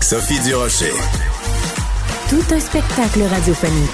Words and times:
Sophie 0.00 0.40
Durocher. 0.40 0.92
Tout 2.30 2.54
un 2.54 2.60
spectacle 2.60 3.22
radiophonique. 3.22 3.90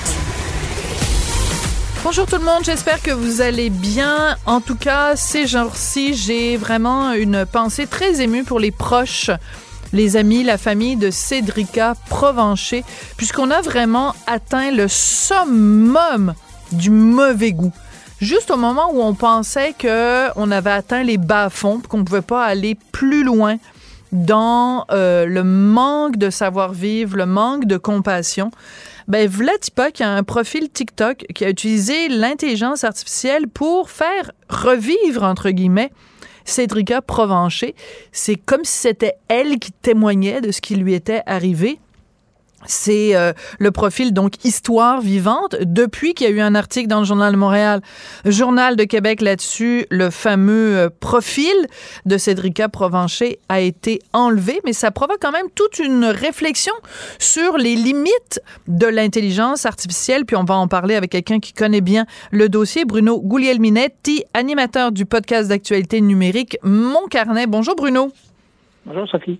Bonjour 2.05 2.27
tout 2.27 2.37
le 2.37 2.45
monde, 2.45 2.62
j'espère 2.62 3.03
que 3.03 3.11
vous 3.11 3.41
allez 3.41 3.71
bien. 3.71 4.37
En 4.47 4.61
tout 4.61 4.77
cas, 4.77 5.17
ces 5.17 5.47
jours-ci, 5.47 6.15
j'ai 6.15 6.57
vraiment 6.57 7.12
une 7.12 7.47
pensée 7.47 7.87
très 7.87 8.21
émue 8.21 8.45
pour 8.45 8.61
les 8.61 8.71
proches, 8.71 9.31
les 9.93 10.17
amis, 10.17 10.45
la 10.45 10.59
famille 10.59 10.97
de 10.97 11.11
Cédrica 11.11 11.95
Provencher, 12.09 12.84
puisqu'on 13.17 13.51
a 13.51 13.61
vraiment 13.61 14.15
atteint 14.27 14.71
le 14.71 14.87
summum 14.89 16.34
du 16.71 16.91
mauvais 16.91 17.53
goût. 17.53 17.73
Juste 18.21 18.51
au 18.51 18.57
moment 18.57 18.91
où 18.93 19.03
on 19.03 19.15
pensait 19.15 19.75
que 19.77 20.29
on 20.37 20.51
avait 20.51 20.71
atteint 20.71 21.03
les 21.03 21.19
bas-fonds, 21.19 21.83
qu'on 21.89 22.05
pouvait 22.05 22.23
pas 22.23 22.45
aller 22.45 22.77
plus 22.93 23.25
loin 23.25 23.57
dans 24.15 24.85
euh, 24.93 25.27
le 25.27 25.43
manque 25.43 26.17
de 26.17 26.31
savoir-vivre, 26.31 27.17
le 27.17 27.27
manque 27.27 27.67
de 27.67 27.77
compassion, 27.77 28.53
ben 29.09 29.29
Vladipak 29.29 30.01
a 30.01 30.09
un 30.09 30.23
profil 30.23 30.71
TikTok 30.71 31.27
qui 31.34 31.45
a 31.45 31.51
utilisé 31.51 32.09
l'intelligence 32.09 32.84
artificielle 32.84 33.48
pour 33.48 33.91
faire 33.91 34.31
revivre, 34.48 35.25
entre 35.25 35.51
guillemets, 35.51 35.91
Cédrica 36.45 37.03
Provencher. 37.03 37.75
C'est 38.12 38.37
comme 38.37 38.65
si 38.65 38.79
c'était 38.79 39.15
elle 39.29 39.59
qui 39.59 39.73
témoignait 39.73 40.41
de 40.41 40.53
ce 40.53 40.61
qui 40.61 40.77
lui 40.77 40.95
était 40.95 41.23
arrivé. 41.27 41.81
C'est 42.67 43.15
euh, 43.15 43.33
le 43.59 43.70
profil 43.70 44.12
donc 44.12 44.45
histoire 44.45 45.01
vivante. 45.01 45.57
Depuis 45.61 46.15
qu'il 46.15 46.29
y 46.29 46.31
a 46.31 46.33
eu 46.33 46.41
un 46.41 46.55
article 46.55 46.89
dans 46.89 47.01
le 47.01 47.05
Journal 47.05 47.33
de 47.33 47.39
Montréal, 47.39 47.81
Journal 48.25 48.77
de 48.77 48.84
Québec 48.84 49.21
là-dessus, 49.21 49.87
le 49.91 50.11
fameux 50.11 50.77
euh, 50.77 50.91
profil 51.01 51.55
de 52.06 52.17
Cédrica 52.17 52.69
Provencher 52.69 53.39
a 53.48 53.61
été 53.61 54.01
enlevé, 54.12 54.61
mais 54.65 54.73
ça 54.73 54.91
provoque 54.91 55.19
quand 55.21 55.33
même 55.33 55.51
toute 55.55 55.79
une 55.79 56.05
réflexion 56.05 56.75
sur 57.19 57.59
les 57.59 57.77
limites 57.77 58.41
de 58.69 58.87
l'intelligence 58.87 59.67
artificielle. 59.67 60.25
Puis 60.25 60.37
on 60.37 60.45
va 60.45 60.55
en 60.55 60.69
parler 60.69 60.95
avec 60.95 61.11
quelqu'un 61.11 61.41
qui 61.41 61.53
connaît 61.53 61.81
bien 61.81 62.06
le 62.31 62.49
dossier, 62.49 62.84
Bruno 62.84 63.21
Guglielminetti, 63.21 64.25
animateur 64.34 64.93
du 64.93 65.06
podcast 65.06 65.49
d'actualité 65.49 66.01
numérique 66.01 66.56
Mon 66.62 67.06
Carnet. 67.09 67.47
Bonjour 67.47 67.77
Bruno. 67.77 68.11
Bonjour 68.87 69.09
Sophie. 69.09 69.39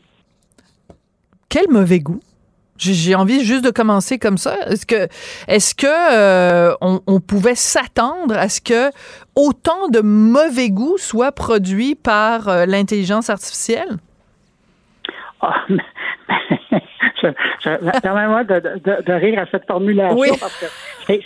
Quel 1.49 1.69
mauvais 1.71 2.01
goût. 2.01 2.21
J'ai 2.77 3.15
envie 3.15 3.45
juste 3.45 3.65
de 3.65 3.71
commencer 3.71 4.19
comme 4.19 4.37
ça. 4.37 4.57
Est-ce 4.67 4.85
que, 4.85 5.09
est-ce 5.47 5.75
que 5.75 5.87
euh, 5.87 6.75
on, 6.81 7.21
pouvait 7.21 7.55
s'attendre 7.55 8.37
à 8.37 8.49
ce 8.49 8.61
que 8.61 8.91
autant 9.37 9.89
de 9.89 10.01
mauvais 10.01 10.71
goût 10.71 10.99
soit 10.99 11.33
produit 11.33 11.95
par 11.95 12.49
euh, 12.49 12.67
l'intelligence 12.67 13.31
artificielle? 13.31 13.97
Ah, 15.41 15.55
Permets-moi 18.03 18.45
de, 18.45 18.61
de, 18.61 19.03
de, 19.03 19.13
rire 19.13 19.41
à 19.41 19.47
cette 19.51 19.67
formulation 19.67 20.37
parce 20.39 20.61
que 20.61 20.67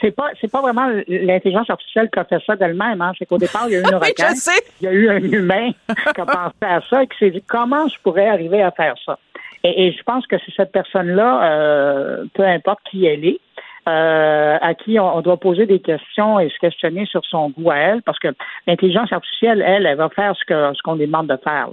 c'est 0.00 0.14
pas 0.14 0.30
c'est 0.40 0.50
pas 0.50 0.60
vraiment 0.60 0.88
l'intelligence 1.08 1.68
artificielle 1.70 2.08
qui 2.12 2.18
a 2.18 2.24
fait 2.24 2.42
ça 2.46 2.56
d'elle-même. 2.56 3.00
Hein. 3.00 3.12
C'est 3.18 3.26
qu'au 3.26 3.38
départ, 3.38 3.64
il 3.68 3.72
y 3.72 3.76
a 3.76 3.78
eu 3.80 3.82
une 3.82 3.94
requête, 3.94 4.36
il 4.80 4.84
y 4.84 4.86
a 4.86 4.92
eu 4.92 5.08
un 5.08 5.22
humain 5.22 5.70
qui 6.14 6.20
a 6.20 6.26
pensé 6.26 6.54
à 6.62 6.80
ça 6.88 7.02
et 7.02 7.06
qui 7.08 7.18
s'est 7.18 7.30
dit 7.30 7.42
comment 7.42 7.88
je 7.88 7.96
pourrais 8.02 8.28
arriver 8.28 8.62
à 8.62 8.70
faire 8.70 8.94
ça? 9.04 9.18
Et, 9.64 9.92
je 9.92 10.02
pense 10.02 10.26
que 10.26 10.36
c'est 10.38 10.54
cette 10.54 10.72
personne-là, 10.72 11.50
euh, 11.50 12.24
peu 12.34 12.44
importe 12.44 12.80
qui 12.90 13.06
elle 13.06 13.24
est, 13.24 13.40
euh, 13.88 14.58
à 14.60 14.74
qui 14.74 15.00
on, 15.00 15.20
doit 15.20 15.38
poser 15.38 15.66
des 15.66 15.80
questions 15.80 16.38
et 16.38 16.48
se 16.50 16.58
questionner 16.58 17.06
sur 17.06 17.24
son 17.24 17.50
goût 17.50 17.70
à 17.70 17.76
elle, 17.76 18.02
parce 18.02 18.18
que 18.18 18.28
l'intelligence 18.66 19.12
artificielle, 19.12 19.62
elle, 19.66 19.86
elle 19.86 19.96
va 19.96 20.08
faire 20.10 20.36
ce 20.36 20.44
que 20.44 20.74
ce 20.74 20.82
qu'on 20.82 20.96
demande 20.96 21.26
de 21.26 21.36
faire. 21.42 21.70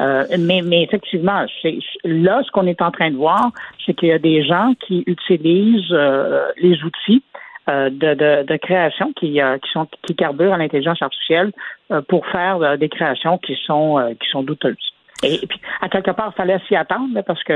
Euh, 0.00 0.24
mais, 0.38 0.60
mais 0.62 0.82
effectivement, 0.82 1.46
là, 2.04 2.42
ce 2.42 2.50
qu'on 2.50 2.66
est 2.66 2.82
en 2.82 2.90
train 2.90 3.10
de 3.10 3.16
voir, 3.16 3.50
c'est 3.86 3.94
qu'il 3.94 4.08
y 4.08 4.12
a 4.12 4.18
des 4.18 4.42
gens 4.44 4.74
qui 4.80 5.04
utilisent 5.06 5.96
les 6.56 6.82
outils 6.82 7.22
de, 7.68 7.90
de, 7.90 8.42
de, 8.42 8.56
création 8.56 9.12
qui, 9.12 9.40
qui 9.62 9.70
sont 9.72 9.86
qui 10.02 10.16
carburent 10.16 10.54
à 10.54 10.58
l'intelligence 10.58 11.00
artificielle 11.00 11.52
pour 12.08 12.26
faire 12.26 12.76
des 12.76 12.88
créations 12.88 13.38
qui 13.38 13.56
sont 13.64 14.16
qui 14.20 14.28
sont 14.30 14.42
douteuses. 14.42 14.91
Et 15.22 15.46
puis, 15.46 15.60
à 15.80 15.88
quelque 15.88 16.10
part, 16.10 16.34
fallait 16.34 16.58
s'y 16.66 16.74
attendre, 16.74 17.20
parce 17.26 17.42
que 17.44 17.54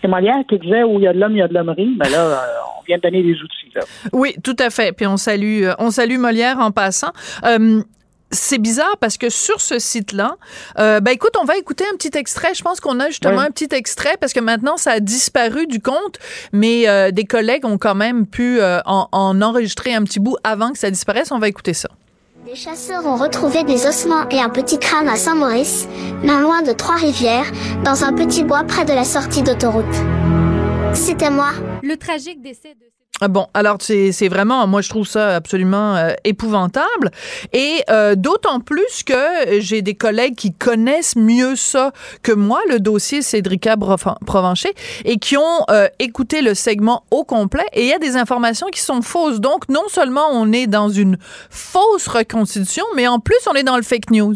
c'est 0.00 0.08
Molière 0.08 0.42
qui 0.48 0.58
disait 0.58 0.82
où 0.82 0.98
il 0.98 1.04
y 1.04 1.08
a 1.08 1.12
de 1.12 1.18
l'homme, 1.18 1.32
il 1.32 1.38
y 1.38 1.42
a 1.42 1.48
de 1.48 1.54
l'hommerie. 1.54 1.94
Mais 1.98 2.08
là, 2.08 2.24
euh, 2.24 2.36
on 2.78 2.82
vient 2.84 2.96
de 2.96 3.02
donner 3.02 3.22
des 3.22 3.34
outils. 3.34 3.72
Là. 3.74 3.82
Oui, 4.12 4.34
tout 4.42 4.56
à 4.58 4.70
fait. 4.70 4.92
Puis 4.92 5.06
on 5.06 5.16
salue, 5.16 5.64
euh, 5.64 5.74
on 5.78 5.90
salue 5.90 6.18
Molière 6.18 6.58
en 6.58 6.70
passant. 6.70 7.12
Euh, 7.44 7.82
c'est 8.30 8.58
bizarre 8.58 8.96
parce 8.98 9.18
que 9.18 9.28
sur 9.28 9.60
ce 9.60 9.78
site-là, 9.78 10.36
ben 10.78 11.08
écoute, 11.08 11.36
on 11.38 11.44
va 11.44 11.58
écouter 11.58 11.84
un 11.92 11.96
petit 11.98 12.16
extrait. 12.16 12.54
Je 12.54 12.62
pense 12.62 12.80
qu'on 12.80 12.98
a 12.98 13.08
justement 13.08 13.40
un 13.40 13.50
petit 13.50 13.68
extrait 13.72 14.16
parce 14.18 14.32
que 14.32 14.40
maintenant 14.40 14.78
ça 14.78 14.92
a 14.92 15.00
disparu 15.00 15.66
du 15.66 15.82
compte, 15.82 16.18
mais 16.50 17.12
des 17.12 17.24
collègues 17.24 17.66
ont 17.66 17.76
quand 17.76 17.94
même 17.94 18.26
pu 18.26 18.58
en, 18.62 19.06
en 19.12 19.42
enregistrer 19.42 19.92
un 19.92 20.02
petit 20.04 20.18
bout 20.18 20.38
avant 20.44 20.70
que 20.70 20.78
ça 20.78 20.90
disparaisse. 20.90 21.30
On 21.30 21.40
va 21.40 21.48
écouter 21.48 21.74
ça. 21.74 21.90
Des 22.44 22.56
chasseurs 22.56 23.06
ont 23.06 23.14
retrouvé 23.14 23.62
des 23.62 23.86
ossements 23.86 24.28
et 24.28 24.40
un 24.40 24.48
petit 24.48 24.80
crâne 24.80 25.08
à 25.08 25.14
Saint-Maurice, 25.14 25.86
non 26.24 26.40
loin 26.40 26.62
de 26.62 26.72
Trois-Rivières, 26.72 27.46
dans 27.84 28.02
un 28.02 28.12
petit 28.12 28.42
bois 28.42 28.64
près 28.64 28.84
de 28.84 28.92
la 28.92 29.04
sortie 29.04 29.42
d'autoroute. 29.42 29.84
C'était 30.92 31.30
moi. 31.30 31.50
Le 31.84 31.96
tragique 31.96 32.42
décès 32.42 32.74
de... 32.74 32.91
Ah 33.20 33.28
bon, 33.28 33.46
alors 33.54 33.76
c'est 33.80 34.28
vraiment, 34.28 34.66
moi 34.66 34.80
je 34.80 34.88
trouve 34.88 35.06
ça 35.06 35.36
absolument 35.36 35.94
euh, 35.94 36.12
épouvantable. 36.24 37.10
Et 37.52 37.84
euh, 37.88 38.16
d'autant 38.16 38.58
plus 38.58 39.04
que 39.04 39.60
j'ai 39.60 39.80
des 39.80 39.94
collègues 39.94 40.34
qui 40.34 40.52
connaissent 40.52 41.14
mieux 41.14 41.54
ça 41.54 41.92
que 42.22 42.32
moi, 42.32 42.60
le 42.68 42.80
dossier 42.80 43.22
Cédrica 43.22 43.76
Provencher, 43.76 44.74
et 45.04 45.18
qui 45.18 45.36
ont 45.36 45.64
euh, 45.70 45.86
écouté 46.00 46.42
le 46.42 46.54
segment 46.54 47.04
au 47.10 47.22
complet. 47.22 47.66
Et 47.74 47.82
il 47.82 47.88
y 47.88 47.92
a 47.92 47.98
des 47.98 48.16
informations 48.16 48.66
qui 48.72 48.80
sont 48.80 49.02
fausses. 49.02 49.40
Donc 49.40 49.68
non 49.68 49.84
seulement 49.88 50.28
on 50.32 50.50
est 50.50 50.66
dans 50.66 50.88
une 50.88 51.16
fausse 51.50 52.08
reconstitution, 52.08 52.84
mais 52.96 53.06
en 53.06 53.20
plus 53.20 53.38
on 53.48 53.54
est 53.54 53.62
dans 53.62 53.76
le 53.76 53.82
fake 53.82 54.10
news. 54.10 54.34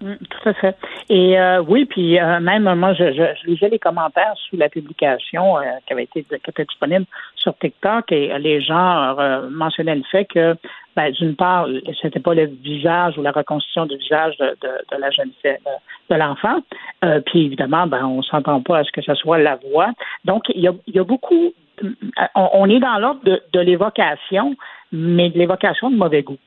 Mm, 0.00 0.16
tout 0.28 0.48
à 0.48 0.52
fait. 0.52 0.76
Et 1.08 1.38
euh, 1.38 1.62
oui, 1.66 1.86
puis 1.86 2.20
euh, 2.20 2.38
même 2.40 2.72
moi, 2.74 2.92
je, 2.92 3.12
je, 3.12 3.46
lisais 3.46 3.70
les 3.70 3.78
commentaires 3.78 4.34
sous 4.48 4.56
la 4.56 4.68
publication 4.68 5.56
euh, 5.56 5.62
qui 5.86 5.92
avait 5.94 6.04
été 6.04 6.22
qui 6.22 6.50
était 6.50 6.64
disponible 6.64 7.06
sur 7.36 7.56
TikTok 7.58 8.12
et 8.12 8.38
les 8.38 8.60
gens 8.60 9.16
mentionnaient 9.50 9.94
le 9.94 10.02
fait 10.10 10.26
que, 10.26 10.54
ben, 10.96 11.10
d'une 11.12 11.34
part, 11.34 11.66
c'était 12.02 12.20
pas 12.20 12.34
le 12.34 12.46
visage 12.46 13.16
ou 13.16 13.22
la 13.22 13.32
reconstitution 13.32 13.86
du 13.86 13.96
visage 13.96 14.36
de, 14.38 14.56
de, 14.62 15.00
la 15.00 15.10
jeune 15.10 15.30
fille, 15.40 15.56
de, 16.10 16.14
l'enfant. 16.16 16.58
puis 17.26 17.46
évidemment, 17.46 17.86
ben, 17.86 18.04
on 18.04 18.22
s'entend 18.22 18.60
pas 18.60 18.78
à 18.78 18.84
ce 18.84 18.92
que 18.92 19.02
ce 19.02 19.14
soit 19.14 19.38
la 19.38 19.56
voix. 19.56 19.92
Donc, 20.24 20.44
il 20.54 20.60
y 20.60 20.68
a, 20.68 20.72
y 20.88 20.98
a 20.98 21.04
beaucoup. 21.04 21.54
On, 22.34 22.48
on 22.52 22.68
est 22.68 22.80
dans 22.80 22.98
l'ordre 22.98 23.22
de, 23.24 23.40
de 23.52 23.60
l'évocation, 23.60 24.56
mais 24.92 25.30
de 25.30 25.38
l'évocation 25.38 25.90
de 25.90 25.96
mauvais 25.96 26.22
goût. 26.22 26.38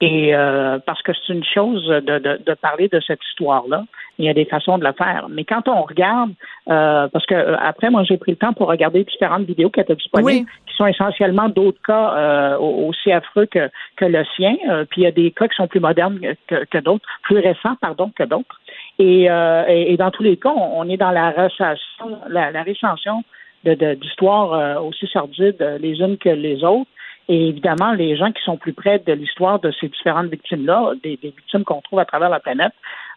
Et 0.00 0.34
euh, 0.34 0.78
parce 0.86 1.02
que 1.02 1.12
c'est 1.12 1.34
une 1.34 1.44
chose 1.44 1.86
de, 1.86 2.00
de, 2.00 2.40
de, 2.44 2.54
parler 2.54 2.88
de 2.88 3.00
cette 3.00 3.20
histoire-là. 3.30 3.84
Il 4.18 4.24
y 4.24 4.30
a 4.30 4.34
des 4.34 4.46
façons 4.46 4.78
de 4.78 4.84
le 4.84 4.92
faire. 4.92 5.26
Mais 5.28 5.44
quand 5.44 5.68
on 5.68 5.82
regarde, 5.82 6.30
euh, 6.68 7.06
parce 7.08 7.26
que 7.26 7.34
euh, 7.34 7.56
après, 7.58 7.90
moi, 7.90 8.02
j'ai 8.04 8.16
pris 8.16 8.32
le 8.32 8.38
temps 8.38 8.54
pour 8.54 8.68
regarder 8.68 9.04
différentes 9.04 9.44
vidéos 9.44 9.68
qui 9.68 9.80
étaient 9.80 9.94
disponibles, 9.94 10.48
qui 10.66 10.74
sont 10.74 10.86
essentiellement 10.86 11.50
d'autres 11.50 11.80
cas 11.86 12.14
euh, 12.14 12.58
aussi 12.58 13.12
affreux 13.12 13.44
que, 13.44 13.70
que 13.96 14.06
le 14.06 14.24
sien. 14.36 14.56
puis 14.88 15.02
il 15.02 15.04
y 15.04 15.06
a 15.06 15.12
des 15.12 15.32
cas 15.32 15.48
qui 15.48 15.56
sont 15.56 15.68
plus 15.68 15.80
modernes 15.80 16.18
que, 16.46 16.64
que 16.64 16.78
d'autres, 16.78 17.06
plus 17.22 17.38
récents, 17.38 17.76
pardon, 17.80 18.10
que 18.16 18.24
d'autres. 18.24 18.58
Et, 18.98 19.24
et, 19.24 19.96
dans 19.98 20.10
tous 20.10 20.22
les 20.22 20.36
cas, 20.36 20.52
on, 20.54 20.88
est 20.88 20.98
dans 20.98 21.10
la 21.10 21.30
recension, 21.30 22.18
la, 22.28 22.50
la 22.50 22.62
récension 22.62 23.22
d'histoires 23.64 24.82
aussi 24.84 25.06
sordides 25.06 25.78
les 25.80 26.00
unes 26.00 26.16
que 26.16 26.30
les 26.30 26.64
autres. 26.64 26.90
Et 27.32 27.46
évidemment, 27.46 27.92
les 27.92 28.16
gens 28.16 28.32
qui 28.32 28.42
sont 28.42 28.56
plus 28.56 28.72
près 28.72 28.98
de 28.98 29.12
l'histoire 29.12 29.60
de 29.60 29.70
ces 29.80 29.86
différentes 29.86 30.26
victimes-là, 30.26 30.94
des, 31.04 31.16
victimes 31.22 31.62
qu'on 31.62 31.80
trouve 31.80 32.00
à 32.00 32.04
travers 32.04 32.28
la 32.28 32.40
planète, 32.40 32.72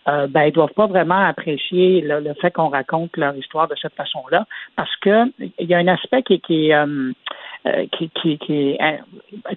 euh, 0.07 0.27
ben, 0.27 0.43
ils 0.43 0.51
doivent 0.51 0.73
pas 0.75 0.85
vraiment 0.85 1.25
apprécier 1.25 2.01
le, 2.01 2.31
fait 2.35 2.51
qu'on 2.51 2.69
raconte 2.69 3.17
leur 3.17 3.35
histoire 3.35 3.67
de 3.67 3.73
cette 3.81 3.95
façon-là, 3.95 4.45
parce 4.75 4.95
que 4.97 5.33
il 5.57 5.67
y 5.67 5.73
a 5.73 5.79
un 5.79 5.87
aspect 5.87 6.21
qui, 6.21 6.39
qui 6.41 6.69
est 6.69 6.75
euh, 6.75 7.11
euh, 7.65 7.85
qui, 7.97 8.09
qui, 8.09 8.37
qui, 8.39 8.77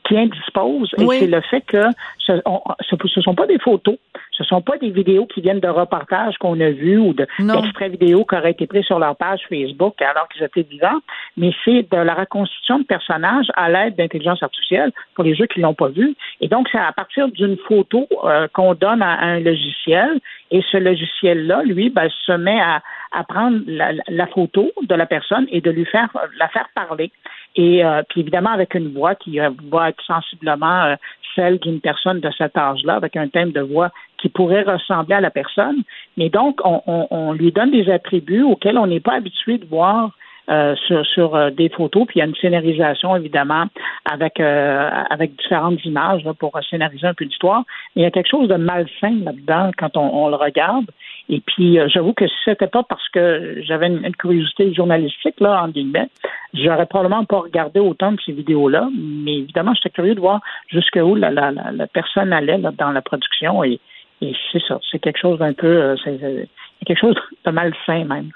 qui 0.05 0.17
indispose, 0.17 0.91
et 0.99 1.07
c'est 1.19 1.27
le 1.27 1.41
fait 1.41 1.63
que 1.63 1.83
ce 2.19 2.33
ne 2.33 3.23
sont 3.23 3.35
pas 3.35 3.47
des 3.47 3.59
photos, 3.59 3.97
ce 4.33 4.45
sont 4.45 4.61
pas 4.61 4.77
des 4.79 4.91
vidéos 4.91 5.27
qui 5.27 5.41
viennent 5.41 5.61
de 5.61 5.69
reportages 5.69 6.37
qu'on 6.39 6.61
a 6.61 6.71
vus 6.71 6.99
ou 6.99 7.15
d'extraits 7.15 7.91
vidéo 7.91 8.25
qui 8.25 8.37
auraient 8.37 8.51
été 8.51 8.67
pris 8.67 8.83
sur 8.83 8.99
leur 8.99 9.17
page 9.17 9.41
Facebook 9.49 10.01
alors 10.03 10.29
qu'ils 10.29 10.43
étaient 10.43 10.63
vivants, 10.63 11.01
mais 11.37 11.53
c'est 11.65 11.91
de 11.91 11.97
la 11.97 12.15
reconstitution 12.15 12.81
de 12.81 12.85
personnages 12.85 13.51
à 13.55 13.71
l'aide 13.71 13.97
d'intelligence 13.97 14.43
artificielle 14.43 14.93
pour 15.15 15.25
les 15.25 15.35
jeux 15.35 15.47
qui 15.47 15.61
l'ont 15.61 15.75
pas 15.75 15.89
vu. 15.89 16.15
Et 16.41 16.49
donc, 16.49 16.69
c'est 16.71 16.79
à 16.79 16.93
partir 16.93 17.29
d'une 17.29 17.57
photo 17.57 18.07
euh, 18.25 18.47
qu'on 18.53 18.75
donne 18.75 19.03
à 19.03 19.19
un 19.21 19.41
logiciel. 19.41 20.21
Et 20.51 20.63
ce 20.71 20.77
logiciel-là, 20.77 21.63
lui, 21.65 21.91
ben, 21.91 22.09
se 22.25 22.33
met 22.33 22.61
à, 22.61 22.83
à 23.13 23.25
prendre 23.25 23.59
la, 23.67 23.93
la, 24.09 24.27
photo 24.27 24.71
de 24.83 24.95
la 24.95 25.07
personne 25.07 25.47
et 25.51 25.61
de 25.61 25.71
lui 25.71 25.85
faire 25.87 26.09
la 26.39 26.49
faire 26.49 26.69
parler. 26.75 27.11
Et 27.57 27.85
euh, 27.85 28.03
puis 28.09 28.21
évidemment 28.21 28.51
avec 28.51 28.75
une 28.75 28.93
voix 28.93 29.15
qui 29.15 29.41
euh, 29.41 29.51
va 29.71 29.89
être 29.89 30.03
sensiblement 30.05 30.85
euh, 30.85 30.97
celle 31.35 31.59
d'une 31.59 31.81
personne 31.81 32.21
de 32.21 32.31
cet 32.37 32.57
âge-là, 32.57 32.95
avec 32.95 33.17
un 33.17 33.29
thème 33.29 33.53
de 33.53 33.61
voix 33.61 33.91
qui 34.19 34.29
pourrait 34.29 34.63
ressembler 34.63 35.15
à 35.15 35.21
la 35.21 35.31
personne. 35.31 35.83
Mais 36.17 36.29
donc, 36.29 36.61
on, 36.65 36.83
on, 36.87 37.07
on 37.11 37.33
lui 37.33 37.53
donne 37.53 37.71
des 37.71 37.91
attributs 37.91 38.43
auxquels 38.43 38.79
on 38.79 38.87
n'est 38.87 39.01
pas 39.01 39.15
habitué 39.15 39.59
de 39.59 39.67
voir 39.67 40.13
euh, 40.49 40.77
sur, 40.87 41.05
sur 41.05 41.35
euh, 41.35 41.51
des 41.51 41.69
photos, 41.69 42.07
puis 42.07 42.17
il 42.17 42.19
y 42.21 42.23
a 42.23 42.25
une 42.25 42.37
scénarisation 42.37 43.17
évidemment 43.17 43.65
avec 44.05 44.39
euh, 44.39 44.89
avec 45.11 45.35
différentes 45.35 45.85
images 45.85 46.23
là, 46.23 46.35
pour 46.35 46.57
scénariser 46.71 47.05
un 47.05 47.15
peu 47.15 47.25
l'histoire. 47.25 47.65
Mais 47.97 48.03
il 48.03 48.05
y 48.05 48.07
a 48.07 48.13
quelque 48.13 48.31
chose 48.31 48.47
de 48.47 48.55
malsain 48.55 49.25
là-dedans 49.25 49.73
quand 49.77 49.97
on, 49.97 50.09
on, 50.09 50.29
le 50.29 50.37
regarde. 50.37 50.87
Et 51.29 51.41
puis 51.41 51.79
j'avoue 51.89 52.13
que 52.13 52.27
si 52.27 52.35
c'était 52.45 52.69
pas 52.69 52.83
parce 52.83 53.09
que 53.09 53.61
j'avais 53.63 53.89
une, 53.89 54.15
curiosité 54.15 54.73
journalistique 54.73 55.41
là 55.41 55.63
en 55.63 55.69
guillemets, 55.69 56.09
j'aurais 56.55 56.87
probablement 56.87 57.25
pas 57.25 57.41
regardé 57.41 57.81
autant 57.81 58.13
de 58.13 58.19
ces 58.25 58.33
vidéos-là. 58.33 58.89
Mais 58.97 59.39
évidemment, 59.39 59.75
j'étais 59.75 59.91
curieux 59.91 60.15
de 60.15 60.21
voir 60.21 60.41
jusqu'où 60.69 61.15
la, 61.17 61.31
la, 61.31 61.51
la, 61.51 61.87
personne 61.89 62.33
allait 62.33 62.59
là, 62.59 62.71
dans 62.71 62.93
la 62.93 63.03
production 63.03 63.65
et, 63.65 63.81
et 64.23 64.35
c'est 64.53 64.63
ça, 64.67 64.79
c'est 64.91 64.99
quelque 64.99 65.19
chose 65.19 65.39
d'un 65.39 65.53
peu, 65.53 65.97
c'est 66.05 66.49
quelque 66.87 67.01
chose 67.01 67.17
de 67.45 67.51
malsain 67.51 68.05
même. 68.05 68.31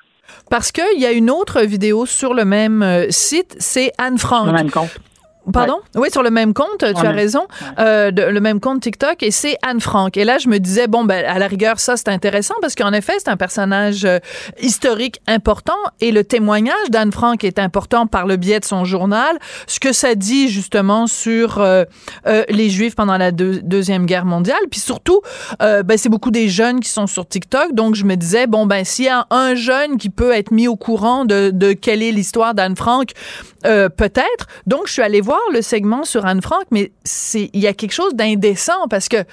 Parce 0.51 0.73
qu'il 0.73 1.01
y 1.01 1.07
a 1.07 1.13
une 1.13 1.31
autre 1.31 1.63
vidéo 1.63 2.07
sur 2.07 2.35
le 2.35 2.45
même 2.45 2.83
euh, 2.83 3.07
site, 3.11 3.57
c'est 3.59 3.93
Anne 3.99 4.19
Frank. 4.19 4.49
Pardon? 5.53 5.81
Oui, 5.95 6.11
sur 6.11 6.23
le 6.23 6.31
même 6.31 6.53
compte, 6.55 6.79
tu 6.79 6.85
as 6.85 7.11
raison, 7.11 7.47
euh, 7.79 8.11
de, 8.11 8.23
le 8.23 8.41
même 8.41 8.61
compte 8.61 8.81
TikTok, 8.83 9.23
et 9.23 9.31
c'est 9.31 9.57
Anne 9.63 9.81
Frank. 9.81 10.17
Et 10.17 10.25
là, 10.25 10.39
je 10.39 10.49
me 10.49 10.59
disais, 10.59 10.87
bon, 10.87 11.05
ben, 11.05 11.25
à 11.25 11.39
la 11.39 11.47
rigueur, 11.47 11.81
ça, 11.81 11.97
c'est 11.97 12.09
intéressant 12.09 12.55
parce 12.61 12.75
qu'en 12.75 12.93
effet, 12.93 13.15
c'est 13.19 13.29
un 13.29 13.37
personnage 13.37 14.05
euh, 14.05 14.19
historique 14.61 15.21
important 15.27 15.77
et 16.01 16.13
le 16.13 16.25
témoignage 16.25 16.91
d'Anne 16.91 17.11
Frank 17.11 17.43
est 17.43 17.59
important 17.59 18.07
par 18.07 18.27
le 18.27 18.37
biais 18.37 18.61
de 18.61 18.65
son 18.65 18.85
journal. 18.85 19.39
Ce 19.67 19.81
que 19.81 19.93
ça 19.93 20.15
dit, 20.15 20.49
justement, 20.49 21.07
sur 21.07 21.59
euh, 21.59 21.85
les 22.49 22.69
Juifs 22.69 22.95
pendant 22.95 23.17
la 23.17 23.33
Deuxième 23.33 24.07
Guerre 24.07 24.27
mondiale. 24.27 24.61
Puis 24.71 24.81
surtout, 24.81 25.21
ben, 25.59 25.97
c'est 25.97 26.09
beaucoup 26.09 26.31
des 26.31 26.49
jeunes 26.49 26.81
qui 26.81 26.91
sont 26.91 27.07
sur 27.07 27.27
TikTok. 27.27 27.75
Donc, 27.75 27.95
je 27.95 28.05
me 28.05 28.17
disais, 28.17 28.47
bon, 28.47 28.67
ben, 28.67 28.85
s'il 28.85 29.07
y 29.07 29.09
a 29.09 29.27
un 29.31 29.55
jeune 29.55 29.97
qui 29.97 30.11
peut 30.11 30.33
être 30.33 30.51
mis 30.51 30.69
au 30.69 30.77
courant 30.77 31.25
de, 31.25 31.51
de 31.53 31.73
quelle 31.73 32.03
est 32.03 32.13
l'histoire 32.13 32.55
d'Anne 32.55 32.77
Frank, 32.77 33.13
peut-être. 33.63 34.47
Donc, 34.67 34.87
je 34.87 34.93
suis 34.93 35.03
allée 35.03 35.21
voir 35.21 35.30
le 35.53 35.63
segment 35.63 36.05
sur 36.05 36.27
Anne 36.27 36.43
Frank, 36.43 36.65
mais 36.71 36.93
c'est 37.05 37.51
il 37.53 37.61
y 37.61 37.67
a 37.67 37.75
quelque 37.75 37.93
chose 37.93 38.15
d'indécent 38.15 38.89
parce 38.89 39.09
que 39.09 39.25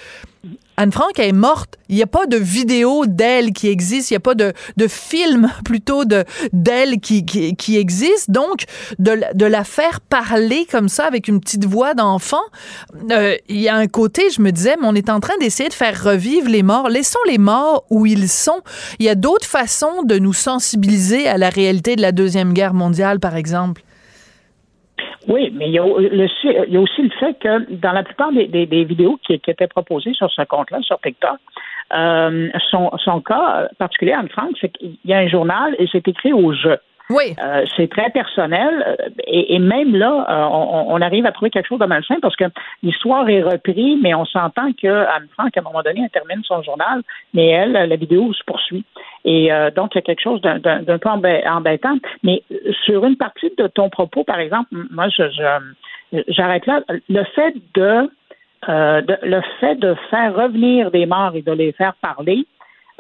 Anne 0.79 0.91
Frank 0.91 1.17
est 1.17 1.31
morte. 1.31 1.79
Il 1.89 1.95
n'y 1.95 2.03
a 2.03 2.07
pas 2.07 2.27
de 2.27 2.37
vidéo 2.37 3.07
d'elle 3.07 3.51
qui 3.51 3.67
existe. 3.67 4.11
Il 4.11 4.13
n'y 4.13 4.17
a 4.17 4.21
pas 4.21 4.35
de, 4.35 4.53
de 4.77 4.87
film 4.87 5.51
plutôt 5.65 6.05
de 6.05 6.23
d'elle 6.53 6.99
qui, 6.99 7.25
qui, 7.25 7.77
existe. 7.77 8.29
Donc, 8.29 8.65
de, 8.99 9.19
de 9.33 9.45
la 9.45 9.63
faire 9.63 10.01
parler 10.01 10.67
comme 10.69 10.87
ça 10.87 11.05
avec 11.05 11.27
une 11.27 11.39
petite 11.39 11.65
voix 11.65 11.95
d'enfant, 11.95 12.43
euh, 13.11 13.35
il 13.49 13.59
y 13.59 13.69
a 13.69 13.75
un 13.75 13.87
côté, 13.87 14.29
je 14.29 14.39
me 14.39 14.51
disais, 14.51 14.75
mais 14.79 14.87
on 14.87 14.93
est 14.93 15.09
en 15.09 15.19
train 15.19 15.37
d'essayer 15.39 15.69
de 15.69 15.73
faire 15.73 16.03
revivre 16.03 16.47
les 16.47 16.61
morts. 16.61 16.89
Laissons 16.89 17.19
les 17.27 17.39
morts 17.39 17.85
où 17.89 18.05
ils 18.05 18.29
sont. 18.29 18.61
Il 18.99 19.05
y 19.07 19.09
a 19.09 19.15
d'autres 19.15 19.47
façons 19.47 20.03
de 20.03 20.19
nous 20.19 20.33
sensibiliser 20.33 21.27
à 21.27 21.39
la 21.39 21.49
réalité 21.49 21.95
de 21.95 22.01
la 22.03 22.11
Deuxième 22.11 22.53
Guerre 22.53 22.75
mondiale, 22.75 23.19
par 23.19 23.35
exemple. 23.35 23.81
Oui, 25.27 25.51
mais 25.53 25.67
il 25.67 25.73
y, 25.73 25.77
a 25.77 25.83
aussi 25.83 27.01
le 27.01 27.09
fait 27.19 27.37
que 27.39 27.71
dans 27.73 27.91
la 27.91 28.03
plupart 28.03 28.31
des, 28.31 28.65
vidéos 28.85 29.19
qui, 29.25 29.33
étaient 29.33 29.67
proposées 29.67 30.13
sur 30.13 30.31
ce 30.31 30.41
compte-là, 30.43 30.79
sur 30.81 30.99
TikTok, 31.01 31.37
euh, 31.93 32.49
son, 32.71 32.91
son 32.97 33.19
cas 33.19 33.67
particulier, 33.77 34.13
Anne 34.13 34.29
Frank, 34.29 34.51
c'est 34.59 34.69
qu'il 34.69 34.95
y 35.03 35.13
a 35.13 35.17
un 35.17 35.27
journal 35.27 35.75
et 35.79 35.87
c'est 35.91 36.07
écrit 36.07 36.31
au 36.31 36.53
jeu. 36.53 36.77
Oui. 37.09 37.35
Euh, 37.41 37.65
c'est 37.75 37.89
très 37.89 38.09
personnel 38.09 38.83
euh, 38.85 39.09
et, 39.27 39.59
même 39.59 39.95
là, 39.95 40.25
euh, 40.29 40.83
on, 40.89 41.01
arrive 41.01 41.25
à 41.25 41.31
trouver 41.31 41.49
quelque 41.49 41.67
chose 41.67 41.79
de 41.79 41.85
malsain 41.85 42.17
parce 42.21 42.35
que 42.35 42.45
l'histoire 42.83 43.29
est 43.29 43.41
reprise, 43.41 43.97
mais 44.01 44.13
on 44.13 44.25
s'entend 44.25 44.73
que 44.73 44.87
Anne 44.87 45.27
Frank, 45.33 45.55
à 45.55 45.61
un 45.61 45.63
moment 45.63 45.81
donné, 45.83 46.01
elle 46.03 46.09
termine 46.09 46.43
son 46.43 46.61
journal, 46.63 47.01
mais 47.33 47.47
elle, 47.47 47.71
la 47.71 47.95
vidéo 47.95 48.33
se 48.33 48.43
poursuit. 48.45 48.83
Et 49.23 49.49
donc, 49.75 49.93
il 49.93 49.97
y 49.97 49.99
a 49.99 50.01
quelque 50.01 50.21
chose 50.21 50.41
d'un 50.41 50.59
peu 50.59 51.09
embêtant. 51.09 51.97
Mais 52.23 52.43
sur 52.85 53.05
une 53.05 53.17
partie 53.17 53.51
de 53.57 53.67
ton 53.67 53.89
propos, 53.89 54.23
par 54.23 54.39
exemple, 54.39 54.69
moi, 54.91 55.07
je, 55.09 55.23
j'arrête 56.29 56.65
là. 56.65 56.81
Le 57.09 57.23
fait 57.35 57.53
de, 57.73 58.09
de, 58.67 59.17
le 59.23 59.41
fait 59.59 59.75
de 59.75 59.95
faire 60.09 60.33
revenir 60.33 60.91
des 60.91 61.05
morts 61.05 61.35
et 61.35 61.41
de 61.41 61.51
les 61.51 61.71
faire 61.73 61.93
parler, 62.01 62.45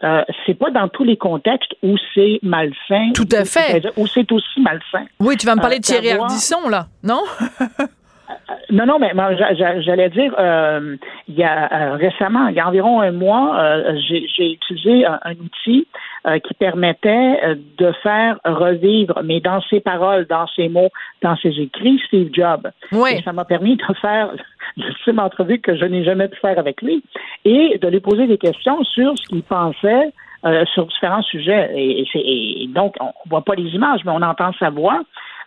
euh, 0.03 0.21
c'est 0.45 0.53
pas 0.53 0.69
dans 0.69 0.87
tous 0.87 1.03
les 1.03 1.17
contextes 1.17 1.73
où 1.81 1.95
c'est 2.13 2.39
malsain. 2.43 3.11
Tout 3.15 3.29
à 3.31 3.45
fait. 3.45 3.83
Où 3.97 4.05
c'est 4.05 4.31
aussi 4.31 4.61
malsain. 4.61 5.05
Oui, 5.19 5.37
tu 5.37 5.47
vas 5.47 5.55
me 5.55 5.61
parler 5.61 5.79
de 5.79 5.85
euh, 5.85 5.99
Thierry 5.99 6.11
Ardisson, 6.11 6.69
là, 6.69 6.87
non? 7.03 7.23
Euh, 8.29 8.53
non, 8.71 8.85
non, 8.85 8.99
mais 8.99 9.11
j'allais 9.81 10.09
dire, 10.09 10.33
il 11.27 11.35
y 11.35 11.43
a 11.43 11.95
récemment, 11.95 12.47
il 12.47 12.55
y 12.55 12.59
a 12.59 12.67
environ 12.67 12.99
un 12.99 13.11
mois, 13.11 13.57
j'ai 14.09 14.51
utilisé 14.51 15.05
un, 15.05 15.31
outil 15.31 15.87
qui 16.43 16.53
permettait 16.55 17.55
de 17.77 17.91
faire 18.03 18.39
revivre, 18.43 19.21
mais 19.23 19.39
dans 19.39 19.61
ses 19.69 19.79
paroles, 19.79 20.25
dans 20.25 20.47
ses 20.47 20.67
mots, 20.67 20.89
dans 21.21 21.35
ses 21.37 21.59
écrits, 21.59 22.01
Steve 22.07 22.29
Jobs. 22.33 22.67
Oui. 22.91 23.11
Et 23.17 23.21
ça 23.21 23.31
m'a 23.33 23.45
permis 23.45 23.77
de 23.77 23.83
faire 24.01 24.31
l'ultime 24.77 25.19
entrevue 25.19 25.59
que 25.59 25.75
je 25.75 25.85
n'ai 25.85 26.03
jamais 26.03 26.27
pu 26.27 26.37
faire 26.39 26.59
avec 26.59 26.81
lui 26.81 27.03
et 27.45 27.77
de 27.81 27.87
lui 27.87 27.99
poser 27.99 28.27
des 28.27 28.37
questions 28.37 28.83
sur 28.83 29.17
ce 29.17 29.27
qu'il 29.27 29.43
pensait 29.43 30.11
euh, 30.45 30.65
sur 30.73 30.85
différents 30.85 31.23
sujets. 31.23 31.71
Et, 31.75 32.67
donc, 32.69 32.95
on 32.99 33.05
ne 33.05 33.29
voit 33.29 33.41
pas 33.41 33.55
les 33.55 33.69
images, 33.69 34.01
mais 34.05 34.11
on 34.11 34.21
entend 34.21 34.51
sa 34.59 34.69
voix. 34.69 35.01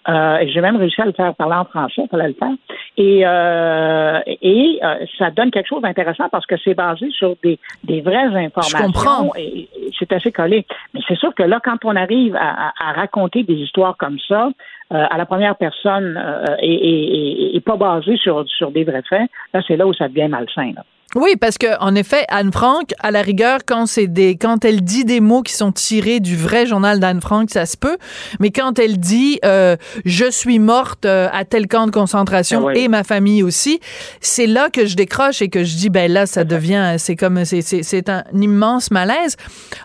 Euh, 0.08 0.38
et 0.38 0.48
j'ai 0.50 0.60
même 0.60 0.76
réussi 0.76 1.00
à 1.00 1.04
le 1.04 1.12
faire 1.12 1.34
parler 1.34 1.54
en 1.54 1.64
français, 1.64 2.02
il 2.02 2.08
fallait 2.08 2.28
le 2.28 2.34
faire. 2.34 2.54
Et, 2.96 3.20
euh, 3.24 4.18
et 4.26 4.80
ça 5.18 5.30
donne 5.30 5.50
quelque 5.50 5.68
chose 5.68 5.82
d'intéressant 5.82 6.28
parce 6.30 6.46
que 6.46 6.56
c'est 6.64 6.74
basé 6.74 7.08
sur 7.10 7.36
des, 7.42 7.58
des 7.84 8.00
vraies 8.00 8.34
informations. 8.34 8.78
Je 8.78 8.82
comprends. 8.82 9.30
Et, 9.36 9.68
c'est 10.00 10.12
assez 10.12 10.32
collé. 10.32 10.66
Mais 10.94 11.00
c'est 11.06 11.16
sûr 11.16 11.34
que 11.34 11.44
là, 11.44 11.60
quand 11.62 11.84
on 11.84 11.94
arrive 11.94 12.34
à, 12.36 12.72
raconter 12.92 13.44
des 13.44 13.54
histoires 13.54 13.96
comme 13.96 14.18
ça, 14.26 14.48
euh, 14.92 15.06
à 15.08 15.16
la 15.16 15.26
première 15.26 15.56
personne 15.56 16.16
euh, 16.16 16.56
et, 16.60 17.56
et, 17.56 17.60
pas 17.60 17.76
basé 17.76 18.16
sur, 18.16 18.48
sur 18.48 18.72
des 18.72 18.82
vrais 18.82 19.02
faits, 19.08 19.30
là, 19.54 19.60
c'est 19.66 19.76
là 19.76 19.86
où 19.86 19.94
ça 19.94 20.08
devient 20.08 20.28
malsain. 20.28 20.72
Là. 20.74 20.84
Oui, 21.16 21.34
parce 21.40 21.58
que 21.58 21.78
en 21.80 21.96
effet, 21.96 22.24
Anne 22.28 22.52
Frank, 22.52 22.92
à 23.00 23.10
la 23.10 23.22
rigueur, 23.22 23.60
quand 23.66 23.86
c'est 23.86 24.06
des, 24.06 24.36
quand 24.36 24.64
elle 24.64 24.82
dit 24.82 25.04
des 25.04 25.18
mots 25.20 25.42
qui 25.42 25.52
sont 25.52 25.72
tirés 25.72 26.20
du 26.20 26.36
vrai 26.36 26.66
journal 26.66 27.00
d'Anne 27.00 27.20
Frank, 27.20 27.50
ça 27.50 27.66
se 27.66 27.76
peut. 27.76 27.98
Mais 28.38 28.52
quand 28.52 28.78
elle 28.78 28.98
dit 28.98 29.40
euh, 29.44 29.76
je 30.04 30.30
suis 30.30 30.60
morte 30.60 31.06
à 31.06 31.44
tel 31.44 31.66
camp 31.66 31.86
de 31.86 31.90
concentration 31.90 32.68
ah 32.68 32.74
et 32.74 32.86
ma 32.86 33.02
famille 33.02 33.42
aussi, 33.42 33.80
c'est 34.20 34.46
là 34.46 34.70
que 34.70 34.86
je 34.86 34.94
décroche 34.94 35.42
et 35.42 35.48
que 35.48 35.64
je 35.64 35.76
dis 35.76 35.90
ben 35.90 36.10
là, 36.12 36.26
ça 36.26 36.44
devient, 36.44 36.94
c'est 36.98 37.16
comme, 37.16 37.44
c'est, 37.44 37.62
c'est, 37.62 37.82
c'est 37.82 38.08
un 38.08 38.22
immense 38.32 38.92
malaise. 38.92 39.36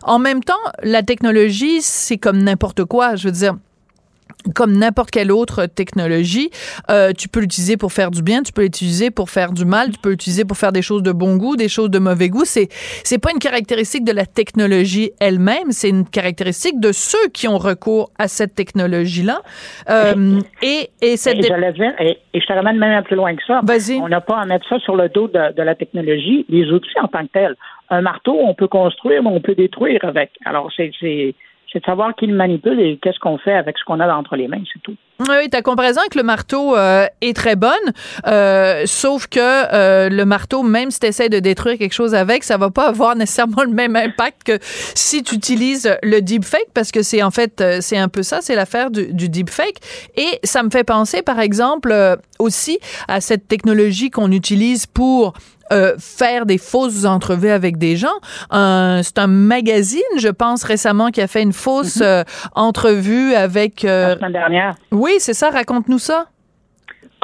En 0.04 0.20
même 0.20 0.44
temps, 0.44 0.54
la 0.84 1.02
technologie, 1.02 1.82
c'est 1.82 2.18
comme 2.18 2.38
n'importe 2.44 2.86
quoi. 2.86 3.16
Je 3.16 3.28
veux 3.28 3.34
dire 3.34 3.56
comme 4.54 4.78
n'importe 4.78 5.12
quelle 5.12 5.32
autre 5.32 5.66
technologie, 5.66 6.50
euh, 6.90 7.12
tu 7.18 7.28
peux 7.28 7.40
l'utiliser 7.40 7.78
pour 7.78 7.92
faire 7.92 8.12
du 8.12 8.22
bien, 8.22 8.44
tu 8.44 8.52
peux 8.54 8.64
l'utiliser 8.64 9.12
pour 9.12 9.30
faire 9.30 9.52
du 9.52 9.66
mal, 9.66 9.92
tu 9.92 10.00
peux 10.00 10.12
l'utiliser 10.12 10.46
pour 10.46 10.58
faire 10.58 10.72
des 10.72 10.82
choses 10.82 11.04
de 11.04 11.12
bon 11.12 11.38
goût, 11.38 11.56
des 11.56 11.70
choses 11.70 11.90
de 11.90 12.00
mauvais 12.00 12.30
goût. 12.30 12.46
C'est 12.46 12.68
c'est 13.04 13.20
pas 13.20 13.32
une 13.32 13.40
caractéristique 13.40 14.04
de 14.04 14.12
la 14.12 14.26
technologie 14.26 15.12
elle-même, 15.20 15.72
c'est 15.72 15.90
une 15.90 16.06
caractéristique 16.06 16.80
de 16.80 16.92
ceux 16.92 17.30
qui 17.34 17.48
ont 17.48 17.58
recours 17.58 18.12
à 18.18 18.28
cette 18.28 18.56
technologie-là. 18.56 19.42
Euh, 19.90 20.40
et 20.62 20.90
et 21.02 21.18
cette. 21.18 21.38
Et, 21.38 21.42
dire, 21.42 21.94
et, 22.00 22.18
je 22.34 22.46
te 22.46 22.54
ramène 22.54 22.78
même 22.78 22.92
un 22.92 23.02
peu 23.02 23.10
plus 23.10 23.16
loin 23.16 23.36
que 23.36 23.44
ça. 23.46 23.62
Vas-y. 23.64 24.00
On 24.02 24.10
n'a 24.10 24.22
pas 24.22 24.40
à 24.40 24.46
mettre 24.46 24.68
ça 24.68 24.80
sur 24.80 24.96
le 24.96 25.10
dos 25.10 25.28
de, 25.28 25.54
de 25.54 25.62
la 25.62 25.76
technologie, 25.76 26.46
les 26.50 26.72
outils 26.72 27.00
en 27.02 27.08
tant 27.08 27.26
que 27.26 27.32
tels. 27.32 27.56
Un 27.90 28.02
marteau, 28.02 28.36
on 28.40 28.54
peut 28.54 28.68
construire, 28.68 29.22
mais 29.24 29.30
on 29.30 29.42
peut 29.42 29.56
détruire 29.56 30.04
avec. 30.04 30.32
Alors 30.44 30.72
c'est 30.76 30.92
c'est 31.76 31.82
de 31.82 31.86
savoir 31.86 32.16
qui 32.16 32.26
le 32.26 32.34
manipule 32.34 32.80
et 32.80 32.98
qu'est-ce 32.98 33.20
qu'on 33.20 33.38
fait 33.38 33.54
avec 33.54 33.78
ce 33.78 33.84
qu'on 33.84 34.00
a 34.00 34.16
entre 34.16 34.38
les 34.38 34.48
mains, 34.48 34.64
c'est 34.72 34.82
tout. 34.82 34.96
Oui, 35.20 35.50
ta 35.50 35.62
comparaison 35.62 36.02
avec 36.02 36.16
le 36.16 36.24
marteau 36.24 36.76
euh, 36.76 37.08
est 37.22 37.34
très 37.34 37.56
bonne, 37.56 37.72
euh, 38.28 38.84
sauf 38.86 39.28
que 39.28 39.40
euh, 39.40 40.10
le 40.10 40.26
marteau, 40.26 40.62
même 40.62 40.92
si 40.92 41.00
tu 41.00 41.08
essaies 41.08 41.30
de 41.30 41.40
détruire 41.40 41.78
quelque 41.78 41.94
chose 41.94 42.14
avec, 42.14 42.44
ça 42.44 42.58
va 42.58 42.70
pas 42.70 42.90
avoir 42.90 43.16
nécessairement 43.16 43.64
le 43.64 43.72
même 43.72 43.96
impact 43.96 44.44
que 44.44 44.60
si 44.62 45.24
tu 45.24 45.36
utilises 45.36 45.98
le 46.04 46.20
deepfake, 46.20 46.68
parce 46.74 46.92
que 46.92 47.02
c'est 47.02 47.24
en 47.24 47.32
fait, 47.32 47.64
c'est 47.80 47.98
un 47.98 48.10
peu 48.10 48.24
ça, 48.24 48.40
c'est 48.42 48.56
l'affaire 48.56 48.92
du, 48.92 49.14
du 49.14 49.30
deepfake. 49.30 49.78
Et 50.18 50.40
ça 50.44 50.64
me 50.64 50.70
fait 50.70 50.84
penser, 50.84 51.22
par 51.22 51.40
exemple, 51.40 51.96
aussi 52.40 52.80
à 53.08 53.22
cette 53.22 53.48
technologie 53.48 54.10
qu'on 54.10 54.34
utilise 54.34 54.86
pour 54.86 55.34
euh, 55.74 55.96
faire 55.98 56.46
des 56.46 56.60
fausses 56.60 57.06
entrevues 57.06 57.50
avec 57.50 57.80
des 57.80 57.96
gens. 57.96 58.14
c'est 58.52 59.18
un 59.18 59.28
magazine, 59.28 60.02
je 60.20 60.28
pense 60.28 60.64
récemment, 60.64 61.10
qui 61.10 61.22
a 61.22 61.28
fait 61.28 61.42
une 61.42 61.54
fausse 61.54 61.96
mhm. 61.96 62.04
euh, 62.04 62.24
entrevue 62.54 63.34
avec. 63.34 63.84
Euh, 63.84 64.10
La 64.10 64.16
semaine 64.16 64.32
dernière. 64.32 64.76
Oui, 64.92 65.05
c'est 65.20 65.34
ça. 65.34 65.50
Raconte-nous 65.50 66.00
ça. 66.00 66.28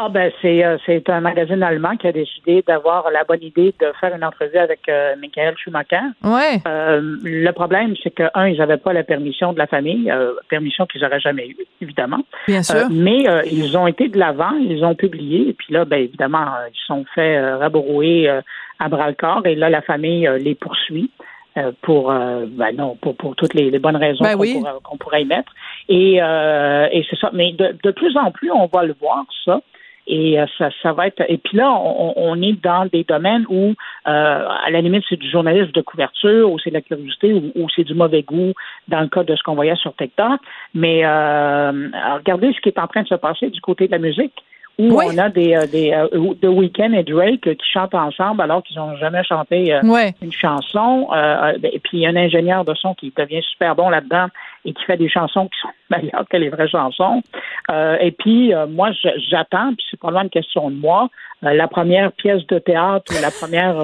Ah 0.03 0.09
ben 0.09 0.31
c'est 0.41 0.65
euh, 0.65 0.77
c'est 0.85 1.07
un 1.09 1.19
magazine 1.19 1.61
allemand 1.61 1.95
qui 1.95 2.07
a 2.07 2.11
décidé 2.11 2.63
d'avoir 2.65 3.11
la 3.11 3.23
bonne 3.23 3.43
idée 3.43 3.73
de 3.79 3.91
faire 3.99 4.15
une 4.15 4.23
entrevue 4.23 4.57
avec 4.57 4.87
euh, 4.89 5.15
Michael 5.19 5.55
Schumacher. 5.57 6.01
Ouais. 6.23 6.59
Euh, 6.67 7.17
le 7.23 7.51
problème 7.51 7.93
c'est 8.01 8.09
que 8.09 8.23
un 8.33 8.47
ils 8.47 8.57
n'avaient 8.57 8.77
pas 8.77 8.93
la 8.93 9.03
permission 9.03 9.53
de 9.53 9.59
la 9.59 9.67
famille, 9.67 10.11
permission 10.49 10.87
qu'ils 10.87 11.05
auraient 11.05 11.19
jamais 11.19 11.47
eue 11.49 11.57
évidemment. 11.81 12.23
Bien 12.47 12.63
sûr. 12.63 12.87
mais 12.89 13.25
ils 13.51 13.77
ont 13.77 13.85
été 13.85 14.07
de 14.07 14.17
l'avant, 14.17 14.53
ils 14.53 14.83
ont 14.83 14.95
publié 14.95 15.49
et 15.49 15.53
puis 15.53 15.71
là 15.71 15.85
ben 15.85 16.01
évidemment 16.01 16.47
ils 16.67 16.85
sont 16.87 17.05
fait 17.13 17.39
rabrouer 17.55 18.27
à 18.79 18.89
bras 18.89 19.07
le 19.07 19.15
corps 19.15 19.45
et 19.45 19.55
là 19.55 19.69
la 19.69 19.81
famille 19.81 20.27
les 20.39 20.55
poursuit. 20.55 21.11
pour 21.81 22.11
ben 22.11 22.71
non 22.75 22.95
pour, 23.01 23.15
pour 23.17 23.35
toutes 23.35 23.53
les, 23.53 23.77
bonnes 23.77 23.97
raisons 23.97 24.23
ben 24.23 24.35
qu'on 24.81 24.97
pourrait, 24.97 25.21
y 25.21 25.25
mettre 25.25 25.53
et, 25.91 26.15
et 26.15 27.05
c'est 27.09 27.19
ça 27.19 27.29
mais 27.33 27.51
de, 27.53 27.75
de 27.83 27.91
plus 27.91 28.15
en 28.17 28.31
plus 28.31 28.51
on 28.51 28.67
va 28.67 28.83
le 28.83 28.95
voir 28.99 29.25
ça 29.45 29.61
et 30.07 30.39
euh, 30.39 30.45
ça, 30.57 30.69
ça 30.81 30.93
va 30.93 31.07
être. 31.07 31.23
Et 31.27 31.37
puis 31.37 31.57
là, 31.57 31.71
on, 31.71 32.13
on 32.15 32.41
est 32.41 32.61
dans 32.61 32.85
des 32.85 33.03
domaines 33.03 33.45
où, 33.49 33.69
euh, 33.69 33.73
à 34.05 34.69
la 34.69 34.81
limite, 34.81 35.03
c'est 35.07 35.17
du 35.17 35.29
journalisme 35.29 35.71
de 35.71 35.81
couverture, 35.81 36.51
ou 36.51 36.59
c'est 36.59 36.69
de 36.69 36.75
la 36.75 36.81
curiosité, 36.81 37.33
ou, 37.33 37.67
c'est 37.75 37.83
du 37.83 37.93
mauvais 37.93 38.23
goût, 38.23 38.53
dans 38.87 39.01
le 39.01 39.07
cas 39.07 39.23
de 39.23 39.35
ce 39.35 39.43
qu'on 39.43 39.55
voyait 39.55 39.75
sur 39.75 39.95
TikTok. 39.95 40.39
Mais 40.73 41.05
euh, 41.05 41.89
regardez 42.15 42.51
ce 42.53 42.61
qui 42.61 42.69
est 42.69 42.79
en 42.79 42.87
train 42.87 43.03
de 43.03 43.07
se 43.07 43.15
passer 43.15 43.49
du 43.49 43.61
côté 43.61 43.87
de 43.87 43.91
la 43.91 43.99
musique 43.99 44.33
où 44.79 44.99
on 45.01 45.17
a 45.17 45.29
des, 45.29 45.55
euh, 45.55 45.67
des 45.67 45.91
euh, 45.91 46.33
The 46.41 46.45
Weeknd 46.45 46.93
et 46.93 47.03
Drake 47.03 47.41
qui 47.41 47.71
chantent 47.71 47.93
ensemble 47.93 48.41
alors 48.41 48.63
qu'ils 48.63 48.77
n'ont 48.77 48.95
jamais 48.97 49.23
chanté 49.23 49.73
euh, 49.73 49.81
une 50.21 50.31
chanson. 50.31 51.07
et 51.11 51.59
ben, 51.59 51.71
puis 51.83 51.99
il 51.99 51.99
y 52.01 52.05
a 52.05 52.09
un 52.09 52.15
ingénieur 52.15 52.65
de 52.65 52.73
son 52.75 52.93
qui 52.95 53.13
devient 53.15 53.41
super 53.43 53.75
bon 53.75 53.89
là-dedans 53.89 54.27
et 54.65 54.73
qui 54.73 54.83
fait 54.83 54.97
des 54.97 55.09
chansons 55.09 55.47
qui 55.47 55.59
sont 55.61 55.69
meilleures 55.89 56.25
que 56.29 56.37
les 56.37 56.49
vraies 56.49 56.69
chansons. 56.69 57.21
et 57.69 58.11
puis 58.11 58.53
moi, 58.69 58.91
j'attends, 59.29 59.73
puis 59.75 59.85
c'est 59.89 59.97
probablement 59.97 60.23
une 60.23 60.29
question 60.29 60.69
de 60.69 60.75
moi, 60.75 61.09
la 61.41 61.67
première 61.67 62.11
pièce 62.13 62.45
de 62.47 62.59
théâtre 62.59 63.11
ou 63.11 63.21
la 63.21 63.31
première 63.31 63.75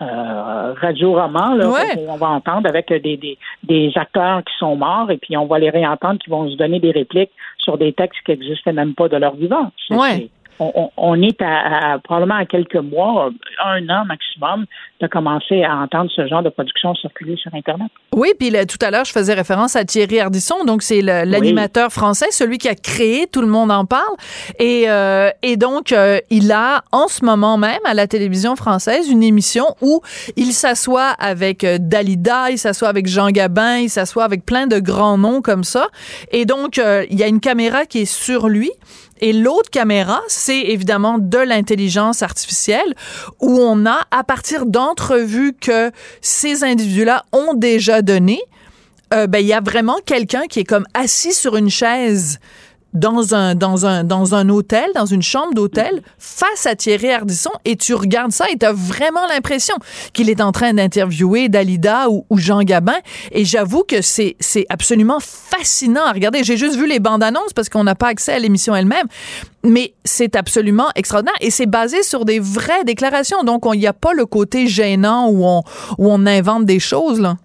radio-roman 0.00 1.54
là, 1.54 1.72
on 2.08 2.16
va 2.16 2.28
entendre 2.28 2.68
avec 2.68 2.92
des, 2.92 3.16
des, 3.16 3.38
des 3.64 3.92
acteurs 3.96 4.44
qui 4.44 4.54
sont 4.58 4.76
morts 4.76 5.10
et 5.10 5.16
puis 5.16 5.36
on 5.36 5.46
va 5.46 5.58
les 5.58 5.70
réentendre 5.70 6.18
qui 6.20 6.30
vont 6.30 6.48
se 6.48 6.56
donner 6.56 6.78
des 6.78 6.92
répliques 6.92 7.32
sur 7.58 7.78
des 7.78 7.92
textes 7.92 8.20
qui 8.24 8.32
n'existaient 8.32 8.72
même 8.72 8.94
pas 8.94 9.08
de 9.08 9.16
leur 9.16 9.34
vivant. 9.34 9.70
Ouais 9.90 10.30
on, 10.58 11.22
est 11.22 11.40
à, 11.40 11.98
probablement 12.02 12.36
à 12.36 12.44
quelques 12.44 12.76
mois, 12.76 13.30
un 13.64 13.88
an 13.88 14.04
maximum, 14.04 14.66
de 15.00 15.06
commencer 15.06 15.62
à 15.62 15.76
entendre 15.76 16.10
ce 16.14 16.26
genre 16.26 16.42
de 16.42 16.48
production 16.48 16.94
circuler 16.94 17.36
sur 17.36 17.54
Internet. 17.54 17.90
Oui, 18.12 18.28
puis 18.38 18.50
tout 18.66 18.78
à 18.80 18.90
l'heure, 18.90 19.04
je 19.04 19.12
faisais 19.12 19.34
référence 19.34 19.76
à 19.76 19.84
Thierry 19.84 20.20
Ardisson, 20.20 20.64
donc 20.64 20.82
c'est 20.82 21.02
l'animateur 21.02 21.90
français, 21.90 22.26
celui 22.30 22.58
qui 22.58 22.68
a 22.68 22.74
créé 22.74 23.26
Tout 23.30 23.40
le 23.40 23.46
monde 23.46 23.70
en 23.70 23.84
parle. 23.84 24.14
Et, 24.58 24.84
euh, 24.88 25.30
et 25.42 25.56
donc, 25.56 25.92
euh, 25.92 26.18
il 26.30 26.50
a 26.52 26.82
en 26.92 27.08
ce 27.08 27.24
moment 27.24 27.58
même 27.58 27.80
à 27.84 27.94
la 27.94 28.06
télévision 28.06 28.56
française 28.56 29.08
une 29.08 29.22
émission 29.22 29.66
où 29.82 30.00
il 30.36 30.52
s'assoit 30.52 31.10
avec 31.18 31.64
euh, 31.64 31.78
Dalida, 31.80 32.50
il 32.50 32.58
s'assoit 32.58 32.88
avec 32.88 33.06
Jean 33.06 33.30
Gabin, 33.30 33.78
il 33.78 33.90
s'assoit 33.90 34.24
avec 34.24 34.44
plein 34.44 34.66
de 34.66 34.78
grands 34.78 35.18
noms 35.18 35.42
comme 35.42 35.64
ça. 35.64 35.88
Et 36.32 36.44
donc, 36.44 36.80
il 37.10 37.18
y 37.18 37.22
a 37.22 37.28
une 37.28 37.40
caméra 37.40 37.86
qui 37.86 38.00
est 38.00 38.04
sur 38.04 38.48
lui 38.48 38.70
et 39.20 39.32
l'autre 39.32 39.70
caméra, 39.70 40.20
c'est 40.28 40.60
évidemment 40.60 41.18
de 41.18 41.38
l'intelligence 41.38 42.22
artificielle 42.22 42.94
où 43.40 43.58
on 43.58 43.86
a, 43.86 44.06
à 44.10 44.24
partir 44.24 44.66
d'entrevues 44.66 45.54
que 45.54 45.90
ces 46.20 46.64
individus-là 46.64 47.24
ont 47.32 47.54
déjà 47.54 48.02
données, 48.02 48.42
euh, 49.14 49.26
ben, 49.26 49.38
il 49.38 49.46
y 49.46 49.52
a 49.52 49.60
vraiment 49.60 49.98
quelqu'un 50.04 50.46
qui 50.48 50.60
est 50.60 50.64
comme 50.64 50.86
assis 50.94 51.32
sur 51.32 51.56
une 51.56 51.70
chaise 51.70 52.38
dans 52.94 53.34
un, 53.34 53.54
dans 53.54 53.86
un, 53.86 54.04
dans 54.04 54.34
un 54.34 54.48
hôtel, 54.48 54.86
dans 54.94 55.06
une 55.06 55.22
chambre 55.22 55.54
d'hôtel, 55.54 56.02
face 56.18 56.66
à 56.66 56.74
Thierry 56.74 57.10
Ardisson, 57.10 57.50
et 57.64 57.76
tu 57.76 57.94
regardes 57.94 58.32
ça 58.32 58.46
et 58.50 58.56
tu 58.56 58.64
as 58.64 58.72
vraiment 58.72 59.26
l'impression 59.28 59.74
qu'il 60.12 60.30
est 60.30 60.40
en 60.40 60.52
train 60.52 60.72
d'interviewer 60.72 61.48
Dalida 61.48 62.08
ou, 62.08 62.24
Jean 62.36 62.62
Gabin. 62.62 62.96
Et 63.32 63.44
j'avoue 63.44 63.84
que 63.84 64.00
c'est, 64.02 64.36
c'est 64.40 64.66
absolument 64.68 65.18
fascinant 65.20 66.04
à 66.04 66.12
regarder. 66.12 66.44
J'ai 66.44 66.56
juste 66.56 66.76
vu 66.76 66.86
les 66.86 67.00
bandes 67.00 67.22
annonces 67.22 67.52
parce 67.54 67.68
qu'on 67.68 67.84
n'a 67.84 67.94
pas 67.94 68.08
accès 68.08 68.32
à 68.32 68.38
l'émission 68.38 68.74
elle-même. 68.74 69.06
Mais 69.64 69.94
c'est 70.04 70.36
absolument 70.36 70.88
extraordinaire 70.94 71.34
et 71.40 71.50
c'est 71.50 71.66
basé 71.66 72.02
sur 72.02 72.24
des 72.24 72.38
vraies 72.38 72.84
déclarations. 72.84 73.42
Donc, 73.42 73.64
il 73.74 73.80
n'y 73.80 73.86
a 73.86 73.92
pas 73.92 74.12
le 74.12 74.24
côté 74.24 74.66
gênant 74.66 75.28
où 75.28 75.44
on, 75.44 75.62
où 75.98 76.10
on 76.10 76.26
invente 76.26 76.64
des 76.64 76.78
choses, 76.78 77.20
là. 77.20 77.36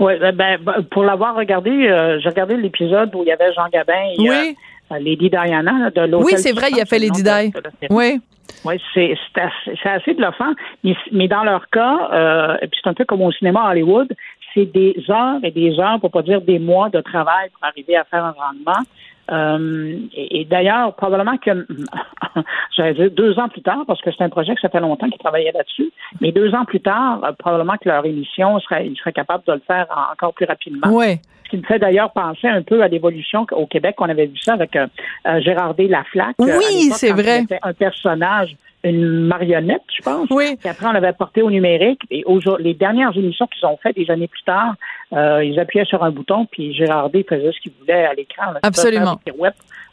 Oui, 0.00 0.12
ben, 0.18 0.34
ben, 0.34 0.82
pour 0.90 1.04
l'avoir 1.04 1.36
regardé, 1.36 1.70
euh, 1.70 2.18
j'ai 2.20 2.28
regardé 2.28 2.56
l'épisode 2.56 3.14
où 3.14 3.22
il 3.22 3.28
y 3.28 3.32
avait 3.32 3.52
Jean 3.52 3.68
Gabin 3.72 3.92
et 4.18 4.28
oui. 4.28 4.56
euh, 4.90 4.98
Lady 4.98 5.30
Diana 5.30 5.90
de 5.90 6.00
l'hôtel. 6.00 6.26
Oui, 6.26 6.32
c'est 6.36 6.52
vrai, 6.52 6.68
il 6.72 6.80
a 6.80 6.84
fait 6.84 6.98
Lady 6.98 7.22
Di. 7.22 7.52
Oui. 7.90 8.20
Oui, 8.64 8.74
c'est 8.92 9.14
assez, 9.36 9.88
assez 9.88 10.14
bluffant, 10.14 10.52
mais, 10.82 10.94
mais 11.12 11.28
dans 11.28 11.44
leur 11.44 11.68
cas, 11.70 12.08
euh, 12.12 12.56
et 12.60 12.66
puis 12.66 12.80
c'est 12.82 12.90
un 12.90 12.94
peu 12.94 13.04
comme 13.04 13.22
au 13.22 13.32
cinéma 13.32 13.62
à 13.62 13.70
Hollywood, 13.70 14.12
c'est 14.52 14.66
des 14.66 14.96
heures 15.08 15.38
et 15.42 15.50
des 15.50 15.78
heures, 15.78 16.00
pour 16.00 16.10
pas 16.10 16.22
dire 16.22 16.40
des 16.40 16.58
mois 16.58 16.88
de 16.88 17.00
travail 17.00 17.50
pour 17.50 17.64
arriver 17.64 17.96
à 17.96 18.04
faire 18.04 18.24
un 18.24 18.32
rendement. 18.32 18.82
Euh, 19.30 19.98
et, 20.14 20.44
d'ailleurs, 20.44 20.94
probablement 20.94 21.36
que, 21.38 21.66
j'allais 22.76 22.94
dire 22.94 23.10
deux 23.10 23.38
ans 23.38 23.48
plus 23.48 23.62
tard, 23.62 23.84
parce 23.86 24.00
que 24.02 24.10
c'est 24.12 24.24
un 24.24 24.28
projet 24.28 24.54
que 24.54 24.60
ça 24.60 24.68
fait 24.68 24.80
longtemps 24.80 25.08
qu'ils 25.08 25.18
travaillaient 25.18 25.52
là-dessus, 25.52 25.90
mais 26.20 26.32
deux 26.32 26.54
ans 26.54 26.64
plus 26.64 26.80
tard, 26.80 27.24
euh, 27.24 27.32
probablement 27.32 27.76
que 27.78 27.88
leur 27.88 28.04
émission 28.04 28.58
serait, 28.60 28.86
ils 28.86 28.96
seraient 28.96 29.12
capables 29.12 29.44
de 29.46 29.52
le 29.52 29.62
faire 29.66 29.86
encore 30.12 30.34
plus 30.34 30.46
rapidement. 30.46 30.88
Oui. 30.90 31.20
Qui 31.54 31.60
me 31.60 31.66
fait 31.66 31.78
d'ailleurs 31.78 32.10
penser 32.10 32.48
un 32.48 32.62
peu 32.62 32.82
à 32.82 32.88
l'évolution 32.88 33.46
au 33.52 33.66
Québec. 33.66 33.94
On 33.98 34.08
avait 34.08 34.26
vu 34.26 34.36
ça 34.38 34.54
avec 34.54 34.74
euh, 34.74 34.86
Gérard 35.40 35.74
D. 35.74 35.86
Laflaque. 35.86 36.34
Oui, 36.40 36.90
c'est 36.92 37.12
vrai. 37.12 37.42
C'était 37.42 37.60
un 37.62 37.72
personnage 37.72 38.56
une 38.84 39.26
marionnette, 39.26 39.82
je 39.96 40.02
pense. 40.02 40.28
Oui. 40.30 40.56
Puis 40.60 40.68
après, 40.68 40.86
on 40.86 40.92
l'avait 40.92 41.12
porté 41.14 41.42
au 41.42 41.50
numérique. 41.50 42.02
Et 42.10 42.24
les 42.58 42.74
dernières 42.74 43.16
émissions 43.16 43.46
qu'ils 43.46 43.66
ont 43.66 43.78
faites 43.82 43.96
des 43.96 44.10
années 44.10 44.28
plus 44.28 44.42
tard, 44.42 44.74
euh, 45.12 45.42
ils 45.42 45.58
appuyaient 45.58 45.86
sur 45.86 46.04
un 46.04 46.10
bouton, 46.10 46.46
puis 46.50 46.74
Gérard 46.74 47.10
D 47.10 47.24
faisait 47.28 47.50
ce 47.52 47.60
qu'il 47.60 47.72
voulait 47.80 48.04
à 48.04 48.14
l'écran. 48.14 48.52
Absolument. 48.62 49.18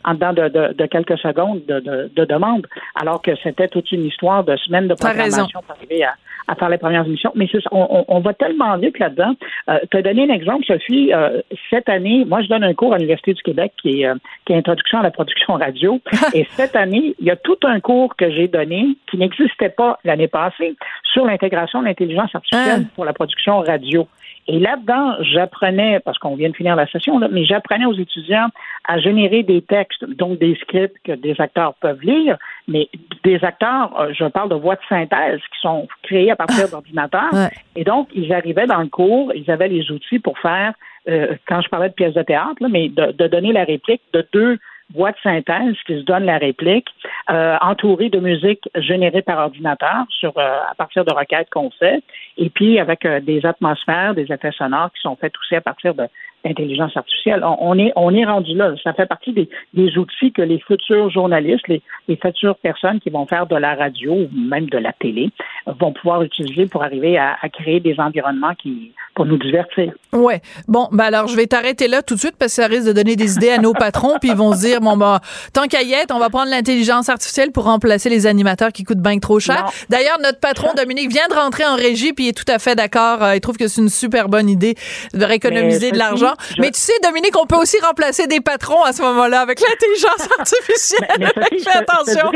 En 0.03 0.13
dedans 0.13 0.34
de, 0.34 0.74
de, 0.74 0.86
quelques 0.86 1.17
secondes 1.20 1.62
de, 1.67 1.79
de, 2.15 2.25
demande, 2.25 2.67
alors 2.96 3.22
que 3.22 3.31
c'était 3.43 3.67
toute 3.67 3.91
une 3.91 4.05
histoire 4.05 4.43
de 4.43 4.55
semaines 4.58 4.88
de 4.88 4.96
programmation 4.96 5.62
pour 5.62 5.75
arriver 5.75 6.03
à, 6.03 6.15
à 6.48 6.55
faire 6.55 6.70
les 6.70 6.77
premières 6.77 7.05
émissions. 7.05 7.31
Mais 7.36 7.48
on, 7.72 8.05
on, 8.08 8.20
va 8.20 8.34
tellement 8.34 8.77
vite 8.77 9.00
là-dedans. 9.00 9.34
Euh, 9.70 9.79
te 9.89 9.98
donner 9.98 10.24
un 10.24 10.34
exemple, 10.34 10.65
Sophie. 10.65 11.13
Euh, 11.13 11.41
cette 11.70 11.89
année, 11.89 12.25
moi, 12.25 12.41
je 12.41 12.48
donne 12.48 12.63
un 12.63 12.74
cours 12.74 12.93
à 12.93 12.98
l'Université 12.98 13.34
du 13.34 13.41
Québec 13.41 13.74
qui 13.81 14.01
est, 14.01 14.08
euh, 14.08 14.15
qui 14.46 14.53
est 14.53 14.58
Introduction 14.58 15.00
à 15.00 15.03
la 15.03 15.12
production 15.12 15.53
radio. 15.53 16.00
et 16.34 16.46
cette 16.51 16.75
année, 16.75 17.15
il 17.20 17.25
y 17.25 17.31
a 17.31 17.36
tout 17.36 17.58
un 17.63 17.79
cours 17.79 18.15
que 18.15 18.29
j'ai 18.31 18.48
donné 18.48 18.98
qui 19.10 19.17
n'existait 19.17 19.70
pas 19.70 20.00
l'année 20.03 20.27
passée 20.27 20.75
sur 21.13 21.25
l'intégration 21.25 21.81
de 21.81 21.88
l'intelligence 21.88 22.34
artificielle 22.34 22.84
ah. 22.86 22.91
pour 22.96 23.05
la 23.05 23.13
production 23.13 23.60
radio. 23.60 24.08
Et 24.48 24.60
là-dedans, 24.60 25.15
j'apprenais, 25.21 26.00
parce 26.00 26.17
qu'on 26.17 26.36
vient 26.36 26.50
de 26.50 26.55
finir 26.55 26.75
la 26.75 26.88
session, 26.88 27.19
là, 27.19 27.27
mais 27.31 27.45
j'apprenais 27.45 27.86
aux 27.86 27.93
étudiants 27.93 28.50
à 28.88 29.00
générer 29.00 29.43
des 29.43 29.62
textes, 29.62 30.03
donc 30.05 30.39
des 30.39 30.55
scripts 30.55 30.98
que 31.03 31.12
des 31.13 31.39
acteurs 31.39 31.75
peuvent 31.75 32.01
lire, 32.01 32.38
mais 32.67 32.89
des 33.24 33.43
acteurs, 33.43 34.00
euh, 34.00 34.13
je 34.13 34.25
parle 34.25 34.50
de 34.50 34.55
voix 34.55 34.75
de 34.75 34.81
synthèse 34.89 35.39
qui 35.39 35.60
sont 35.62 35.88
créées 36.03 36.31
à 36.31 36.36
partir 36.36 36.65
ah. 36.67 36.71
d'ordinateurs. 36.71 37.50
Et 37.75 37.83
donc, 37.83 38.10
ils 38.13 38.33
arrivaient 38.33 38.67
dans 38.67 38.81
le 38.81 38.88
cours, 38.88 39.31
ils 39.36 39.50
avaient 39.51 39.67
les 39.69 39.91
outils 39.91 40.19
pour 40.19 40.38
faire, 40.39 40.74
euh, 41.07 41.36
quand 41.48 41.62
je 41.62 41.69
parlais 41.69 41.89
de 41.89 41.93
pièces 41.93 42.13
de 42.13 42.24
théâtre, 42.24 42.57
là, 42.60 42.67
mais 42.69 42.89
de, 42.89 43.12
de 43.12 43.27
donner 43.27 43.53
la 43.53 43.63
réplique 43.63 44.01
de 44.13 44.27
deux 44.33 44.57
de 44.93 45.17
synthèse 45.24 45.75
qui 45.86 46.00
se 46.00 46.03
donne 46.03 46.25
la 46.25 46.38
réplique, 46.38 46.88
euh, 47.29 47.57
entourée 47.62 48.10
de 48.10 48.19
musique 48.19 48.69
générée 48.75 49.21
par 49.21 49.39
ordinateur 49.39 50.05
sur 50.10 50.38
euh, 50.38 50.60
à 50.69 50.75
partir 50.75 51.05
de 51.05 51.13
requêtes 51.13 51.50
qu'on 51.50 51.71
fait, 51.71 52.03
et 52.38 52.50
puis 52.50 52.79
avec 52.79 53.05
euh, 53.05 53.19
des 53.19 53.45
atmosphères, 53.45 54.13
des 54.13 54.31
effets 54.31 54.51
sonores 54.51 54.91
qui 54.93 55.01
sont 55.01 55.15
faits 55.15 55.33
aussi 55.41 55.55
à 55.55 55.62
partir 55.62 55.93
de 55.93 56.07
l'intelligence 56.43 56.95
artificielle. 56.95 57.43
On, 57.43 57.77
est, 57.77 57.91
on 57.95 58.13
est 58.13 58.25
rendu 58.25 58.55
là. 58.55 58.74
Ça 58.83 58.93
fait 58.93 59.05
partie 59.05 59.31
des, 59.31 59.50
des 59.74 59.98
outils 59.98 60.31
que 60.31 60.41
les 60.41 60.60
futurs 60.60 61.10
journalistes, 61.10 61.67
les, 61.67 61.81
les, 62.07 62.15
futures 62.15 62.57
personnes 62.57 63.00
qui 63.00 63.10
vont 63.10 63.25
faire 63.25 63.45
de 63.48 63.55
la 63.55 63.75
radio 63.75 64.13
ou 64.13 64.29
même 64.33 64.69
de 64.69 64.77
la 64.77 64.93
télé 64.93 65.29
vont 65.65 65.93
pouvoir 65.93 66.24
utiliser 66.24 66.65
pour 66.65 66.83
arriver 66.83 67.17
à, 67.17 67.38
à 67.41 67.50
créer 67.50 67.79
des 67.79 68.00
environnements 68.00 68.55
qui 68.55 68.93
pour 69.13 69.25
nous 69.25 69.38
divertir. 69.38 69.91
Ouais. 70.13 70.41
Bon, 70.67 70.88
ben 70.91 71.05
alors 71.05 71.27
je 71.27 71.36
vais 71.36 71.45
t'arrêter 71.45 71.88
là 71.88 72.01
tout 72.01 72.15
de 72.15 72.19
suite 72.19 72.36
parce 72.39 72.55
que 72.55 72.62
ça 72.62 72.67
risque 72.67 72.88
de 72.88 72.93
donner 72.93 73.15
des 73.15 73.36
idées 73.36 73.50
à 73.50 73.57
nos 73.57 73.74
patrons 73.74 74.17
puis 74.19 74.29
ils 74.29 74.36
vont 74.36 74.53
se 74.53 74.62
dire 74.62 74.79
bon 74.79 74.95
bah 74.95 75.19
tant 75.53 75.67
qu'à 75.67 75.81
y 75.81 75.93
être, 75.93 76.15
on 76.15 76.19
va 76.19 76.29
prendre 76.29 76.50
l'intelligence 76.50 77.10
artificielle 77.10 77.51
pour 77.51 77.65
remplacer 77.65 78.10
les 78.10 78.25
animateurs 78.25 78.71
qui 78.71 78.83
coûtent 78.83 79.01
bien 79.01 79.19
trop 79.19 79.39
cher. 79.39 79.69
D'ailleurs, 79.89 80.17
notre 80.24 80.39
patron 80.39 80.69
Dominique 80.75 81.12
vient 81.12 81.27
de 81.29 81.36
rentrer 81.36 81.65
en 81.65 81.75
régie 81.75 82.13
puis 82.13 82.25
il 82.25 82.29
est 82.29 82.38
tout 82.38 82.50
à 82.50 82.60
fait 82.60 82.75
d'accord. 82.75 83.21
Euh, 83.24 83.36
il 83.36 83.41
trouve 83.41 83.57
que 83.57 83.67
c'est 83.67 83.81
une 83.81 83.89
super 83.89 84.29
bonne 84.29 84.50
idée 84.50 84.75
de 85.13 85.25
rééconomiser 85.25 85.91
de 85.91 85.98
l'argent. 85.98 86.30
Mais 86.59 86.71
tu 86.71 86.79
sais, 86.79 86.93
Dominique, 87.03 87.38
on 87.39 87.45
peut 87.45 87.55
aussi 87.55 87.77
remplacer 87.81 88.27
des 88.27 88.41
patrons 88.41 88.83
à 88.83 88.93
ce 88.93 89.01
moment-là 89.01 89.41
avec 89.41 89.59
l'intelligence 89.59 90.27
artificielle. 90.39 91.31
Fais 91.63 91.77
attention. 91.77 92.31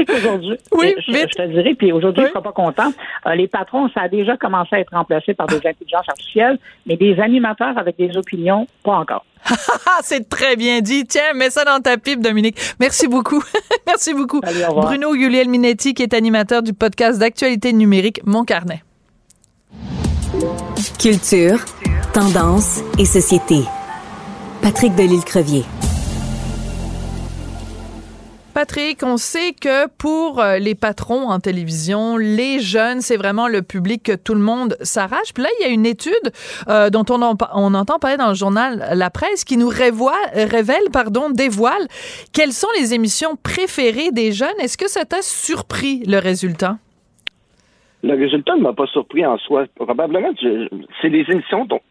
oui, 0.71 0.95
je, 1.07 1.11
vite. 1.11 1.29
je, 1.31 1.43
te 1.43 1.47
dirais, 1.47 1.75
puis 1.77 1.91
aujourd'hui, 1.91 2.23
oui. 2.23 2.29
je 2.33 2.37
ne 2.37 2.43
pas 2.43 2.51
content. 2.51 2.91
Euh, 3.25 3.35
les 3.35 3.47
patrons, 3.47 3.89
ça 3.93 4.01
a 4.01 4.07
déjà 4.07 4.37
commencé 4.37 4.75
à 4.75 4.79
être 4.79 4.93
remplacé 4.93 5.33
par 5.33 5.47
des 5.47 5.57
intelligences 5.57 6.07
artificielles, 6.07 6.57
mais 6.85 6.97
des 6.97 7.19
animateurs 7.19 7.77
avec 7.77 7.97
des 7.97 8.15
opinions, 8.17 8.67
pas 8.83 8.97
encore. 8.97 9.25
c'est 10.01 10.27
très 10.27 10.55
bien 10.55 10.81
dit. 10.81 11.05
Tiens, 11.05 11.33
mets 11.35 11.49
ça 11.49 11.63
dans 11.63 11.79
ta 11.79 11.97
pipe, 11.97 12.21
Dominique. 12.21 12.57
Merci 12.79 13.07
beaucoup. 13.07 13.43
Merci 13.87 14.13
beaucoup. 14.13 14.41
Bruno 14.41 15.13
Guliel 15.13 15.49
Minetti, 15.49 15.93
qui 15.93 16.03
est 16.03 16.13
animateur 16.13 16.63
du 16.63 16.73
podcast 16.73 17.19
d'actualité 17.19 17.73
numérique 17.73 18.21
Mon 18.25 18.43
Carnet. 18.43 18.83
Culture, 20.99 21.59
tendance 22.13 22.81
et 22.97 23.05
société. 23.05 23.63
Patrick 24.65 24.95
Delisle-Crevier. 24.95 25.61
Patrick, 28.55 29.03
on 29.03 29.17
sait 29.17 29.53
que 29.53 29.87
pour 29.99 30.39
euh, 30.39 30.57
les 30.57 30.73
patrons 30.73 31.29
en 31.29 31.39
télévision, 31.39 32.17
les 32.17 32.59
jeunes, 32.59 33.01
c'est 33.01 33.15
vraiment 33.15 33.47
le 33.47 33.61
public 33.61 34.01
que 34.01 34.15
tout 34.15 34.33
le 34.33 34.39
monde 34.39 34.75
s'arrache. 34.81 35.35
Puis 35.35 35.43
là, 35.43 35.49
il 35.59 35.67
y 35.67 35.69
a 35.69 35.71
une 35.71 35.85
étude 35.85 36.31
euh, 36.67 36.89
dont 36.89 37.05
on, 37.11 37.21
en, 37.21 37.35
on, 37.53 37.75
entend 37.75 37.99
parler 37.99 38.17
dans 38.17 38.29
le 38.29 38.33
journal 38.33 38.83
La 38.95 39.11
Presse 39.11 39.43
qui 39.43 39.57
nous 39.57 39.67
révèle, 39.67 40.89
pardon, 40.91 41.29
dévoile 41.29 41.87
quelles 42.33 42.51
sont 42.51 42.71
les 42.79 42.95
émissions 42.95 43.35
préférées 43.35 44.09
des 44.09 44.31
jeunes. 44.31 44.59
Est-ce 44.59 44.79
que 44.79 44.89
ça 44.89 45.05
t'a 45.05 45.21
surpris 45.21 45.99
le 46.07 46.17
résultat? 46.17 46.79
Le 48.01 48.15
résultat 48.15 48.55
ne 48.55 48.63
m'a 48.63 48.73
pas 48.73 48.87
surpris 48.87 49.27
en 49.27 49.37
soi. 49.37 49.65
Probablement, 49.75 50.31
c'est 51.03 51.09
les 51.09 51.23
émissions 51.29 51.65
donc, 51.65 51.83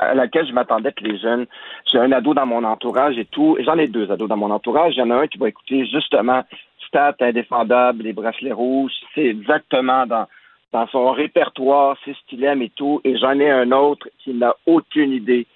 à 0.00 0.14
laquelle 0.14 0.46
je 0.46 0.52
m'attendais 0.52 0.92
que 0.92 1.04
les 1.04 1.18
jeunes. 1.18 1.46
J'ai 1.90 1.98
un 1.98 2.10
ado 2.10 2.34
dans 2.34 2.46
mon 2.46 2.64
entourage 2.64 3.18
et 3.18 3.26
tout. 3.26 3.56
J'en 3.60 3.78
ai 3.78 3.86
deux 3.86 4.10
ados 4.10 4.28
dans 4.28 4.36
mon 4.36 4.50
entourage. 4.50 4.94
Il 4.96 5.00
y 5.00 5.02
en 5.02 5.10
a 5.10 5.16
un 5.16 5.26
qui 5.26 5.38
va 5.38 5.48
écouter 5.48 5.86
justement 5.86 6.42
Stat 6.88 7.14
indéfendable, 7.20 8.04
les 8.04 8.12
bracelets 8.12 8.52
rouges. 8.52 8.92
C'est 9.14 9.26
exactement 9.26 10.06
dans, 10.06 10.26
dans 10.72 10.86
son 10.88 11.10
répertoire, 11.12 11.96
c'est 12.04 12.12
ce 12.12 12.20
qu'il 12.28 12.42
aime 12.44 12.62
et 12.62 12.70
tout. 12.70 13.00
Et 13.04 13.16
j'en 13.18 13.38
ai 13.38 13.50
un 13.50 13.70
autre 13.72 14.08
qui 14.18 14.32
n'a 14.32 14.54
aucune 14.66 15.12
idée 15.12 15.46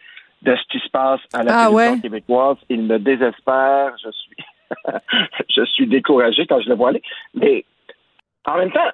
de 0.43 0.55
ce 0.55 0.63
qui 0.71 0.79
se 0.79 0.91
passe 0.91 1.21
à 1.33 1.43
la 1.43 1.59
ah, 1.59 1.69
télévision 1.69 2.01
québécoise. 2.01 2.57
Il 2.69 2.83
me 2.83 2.99
désespère. 2.99 3.95
Je 4.05 4.11
suis, 4.11 4.37
je 5.57 5.65
suis 5.65 5.87
découragé 5.87 6.47
quand 6.47 6.61
je 6.61 6.69
le 6.69 6.75
vois 6.75 6.91
aller. 6.91 7.03
Mais 7.33 7.65
en 8.47 8.59
même 8.59 8.71
temps, 8.71 8.91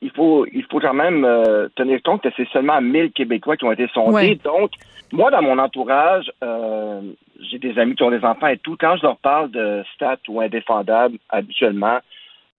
il 0.00 0.10
faut, 0.10 0.46
il 0.52 0.64
faut 0.64 0.80
quand 0.80 0.94
même 0.94 1.24
euh, 1.24 1.68
tenir 1.76 2.02
compte 2.02 2.22
que 2.22 2.28
c'est 2.36 2.48
seulement 2.48 2.80
1000 2.80 3.12
Québécois 3.12 3.56
qui 3.56 3.64
ont 3.64 3.72
été 3.72 3.88
sondés. 3.88 4.36
Donc, 4.44 4.72
moi, 5.12 5.30
dans 5.30 5.42
mon 5.42 5.58
entourage, 5.58 6.30
euh, 6.42 7.00
j'ai 7.40 7.58
des 7.58 7.78
amis 7.78 7.94
qui 7.94 8.02
ont 8.02 8.10
des 8.10 8.24
enfants 8.24 8.48
et 8.48 8.58
tout. 8.58 8.76
Quand 8.78 8.96
je 8.96 9.02
leur 9.02 9.16
parle 9.18 9.50
de 9.50 9.82
stats 9.94 10.18
ou 10.28 10.40
indéfendables, 10.40 11.18
habituellement, 11.28 11.98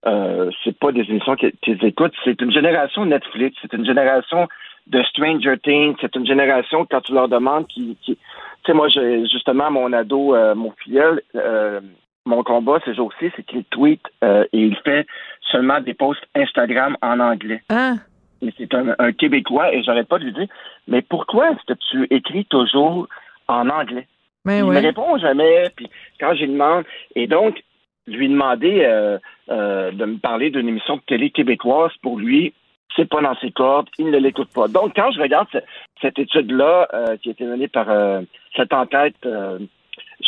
euh, 0.06 0.50
c'est 0.64 0.78
pas 0.78 0.92
des 0.92 1.02
émissions 1.02 1.36
qu'ils 1.36 1.86
écoutent. 1.86 2.14
C'est 2.24 2.42
une 2.42 2.52
génération 2.52 3.06
Netflix, 3.06 3.58
c'est 3.62 3.74
une 3.74 3.86
génération 3.86 4.48
de 4.88 5.04
Stranger 5.04 5.58
Things, 5.64 5.96
c'est 6.02 6.16
une 6.16 6.26
génération 6.26 6.88
quand 6.90 7.02
tu 7.02 7.14
leur 7.14 7.28
demandes 7.28 7.68
qui, 7.68 7.98
qui 8.02 8.18
tu 8.64 8.72
sais, 8.72 8.74
moi, 8.76 8.90
j'ai 8.90 9.26
justement 9.28 9.72
mon 9.72 9.92
ado, 9.92 10.36
euh, 10.36 10.54
mon 10.54 10.72
filleul, 10.84 11.24
mon 12.26 12.44
combat 12.44 12.80
ces 12.86 12.94
jours-ci, 12.94 13.32
c'est 13.36 13.44
qu'il 13.44 13.64
tweet 13.66 14.02
et 14.24 14.48
il 14.54 14.76
fait 14.84 15.08
seulement 15.52 15.82
des 15.82 15.94
posts 15.94 16.24
Instagram 16.36 16.98
en 17.02 17.20
anglais. 17.20 17.62
Ah. 17.70 17.96
Et 18.42 18.54
c'est 18.58 18.74
un, 18.74 19.12
Québécois 19.14 19.74
et 19.74 19.84
j'arrête 19.84 20.08
pas 20.08 20.18
de 20.18 20.26
lui 20.26 20.34
dire, 20.34 20.48
mais 20.88 21.02
pourquoi 21.02 21.52
est-ce 21.52 21.74
que 21.74 21.80
tu 21.92 22.08
écris 22.10 22.46
toujours 22.46 23.08
en 23.48 23.70
anglais? 23.70 24.08
Mais 24.46 24.60
il 24.60 24.66
me 24.66 24.80
répond 24.80 25.18
jamais. 25.18 25.70
Puis 25.76 25.90
quand 26.20 26.34
je 26.34 26.42
lui 26.42 26.54
demande, 26.54 26.84
et 27.16 27.28
donc 27.28 27.62
lui 28.08 28.28
demander 28.28 28.84
euh, 28.84 29.20
euh, 29.50 29.92
de 29.92 30.06
me 30.06 30.18
parler 30.18 30.50
d'une 30.50 30.68
émission 30.68 30.96
de 30.98 31.02
télé 31.02 31.30
québécoise 31.30 31.92
pour 32.02 32.18
lui, 32.18 32.54
c'est 32.96 33.08
pas 33.08 33.22
dans 33.22 33.36
ses 33.36 33.52
cordes, 33.52 33.88
il 34.00 34.10
ne 34.10 34.18
l'écoute 34.18 34.52
pas. 34.54 34.68
Donc 34.68 34.94
quand 34.96 35.12
je 35.12 35.22
regarde 35.22 35.48
cette, 36.02 36.18
étude-là 36.18 36.88
euh, 36.94 37.18
qui 37.18 37.30
a 37.30 37.32
été 37.34 37.46
menée 37.46 37.68
par 37.68 37.88
cette 38.56 38.74
enquête 38.74 39.16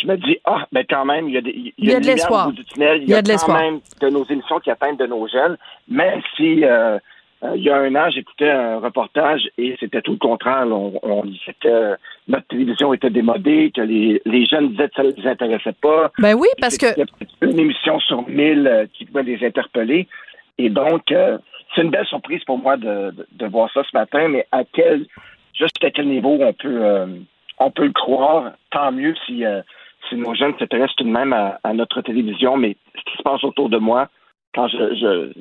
je 0.04 0.08
me 0.08 0.18
dis, 0.18 0.38
ah, 0.46 0.66
ben 0.72 0.86
quand 0.90 1.06
même, 1.06 1.30
il 1.30 1.36
y 1.36 1.38
a, 1.38 1.42
des, 1.42 1.74
il 1.78 1.90
y 1.90 1.94
a, 1.94 2.00
de 2.00 2.06
l'espoir. 2.06 2.52
Il 2.78 3.10
y 3.10 3.14
a, 3.14 3.22
quand 3.22 3.60
même 3.60 3.80
de 4.02 4.10
nos 4.10 4.26
émissions 4.26 4.60
qui 4.60 4.72
atteignent 4.72 4.98
de 4.98 5.06
nos 5.06 5.28
jeunes, 5.28 5.58
même 5.88 6.22
si 6.36 6.64
euh, 6.64 6.98
euh, 7.44 7.52
il 7.56 7.64
y 7.64 7.70
a 7.70 7.78
un 7.78 7.96
an, 7.96 8.10
j'écoutais 8.10 8.50
un 8.50 8.80
reportage 8.80 9.42
et 9.58 9.76
c'était 9.80 10.02
tout 10.02 10.14
le 10.14 10.18
contraire. 10.18 10.66
On, 10.68 11.00
on, 11.04 11.24
disait 11.24 11.56
que 11.62 11.96
notre 12.28 12.48
télévision 12.48 12.94
était 12.94 13.10
démodée, 13.10 13.72
que 13.76 13.82
les, 13.82 14.22
les 14.26 14.46
jeunes 14.46 14.70
disaient 14.70 14.90
que 14.90 14.96
ça 14.96 15.04
ne 15.04 15.12
les 15.12 15.28
intéressait 15.28 15.76
pas. 15.82 16.12
Ben 16.20 16.36
oui, 16.36 16.48
parce 16.60 16.78
que... 16.78 16.88
Une 17.42 17.60
émission 17.60 18.00
sur 18.00 18.28
mille 18.28 18.68
euh, 18.68 18.86
qui 18.94 19.06
pouvait 19.06 19.24
les 19.24 19.46
interpeller. 19.46 20.08
Et 20.58 20.70
donc, 20.70 21.02
c'est 21.08 21.82
une 21.82 21.90
belle 21.90 22.06
surprise 22.06 22.44
pour 22.44 22.60
moi 22.60 22.78
de, 22.78 23.12
de, 23.32 23.48
voir 23.48 23.72
ça 23.74 23.82
ce 23.90 23.98
matin, 23.98 24.28
mais 24.28 24.46
à 24.52 24.64
quel, 24.72 25.08
juste 25.56 25.84
à 25.84 25.90
quel 25.90 26.08
niveau 26.08 26.38
on 26.40 26.54
peut, 26.54 27.08
on 27.64 27.72
peut 27.72 27.86
le 27.86 27.94
croire, 27.94 28.52
tant 28.72 28.92
mieux 28.92 29.16
si 29.26 29.44
si 30.10 30.16
nos 30.16 30.34
jeunes 30.36 30.58
s'intéressent 30.58 30.96
tout 30.98 31.04
de 31.04 31.10
même 31.10 31.34
à, 31.34 31.74
notre 31.74 32.02
télévision, 32.02 32.58
mais 32.58 32.76
ce 32.96 33.12
qui 33.12 33.18
se 33.18 33.24
passe 33.24 33.44
autour 33.44 33.70
de 33.70 33.78
moi, 33.78 34.10
quand 34.54 34.68
je, 34.68 35.34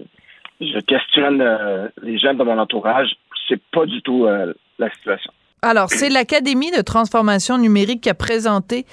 je, 0.60 0.80
questionne 0.80 1.40
euh, 1.40 1.88
les 2.02 2.18
jeunes 2.18 2.38
de 2.38 2.44
mon 2.44 2.58
entourage, 2.58 3.14
c'est 3.48 3.60
pas 3.72 3.86
du 3.86 4.00
tout 4.02 4.26
euh, 4.26 4.54
la 4.78 4.90
situation. 4.90 5.32
Alors, 5.64 5.90
c'est 5.90 6.08
l'Académie 6.08 6.72
de 6.72 6.80
transformation 6.80 7.56
numérique 7.56 8.00
qui 8.00 8.10
a 8.10 8.14
présenté 8.14 8.84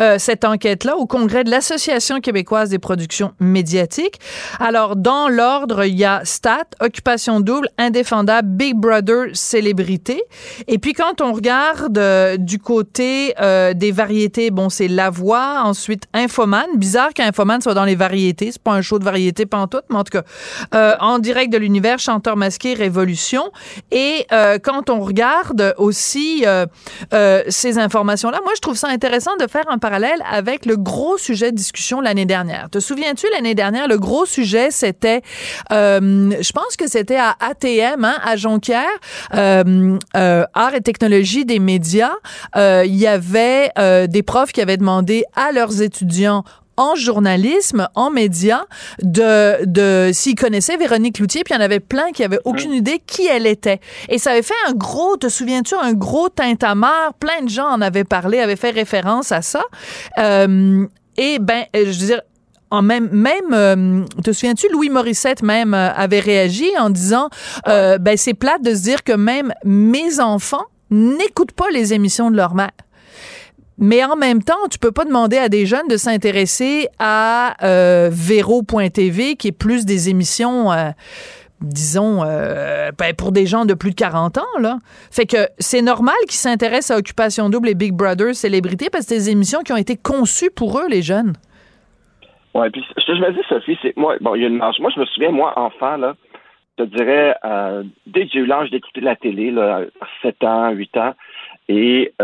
euh, 0.00 0.18
cette 0.18 0.44
enquête-là 0.44 0.96
au 0.96 1.06
congrès 1.06 1.44
de 1.44 1.50
l'Association 1.52 2.20
québécoise 2.20 2.70
des 2.70 2.80
productions 2.80 3.32
médiatiques. 3.38 4.18
Alors, 4.58 4.96
dans 4.96 5.28
l'ordre, 5.28 5.84
il 5.84 5.94
y 5.94 6.04
a 6.04 6.22
Stat, 6.24 6.64
Occupation 6.80 7.38
double, 7.38 7.68
Indéfendable, 7.78 8.48
Big 8.48 8.74
Brother, 8.74 9.26
Célébrité. 9.34 10.20
Et 10.66 10.78
puis, 10.78 10.94
quand 10.94 11.20
on 11.20 11.32
regarde 11.32 11.96
euh, 11.96 12.36
du 12.36 12.58
côté 12.58 13.32
euh, 13.40 13.72
des 13.72 13.92
variétés, 13.92 14.50
bon, 14.50 14.68
c'est 14.68 14.88
La 14.88 15.10
Voix, 15.10 15.60
ensuite 15.62 16.08
Infoman. 16.12 16.66
Bizarre 16.74 17.14
qu'Infoman 17.14 17.60
soit 17.60 17.74
dans 17.74 17.84
les 17.84 17.94
variétés. 17.94 18.50
C'est 18.50 18.60
pas 18.60 18.72
un 18.72 18.82
show 18.82 18.98
de 18.98 19.04
variété 19.04 19.46
pantoute, 19.46 19.84
mais 19.90 19.96
en 19.96 20.02
tout 20.02 20.18
cas, 20.18 20.96
en 20.98 21.20
direct 21.20 21.52
de 21.52 21.58
l'univers, 21.58 22.00
Chanteur 22.00 22.36
masqué, 22.36 22.74
Révolution. 22.74 23.52
Et 23.92 24.26
quand 24.64 24.90
on 24.90 24.98
regarde 24.98 25.72
aussi 25.78 26.15
euh, 26.44 26.66
euh, 27.12 27.42
ces 27.48 27.78
informations-là. 27.78 28.40
Moi, 28.42 28.52
je 28.56 28.60
trouve 28.60 28.76
ça 28.76 28.88
intéressant 28.88 29.36
de 29.38 29.46
faire 29.46 29.64
un 29.68 29.78
parallèle 29.78 30.22
avec 30.30 30.66
le 30.66 30.76
gros 30.76 31.18
sujet 31.18 31.50
de 31.50 31.56
discussion 31.56 32.00
l'année 32.00 32.26
dernière. 32.26 32.68
Te 32.70 32.80
souviens-tu, 32.80 33.26
l'année 33.32 33.54
dernière, 33.54 33.88
le 33.88 33.98
gros 33.98 34.26
sujet, 34.26 34.70
c'était, 34.70 35.22
euh, 35.72 36.30
je 36.40 36.52
pense 36.52 36.76
que 36.76 36.88
c'était 36.88 37.16
à 37.16 37.36
ATM, 37.40 38.04
hein, 38.04 38.16
à 38.24 38.36
Jonquière, 38.36 38.86
Art 39.32 40.74
et 40.74 40.80
technologie 40.80 41.44
des 41.44 41.58
médias. 41.58 42.14
Il 42.56 42.94
y 42.94 43.06
avait 43.06 43.70
des 44.08 44.22
profs 44.22 44.52
qui 44.52 44.60
avaient 44.60 44.76
demandé 44.76 45.24
à 45.34 45.52
leurs 45.52 45.82
étudiants 45.82 46.44
en 46.76 46.94
journalisme, 46.94 47.88
en 47.94 48.10
médias, 48.10 48.64
de, 49.02 49.64
de 49.64 50.10
s'ils 50.12 50.34
connaissaient 50.34 50.76
Véronique 50.76 51.18
Loutier, 51.18 51.42
puis 51.44 51.54
il 51.54 51.58
y 51.58 51.60
en 51.60 51.64
avait 51.64 51.80
plein 51.80 52.12
qui 52.12 52.24
avaient 52.24 52.40
aucune 52.44 52.72
idée 52.72 53.00
qui 53.06 53.26
elle 53.26 53.46
était. 53.46 53.80
Et 54.08 54.18
ça 54.18 54.32
avait 54.32 54.42
fait 54.42 54.54
un 54.68 54.72
gros, 54.72 55.16
te 55.16 55.28
souviens-tu, 55.28 55.74
un 55.74 55.92
gros 55.92 56.28
tintamarre. 56.28 57.14
Plein 57.14 57.42
de 57.42 57.48
gens 57.48 57.68
en 57.68 57.80
avaient 57.80 58.04
parlé, 58.04 58.40
avaient 58.40 58.56
fait 58.56 58.70
référence 58.70 59.32
à 59.32 59.42
ça. 59.42 59.62
Euh, 60.18 60.86
et 61.16 61.38
ben, 61.38 61.64
je 61.74 61.84
veux 61.84 62.06
dire, 62.06 62.20
en 62.70 62.82
même, 62.82 63.08
même 63.12 63.52
euh, 63.52 64.04
te 64.24 64.32
souviens-tu, 64.32 64.68
Louis 64.72 64.90
Morissette 64.90 65.42
même 65.42 65.74
euh, 65.74 65.92
avait 65.94 66.20
réagi 66.20 66.68
en 66.78 66.90
disant, 66.90 67.28
euh, 67.68 67.98
ben 67.98 68.16
c'est 68.16 68.34
plate 68.34 68.62
de 68.62 68.74
se 68.74 68.82
dire 68.82 69.04
que 69.04 69.12
même 69.12 69.52
mes 69.64 70.20
enfants 70.20 70.64
n'écoutent 70.90 71.52
pas 71.52 71.70
les 71.72 71.94
émissions 71.94 72.30
de 72.30 72.36
leur 72.36 72.54
mère. 72.54 72.70
Mais 73.78 74.02
en 74.04 74.16
même 74.16 74.42
temps, 74.42 74.54
tu 74.70 74.78
peux 74.78 74.92
pas 74.92 75.04
demander 75.04 75.36
à 75.36 75.48
des 75.48 75.66
jeunes 75.66 75.88
de 75.88 75.96
s'intéresser 75.96 76.88
à 76.98 77.56
euh, 77.62 78.08
Véro.tv, 78.10 79.36
qui 79.36 79.48
est 79.48 79.58
plus 79.58 79.84
des 79.84 80.08
émissions 80.08 80.72
euh, 80.72 80.90
disons, 81.60 82.22
euh, 82.22 82.90
ben, 82.98 83.14
pour 83.14 83.32
des 83.32 83.46
gens 83.46 83.64
de 83.64 83.74
plus 83.74 83.90
de 83.90 83.94
40 83.94 84.38
ans, 84.38 84.58
là. 84.60 84.76
Fait 85.10 85.26
que 85.26 85.48
c'est 85.58 85.82
normal 85.82 86.14
qu'ils 86.22 86.32
s'intéressent 86.32 86.96
à 86.96 86.98
Occupation 86.98 87.48
Double 87.48 87.68
et 87.68 87.74
Big 87.74 87.92
Brother 87.92 88.34
Célébrité 88.34 88.88
parce 88.90 89.06
que 89.06 89.14
c'est 89.14 89.20
des 89.20 89.30
émissions 89.30 89.60
qui 89.60 89.72
ont 89.72 89.76
été 89.76 89.96
conçues 89.96 90.50
pour 90.54 90.78
eux, 90.78 90.88
les 90.88 91.02
jeunes. 91.02 91.32
Oui, 92.54 92.70
puis 92.70 92.82
ce 92.96 93.06
que 93.06 93.14
je 93.14 93.20
me 93.20 93.32
dis, 93.32 93.40
Sophie, 93.48 93.78
c'est 93.82 93.96
moi, 93.96 94.16
bon, 94.20 94.34
il 94.34 94.42
y 94.42 94.44
a 94.44 94.48
une 94.48 94.56
marge. 94.56 94.76
Moi, 94.80 94.90
je 94.94 95.00
me 95.00 95.06
souviens, 95.06 95.30
moi, 95.30 95.58
enfant, 95.58 95.96
là, 95.96 96.14
je 96.78 96.84
te 96.84 96.96
dirais, 96.96 97.36
euh, 97.44 97.82
dès 98.06 98.26
que 98.26 98.32
j'ai 98.32 98.40
eu 98.40 98.46
l'âge 98.46 98.70
d'écouter 98.70 99.00
la 99.00 99.16
télé, 99.16 99.50
là, 99.50 99.82
à 100.00 100.06
7 100.22 100.44
ans, 100.44 100.70
8 100.70 100.96
ans, 100.96 101.14
et 101.68 102.14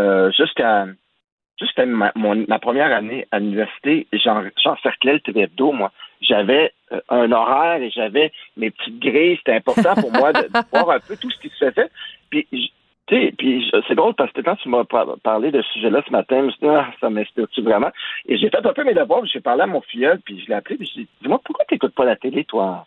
jusqu'à 1.63 1.85
ma, 1.85 2.11
ma 2.15 2.59
première 2.59 2.95
année 2.95 3.27
à 3.31 3.39
l'université, 3.39 4.07
j'encerclais 4.13 5.13
le 5.13 5.19
TVF2, 5.19 5.73
moi. 5.73 5.91
J'avais 6.21 6.71
euh, 6.91 7.01
un 7.09 7.31
horaire 7.31 7.81
et 7.81 7.89
j'avais 7.89 8.31
mes 8.55 8.71
petites 8.71 8.99
grilles. 8.99 9.37
C'était 9.37 9.55
important 9.55 9.95
pour 9.95 10.11
moi 10.11 10.31
de, 10.31 10.47
voir 10.71 10.91
un 10.91 10.99
peu 10.99 11.17
tout 11.17 11.29
ce 11.29 11.39
qui 11.39 11.49
se 11.49 11.65
faisait. 11.65 11.89
Puis, 12.29 12.47
tu 12.51 12.69
sais, 13.09 13.33
puis 13.37 13.69
c'est 13.87 13.95
drôle 13.95 14.13
parce 14.13 14.31
que 14.31 14.41
quand 14.41 14.55
tu 14.55 14.69
m'as 14.69 14.85
parlé 15.21 15.51
de 15.51 15.61
ce 15.61 15.73
sujet-là 15.73 16.01
ce 16.05 16.11
matin, 16.11 16.39
je 16.39 16.45
me 16.45 16.51
suis 16.51 16.59
dit, 16.61 16.67
ah, 16.69 16.87
ça 17.01 17.09
m'inspire-tu 17.09 17.61
vraiment? 17.61 17.91
Et 18.27 18.37
j'ai 18.37 18.49
fait 18.49 18.65
un 18.65 18.73
peu 18.73 18.85
mes 18.85 18.93
devoirs, 18.93 19.25
j'ai 19.25 19.41
parlé 19.41 19.63
à 19.63 19.67
mon 19.67 19.81
filleul, 19.81 20.19
puis 20.21 20.39
je 20.39 20.47
l'ai 20.47 20.53
appelé, 20.53 20.77
puis 20.77 20.87
je 20.87 20.93
lui 20.93 21.01
ai 21.01 21.05
dit, 21.05 21.09
dis-moi, 21.23 21.41
pourquoi 21.43 21.65
tu 21.67 21.73
n'écoutes 21.73 21.95
pas 21.95 22.05
la 22.05 22.15
télé, 22.15 22.45
toi, 22.45 22.85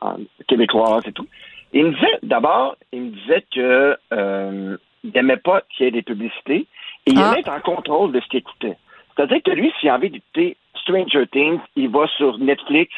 en, 0.00 0.16
québécoise 0.48 1.06
et 1.06 1.12
tout? 1.12 1.28
il 1.74 1.86
me 1.86 1.92
disait, 1.92 2.18
d'abord, 2.22 2.76
il 2.92 3.02
me 3.02 3.10
disait 3.10 3.44
que 3.52 3.96
euh, 4.12 4.76
il 5.04 5.12
n'aimait 5.12 5.36
pas 5.36 5.62
qu'il 5.70 5.84
y 5.84 5.88
ait 5.88 5.92
des 5.92 6.02
publicités 6.02 6.66
et 7.06 7.10
il 7.10 7.18
ah. 7.18 7.30
aimait 7.30 7.40
être 7.40 7.52
en 7.52 7.60
contrôle 7.60 8.10
de 8.10 8.20
ce 8.20 8.26
qu'il 8.26 8.40
écoutait. 8.40 8.76
C'est-à-dire 9.14 9.42
que 9.44 9.50
lui, 9.52 9.72
s'il 9.78 9.90
a 9.90 9.94
envie 9.94 10.10
d'écouter 10.10 10.56
Stranger 10.76 11.26
Things, 11.28 11.60
il 11.76 11.88
va 11.90 12.06
sur 12.16 12.38
Netflix, 12.38 12.92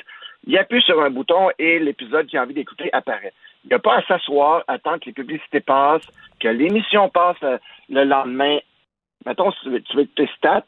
il 0.46 0.56
appuie 0.56 0.80
sur 0.82 1.02
un 1.02 1.10
bouton 1.10 1.50
et 1.58 1.78
l'épisode 1.78 2.26
qu'il 2.26 2.38
a 2.38 2.42
envie 2.42 2.54
d'écouter 2.54 2.88
apparaît. 2.92 3.32
Il 3.64 3.70
n'a 3.70 3.80
pas 3.80 3.96
à 3.96 4.02
s'asseoir, 4.02 4.62
attendre 4.68 5.00
que 5.00 5.06
les 5.06 5.12
publicités 5.12 5.60
passent, 5.60 6.08
que 6.40 6.48
l'émission 6.48 7.08
passe 7.08 7.36
euh, 7.42 7.58
le 7.90 8.04
lendemain. 8.04 8.58
Mettons, 9.26 9.50
tu 9.62 9.70
veux, 9.70 9.82
tu 9.82 9.96
veux 9.96 10.06
tes 10.06 10.28
stats, 10.36 10.62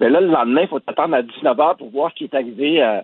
mais 0.00 0.10
là, 0.10 0.20
le 0.20 0.26
lendemain, 0.26 0.62
il 0.62 0.68
faut 0.68 0.80
t'attendre 0.80 1.14
à 1.14 1.22
19h 1.22 1.76
pour 1.76 1.90
voir 1.90 2.10
ce 2.10 2.16
qui 2.16 2.24
est 2.24 2.34
arrivé 2.34 2.82
euh, 2.82 3.00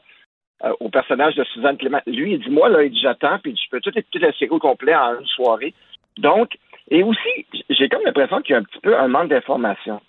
euh, 0.64 0.72
au 0.80 0.88
personnage 0.88 1.36
de 1.36 1.44
Suzanne 1.44 1.76
Clément. 1.76 2.00
Lui, 2.06 2.32
il 2.32 2.40
dit, 2.40 2.50
moi, 2.50 2.68
là, 2.68 2.82
il 2.82 2.90
dit, 2.90 3.00
j'attends, 3.00 3.38
puis 3.38 3.56
je 3.56 3.70
peux 3.70 3.80
tout 3.80 3.96
écouter 3.96 4.18
la 4.18 4.32
série 4.32 4.50
au 4.50 4.58
complet 4.58 4.96
en 4.96 5.20
une 5.20 5.26
soirée. 5.26 5.72
Donc, 6.18 6.56
et 6.90 7.02
aussi, 7.02 7.46
j'ai 7.68 7.88
comme 7.88 8.02
l'impression 8.04 8.40
qu'il 8.40 8.52
y 8.52 8.56
a 8.56 8.60
un 8.60 8.64
petit 8.64 8.80
peu 8.80 8.96
un 8.98 9.08
manque 9.08 9.28
d'information. 9.28 10.00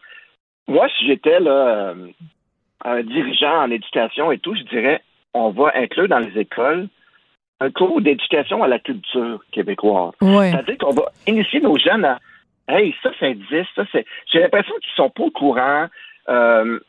Moi, 0.67 0.87
si 0.97 1.07
j'étais 1.07 1.39
là 1.39 1.51
euh, 1.51 2.07
un 2.85 3.03
dirigeant 3.03 3.63
en 3.63 3.71
éducation 3.71 4.31
et 4.31 4.39
tout, 4.39 4.55
je 4.55 4.63
dirais 4.63 5.01
on 5.33 5.49
va 5.49 5.71
inclure 5.75 6.07
dans 6.07 6.19
les 6.19 6.39
écoles 6.39 6.87
un 7.59 7.71
cours 7.71 8.01
d'éducation 8.01 8.63
à 8.63 8.67
la 8.67 8.79
culture 8.79 9.43
québécoise. 9.51 10.13
C'est-à-dire 10.51 10.77
qu'on 10.77 10.93
va 10.93 11.11
initier 11.25 11.59
nos 11.59 11.77
jeunes 11.77 12.05
à 12.05 12.19
Hey, 12.69 12.93
ça, 13.01 13.11
ça 13.17 13.29
existe, 13.29 13.69
ça, 13.75 13.85
c'est. 13.93 14.05
J'ai 14.31 14.39
l'impression 14.39 14.73
qu'ils 14.81 14.91
sont 14.95 15.09
pas 15.09 15.23
au 15.23 15.31
courant. 15.31 15.87
Euh, 16.27 16.79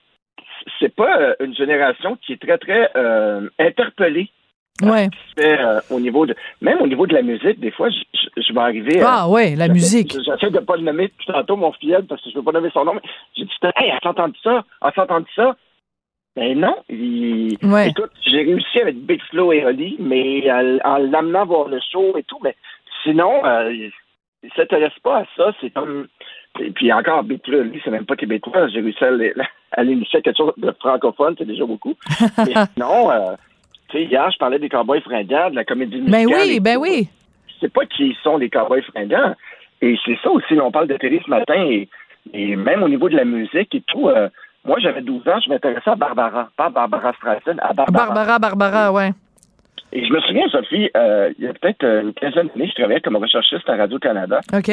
c'est 0.80 0.92
pas 0.94 1.36
une 1.38 1.54
génération 1.54 2.16
qui 2.16 2.32
est 2.32 2.42
très, 2.42 2.58
très 2.58 2.90
euh, 2.96 3.48
interpellée 3.60 4.28
Ouais. 4.82 5.08
Euh, 5.40 5.80
au 5.90 5.98
niveau 5.98 6.24
de, 6.24 6.36
même 6.60 6.80
au 6.80 6.86
niveau 6.86 7.06
de 7.06 7.14
la 7.14 7.22
musique, 7.22 7.58
des 7.58 7.70
fois, 7.70 7.88
je, 7.90 8.40
je, 8.40 8.52
vais 8.52 8.60
arriver. 8.60 9.00
Ah 9.04 9.28
ouais, 9.28 9.56
la 9.56 9.68
musique. 9.68 10.16
J'essaie 10.24 10.50
de 10.50 10.60
pas 10.60 10.76
le 10.76 10.82
nommer 10.82 11.08
tout 11.08 11.32
tantôt 11.32 11.56
mon 11.56 11.72
filleul 11.72 12.04
parce 12.04 12.22
que 12.22 12.30
je 12.30 12.36
veux 12.36 12.44
pas 12.44 12.52
nommer 12.52 12.70
son 12.72 12.84
nom, 12.84 12.94
mais 12.94 13.02
j'ai 13.36 13.44
dit, 13.44 13.50
hey, 13.76 13.90
elle 13.90 14.08
entendu 14.08 14.38
ça, 14.42 14.64
elle 14.82 15.02
entendu 15.02 15.26
ça. 15.34 15.56
Ben 16.36 16.56
non. 16.56 16.76
Écoute, 16.88 18.12
j'ai 18.24 18.42
réussi 18.42 18.80
avec 18.80 18.96
Big 19.04 19.20
Slow 19.30 19.52
et 19.52 19.64
Holly, 19.64 19.96
mais 19.98 20.48
en 20.84 20.98
l'amenant 20.98 21.44
voir 21.44 21.68
le 21.68 21.80
show 21.90 22.16
et 22.16 22.22
tout, 22.22 22.38
mais 22.44 22.54
sinon, 23.02 23.44
euh, 23.44 23.72
il 23.72 24.50
s'intéresse 24.54 24.96
pas 25.02 25.18
à 25.18 25.24
ça. 25.36 25.52
C'est 25.60 25.70
comme. 25.70 26.06
Et 26.60 26.70
puis 26.70 26.92
encore, 26.92 27.24
Big 27.24 27.40
Slow 27.44 27.58
et 27.58 27.60
Holly, 27.62 27.80
c'est 27.82 27.90
même 27.90 28.06
pas 28.06 28.14
québécois. 28.14 28.68
J'ai 28.68 28.80
réussi 28.80 29.02
à 29.72 29.82
l'initier 29.82 30.22
quelque 30.22 30.36
chose 30.36 30.52
de 30.58 30.72
francophone, 30.78 31.34
c'est 31.36 31.44
déjà 31.44 31.64
beaucoup. 31.66 31.94
mais 32.38 32.54
sinon, 32.74 33.10
euh, 33.10 33.34
tu 33.88 33.98
sais, 33.98 34.04
hier, 34.04 34.30
je 34.30 34.38
parlais 34.38 34.58
des 34.58 34.68
Cowboys 34.68 35.00
fringants, 35.00 35.50
de 35.50 35.56
la 35.56 35.64
comédie 35.64 36.00
ben 36.00 36.24
musicale. 36.24 36.28
Ben 36.28 36.48
oui, 36.48 36.60
ben 36.60 36.76
oui. 36.76 37.08
C'est 37.60 37.72
pas 37.72 37.86
qui 37.86 38.16
sont 38.22 38.36
les 38.36 38.50
Cowboys 38.50 38.82
fringants. 38.82 39.34
Et 39.80 39.96
c'est 40.04 40.18
ça 40.22 40.30
aussi, 40.30 40.54
on 40.60 40.70
parle 40.70 40.88
de 40.88 40.96
télé 40.96 41.20
ce 41.24 41.30
matin, 41.30 41.84
et, 42.32 42.56
même 42.56 42.82
au 42.82 42.88
niveau 42.88 43.08
de 43.08 43.16
la 43.16 43.24
musique 43.24 43.74
et 43.74 43.82
tout. 43.86 44.08
Euh, 44.08 44.28
moi, 44.64 44.78
j'avais 44.80 45.00
12 45.00 45.26
ans, 45.28 45.40
je 45.44 45.50
m'intéressais 45.50 45.90
à 45.90 45.94
Barbara, 45.94 46.50
pas 46.56 46.68
Barbara 46.68 47.12
Streisand, 47.14 47.58
à 47.60 47.72
Barbara. 47.72 48.06
Barbara, 48.06 48.38
Barbara, 48.38 48.92
ouais. 48.92 49.10
Et 49.92 50.06
je 50.06 50.12
me 50.12 50.20
souviens, 50.20 50.46
Sophie, 50.48 50.90
euh, 50.96 51.32
il 51.38 51.44
y 51.44 51.48
a 51.48 51.54
peut-être 51.54 51.84
une 51.84 52.12
quinzaine 52.12 52.48
d'années, 52.48 52.68
je 52.68 52.74
travaillais 52.74 53.00
comme 53.00 53.16
recherchiste 53.16 53.68
à 53.68 53.76
Radio-Canada. 53.76 54.40
OK. 54.52 54.70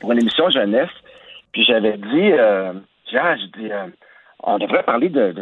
Pour 0.00 0.12
une 0.12 0.20
émission 0.20 0.50
jeunesse. 0.50 0.90
Puis 1.52 1.64
j'avais 1.64 1.96
dit, 1.96 2.32
euh, 2.32 2.72
je 3.10 3.58
dis, 3.58 3.70
euh, 3.70 3.86
on 4.42 4.58
devrait 4.58 4.82
parler 4.82 5.08
de, 5.08 5.34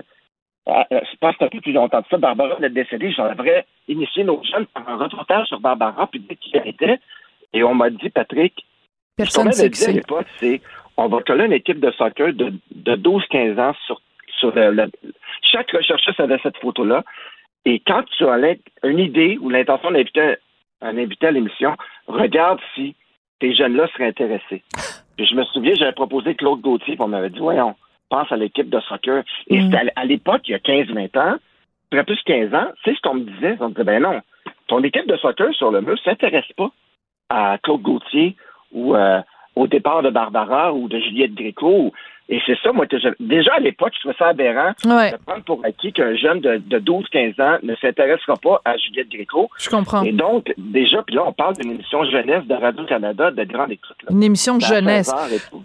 ah, 0.66 0.86
je 0.90 1.16
pense 1.20 1.34
un 1.40 1.48
peu 1.48 1.60
plus 1.60 1.72
longtemps 1.72 2.02
que 2.02 2.08
ça, 2.08 2.16
Barbara 2.16 2.56
est 2.62 2.70
décédée, 2.70 3.12
j'aimerais 3.12 3.66
initier 3.86 4.24
nos 4.24 4.42
jeunes 4.44 4.66
par 4.66 4.88
un 4.88 4.96
reportage 4.96 5.46
sur 5.46 5.60
Barbara, 5.60 6.06
puis 6.06 6.20
dès 6.20 6.36
qu'il 6.36 6.56
était, 6.64 6.98
et 7.52 7.62
on 7.62 7.74
m'a 7.74 7.90
dit, 7.90 8.08
Patrick, 8.10 8.64
Personne 9.16 9.52
ce 9.52 9.62
qu'on 9.62 9.68
dit 9.68 9.84
à 9.84 9.92
l'époque, 9.92 10.26
c'est 10.38 10.60
on 10.96 11.08
va 11.08 11.20
coller 11.22 11.44
une 11.46 11.52
équipe 11.52 11.80
de 11.80 11.90
soccer 11.92 12.32
de, 12.32 12.52
de 12.70 12.96
12-15 12.96 13.60
ans 13.60 13.74
sur, 13.86 14.00
sur 14.38 14.52
le, 14.54 14.90
Chaque 15.42 15.70
recherchiste 15.70 16.20
avait 16.20 16.38
cette 16.42 16.56
photo-là, 16.58 17.04
et 17.66 17.80
quand 17.86 18.02
tu 18.16 18.26
as 18.26 18.38
une 18.84 18.98
idée 18.98 19.38
ou 19.40 19.50
l'intention 19.50 19.90
d'inviter 19.90 20.36
un, 20.80 20.96
invité 20.98 21.26
à 21.26 21.30
l'émission, 21.30 21.76
regarde 22.06 22.60
si 22.74 22.94
tes 23.38 23.54
jeunes-là 23.54 23.88
seraient 23.88 24.08
intéressés. 24.08 24.62
je 25.18 25.34
me 25.34 25.44
souviens, 25.44 25.74
j'avais 25.74 25.92
proposé 25.92 26.34
Claude 26.34 26.60
Gauthier, 26.60 26.96
puis 26.96 27.04
on 27.04 27.08
m'avait 27.08 27.30
dit, 27.30 27.38
voyons, 27.38 27.74
pense 28.14 28.30
à 28.30 28.36
l'équipe 28.36 28.70
de 28.70 28.80
soccer. 28.80 29.24
Et 29.48 29.60
mm. 29.60 29.76
à 29.96 30.04
l'époque, 30.04 30.42
il 30.46 30.52
y 30.52 30.54
a 30.54 30.58
15-20 30.58 31.18
ans, 31.18 31.36
plus 31.90 32.22
15 32.24 32.54
ans, 32.54 32.68
c'est 32.84 32.94
ce 32.94 33.00
qu'on 33.00 33.14
me 33.14 33.24
disait. 33.24 33.56
On 33.60 33.68
me 33.68 33.70
disait, 33.70 33.84
ben 33.84 34.02
non, 34.02 34.20
ton 34.68 34.82
équipe 34.82 35.06
de 35.06 35.16
soccer 35.16 35.52
sur 35.54 35.70
le 35.70 35.80
mur 35.80 35.98
s'intéresse 36.04 36.50
pas 36.56 36.70
à 37.28 37.58
Claude 37.62 37.82
Gauthier 37.82 38.36
ou 38.72 38.94
euh, 38.94 39.20
au 39.56 39.66
départ 39.66 40.02
de 40.02 40.10
Barbara 40.10 40.72
ou 40.72 40.88
de 40.88 40.98
Juliette 40.98 41.34
Gréco. 41.34 41.92
Et 42.28 42.40
c'est 42.46 42.56
ça, 42.62 42.72
moi, 42.72 42.86
que 42.86 42.96
déjà 43.20 43.54
à 43.54 43.60
l'époque, 43.60 43.92
je 43.94 44.00
trouvais 44.00 44.16
ça 44.18 44.28
aberrant 44.28 44.70
de 44.82 45.16
prendre 45.24 45.44
pour 45.44 45.60
acquis 45.64 45.92
qu'un 45.92 46.16
jeune 46.16 46.40
de, 46.40 46.58
12-15 46.78 47.42
ans 47.42 47.58
ne 47.62 47.74
s'intéressera 47.76 48.36
pas 48.36 48.62
à 48.64 48.76
Juliette 48.78 49.10
Gréco. 49.10 49.50
Je 49.58 49.68
comprends. 49.68 50.02
Et 50.02 50.12
donc, 50.12 50.52
déjà, 50.56 51.02
puis 51.02 51.16
là, 51.16 51.24
on 51.26 51.32
parle 51.32 51.56
d'une 51.56 51.72
émission 51.72 52.02
jeunesse 52.04 52.44
de 52.46 52.54
Radio-Canada 52.54 53.30
de 53.30 53.44
grande 53.44 53.72
écoute. 53.72 53.96
Une 54.10 54.22
émission 54.22 54.58
jeunesse. 54.58 55.12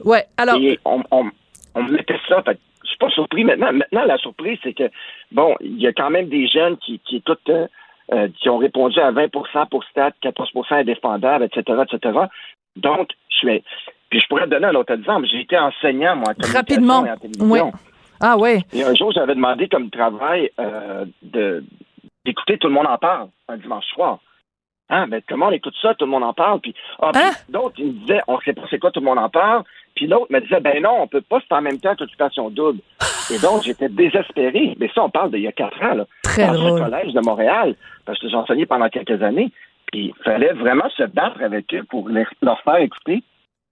Ouais, 0.03 0.25
alors 0.37 0.57
on 0.85 1.31
me 1.75 1.91
mettait 1.91 2.19
ça. 2.27 2.41
Fait, 2.43 2.59
je 2.83 2.89
suis 2.89 2.97
pas 2.97 3.09
surpris 3.09 3.43
maintenant. 3.43 3.71
Maintenant, 3.71 4.05
la 4.05 4.17
surprise, 4.17 4.59
c'est 4.63 4.73
que, 4.73 4.89
bon, 5.31 5.55
il 5.61 5.79
y 5.79 5.87
a 5.87 5.93
quand 5.93 6.09
même 6.09 6.29
des 6.29 6.47
jeunes 6.47 6.77
qui, 6.77 6.99
qui 6.99 7.17
écoutent, 7.17 7.49
euh, 7.49 7.67
euh, 8.13 8.27
qui 8.39 8.49
ont 8.49 8.57
répondu 8.57 8.99
à 8.99 9.11
20% 9.11 9.69
pour 9.69 9.85
Stade, 9.85 10.13
14 10.21 10.49
indéfendable, 10.71 11.45
etc., 11.45 11.83
etc. 11.91 12.19
Donc, 12.75 13.09
je 13.29 13.37
suis. 13.37 13.63
Puis 14.09 14.19
je 14.19 14.27
pourrais 14.27 14.45
te 14.45 14.49
donner 14.49 14.67
un 14.67 14.75
autre 14.75 14.93
exemple. 14.93 15.27
J'ai 15.27 15.41
été 15.41 15.57
enseignant, 15.57 16.15
moi, 16.15 16.33
en 16.33 16.53
Rapidement. 16.53 17.05
Et 17.05 17.11
en 17.11 17.17
télévision. 17.17 17.71
Ah 18.21 18.37
ouais. 18.37 18.59
Et 18.73 18.83
un 18.83 18.93
jour, 18.95 19.11
j'avais 19.11 19.35
demandé 19.35 19.67
comme 19.69 19.89
travail 19.89 20.49
euh, 20.59 21.05
de 21.21 21.63
d'écouter 22.25 22.57
Tout 22.57 22.67
le 22.67 22.73
monde 22.73 22.87
en 22.87 22.97
parle 22.97 23.29
un 23.47 23.57
dimanche 23.57 23.85
soir. 23.93 24.19
Hein, 24.89 25.07
ben, 25.07 25.21
comment 25.27 25.47
on 25.47 25.51
écoute 25.51 25.75
ça, 25.81 25.93
tout 25.93 26.05
le 26.05 26.11
monde 26.11 26.23
en 26.23 26.33
parle. 26.33 26.59
Puis, 26.59 26.73
ah, 26.99 27.11
hein? 27.13 27.31
d'autres, 27.47 27.75
ils 27.77 27.87
me 27.87 27.91
disaient, 27.91 28.21
on 28.27 28.39
sait 28.41 28.53
pas 28.53 28.63
c'est 28.69 28.79
quoi, 28.79 28.91
tout 28.91 28.99
le 28.99 29.05
monde 29.05 29.19
en 29.19 29.29
parle. 29.29 29.63
Puis 29.99 30.07
l'autre 30.07 30.27
me 30.29 30.39
disait, 30.39 30.61
ben 30.61 30.81
non, 30.81 31.01
on 31.01 31.07
peut 31.07 31.19
pas, 31.19 31.39
c'est 31.45 31.53
en 31.53 31.61
même 31.61 31.77
temps 31.77 31.93
qu'occupation 31.93 32.49
double. 32.49 32.79
Et 33.33 33.37
donc, 33.39 33.63
j'étais 33.63 33.89
désespéré. 33.89 34.73
Mais 34.79 34.89
ça, 34.95 35.03
on 35.03 35.09
parle 35.09 35.29
d'il 35.29 35.41
y 35.41 35.47
a 35.47 35.51
quatre 35.51 35.77
ans, 35.83 35.93
là. 35.93 36.05
Très 36.23 36.47
dans 36.47 36.53
drôle. 36.53 36.79
le 36.79 36.85
collège 36.85 37.13
de 37.13 37.19
Montréal, 37.19 37.75
parce 38.05 38.17
que 38.17 38.29
j'ai 38.29 38.35
enseigné 38.37 38.65
pendant 38.65 38.87
quelques 38.87 39.21
années. 39.21 39.51
Puis, 39.91 40.13
il 40.17 40.23
fallait 40.23 40.53
vraiment 40.53 40.89
se 40.95 41.03
battre 41.03 41.43
avec 41.43 41.73
eux 41.73 41.83
pour 41.89 42.07
leur 42.07 42.61
faire 42.61 42.77
écouter. 42.77 43.23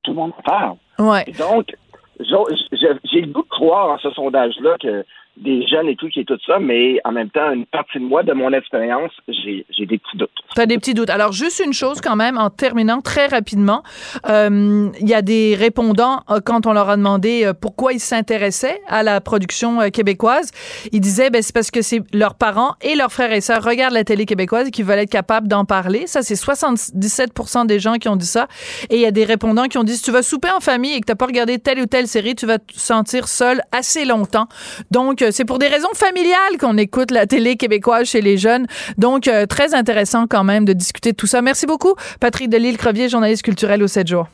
Tout 0.04 0.12
le 0.12 0.18
monde 0.18 0.34
parle. 0.44 0.76
Ouais. 1.00 1.24
Et 1.28 1.32
donc, 1.32 1.74
j'ai 2.20 3.22
le 3.22 3.28
goût 3.28 3.44
de 3.44 3.48
croire 3.48 3.92
en 3.92 3.98
ce 3.98 4.12
sondage-là 4.12 4.76
que 4.82 5.06
des 5.44 5.66
jeunes 5.68 5.88
et 5.88 5.96
tout 5.96 6.10
qui 6.10 6.22
est 6.22 6.26
tout 6.26 6.38
ça, 6.46 6.60
mais 6.60 7.00
en 7.04 7.12
même 7.12 7.30
temps, 7.30 7.52
une 7.52 7.66
partie 7.66 8.00
de 8.00 8.04
moi, 8.04 8.24
de 8.24 8.34
mon 8.34 8.52
expérience, 8.54 9.12
j'ai 9.28 9.86
des 9.86 9.98
petits 9.98 10.18
doutes. 10.18 10.30
Tu 10.56 10.62
as 10.62 10.66
des 10.66 10.78
petits 10.78 10.94
doutes. 10.94 11.10
Alors, 11.10 11.32
juste 11.32 11.62
une 11.64 11.74
chose 11.74 12.02
quand 12.02 12.16
même, 12.16 12.38
en 12.38 12.50
terminant 12.50 13.02
très 13.02 13.28
rapidement, 13.28 13.84
euh, 14.28 14.90
il 15.00 15.08
y 15.08 15.14
a 15.14 15.22
des 15.22 15.56
répondants, 15.56 16.24
euh, 16.30 16.40
quand 16.44 16.66
on 16.66 16.74
leur 16.74 16.90
a 16.90 16.98
demandé 16.98 17.46
euh, 17.46 17.54
pourquoi 17.54 17.94
ils 17.94 18.00
s'intéressaient 18.00 18.82
à 18.88 19.04
la 19.04 19.22
production 19.22 19.90
québécoise, 19.92 20.52
ils 20.92 21.02
disaient, 21.02 21.30
ben, 21.30 21.42
c'est 21.42 21.54
parce 21.54 21.72
que 21.72 21.82
c'est 21.82 22.02
leurs 22.14 22.36
parents 22.36 22.74
et 22.82 22.96
leurs 22.96 23.12
frères 23.12 23.32
et 23.32 23.42
sœurs 23.42 23.64
regardent 23.64 23.94
la 23.94 24.04
télé 24.04 24.26
québécoise 24.26 24.68
et 24.68 24.72
qui 24.72 24.84
veulent 24.84 25.00
être 25.00 25.12
capables 25.12 25.48
d'en 25.48 25.66
parler. 25.66 26.08
Ça, 26.08 26.22
c'est 26.22 26.36
77 26.36 27.32
des 27.66 27.80
gens 27.80 27.96
qui 27.96 28.10
ont 28.10 28.16
dit 28.16 28.26
ça. 28.26 28.48
Et 28.90 28.96
il 28.96 29.02
y 29.02 29.06
a 29.06 29.12
des 29.12 29.26
répondants 29.26 29.66
qui 29.66 29.78
ont 29.78 29.84
dit, 29.84 29.96
si 29.96 30.04
tu 30.04 30.12
vas 30.12 30.24
souper 30.24 30.50
en 30.56 30.60
famille 30.60 30.94
et 30.94 31.02
que 31.02 31.06
tu 31.06 31.12
n'as 31.12 31.16
pas 31.16 31.26
regardé 31.26 31.60
telle 31.60 31.80
ou 31.80 31.86
telle 31.86 32.08
série, 32.08 32.36
tu 32.36 32.46
vas 32.46 32.60
te 32.60 32.74
sentir 32.74 33.28
seul 33.28 33.62
assez 33.72 34.06
longtemps. 34.06 34.48
Donc, 34.92 35.24
c'est 35.32 35.46
pour 35.46 35.60
des 35.60 35.68
raisons 35.68 35.94
familiales 35.94 36.58
qu'on 36.60 36.78
écoute 36.78 37.12
la 37.12 37.26
télé 37.28 37.56
québécoise 37.56 38.08
chez 38.08 38.22
les 38.22 38.38
jeunes. 38.38 38.68
Donc, 38.98 39.30
très 39.50 39.74
intéressant 39.74 40.28
quand 40.28 40.44
même 40.44 40.66
de 40.66 40.74
discuter 40.74 41.12
de 41.12 41.18
tout 41.18 41.28
ça. 41.28 41.42
Merci 41.42 41.66
beaucoup, 41.66 41.96
Patrick 42.20 42.50
Delisle-Crevier, 42.50 43.10
journaliste 43.10 43.44
culturel 43.44 43.84
au 43.84 43.88
7 43.88 44.08
jours. 44.08 44.28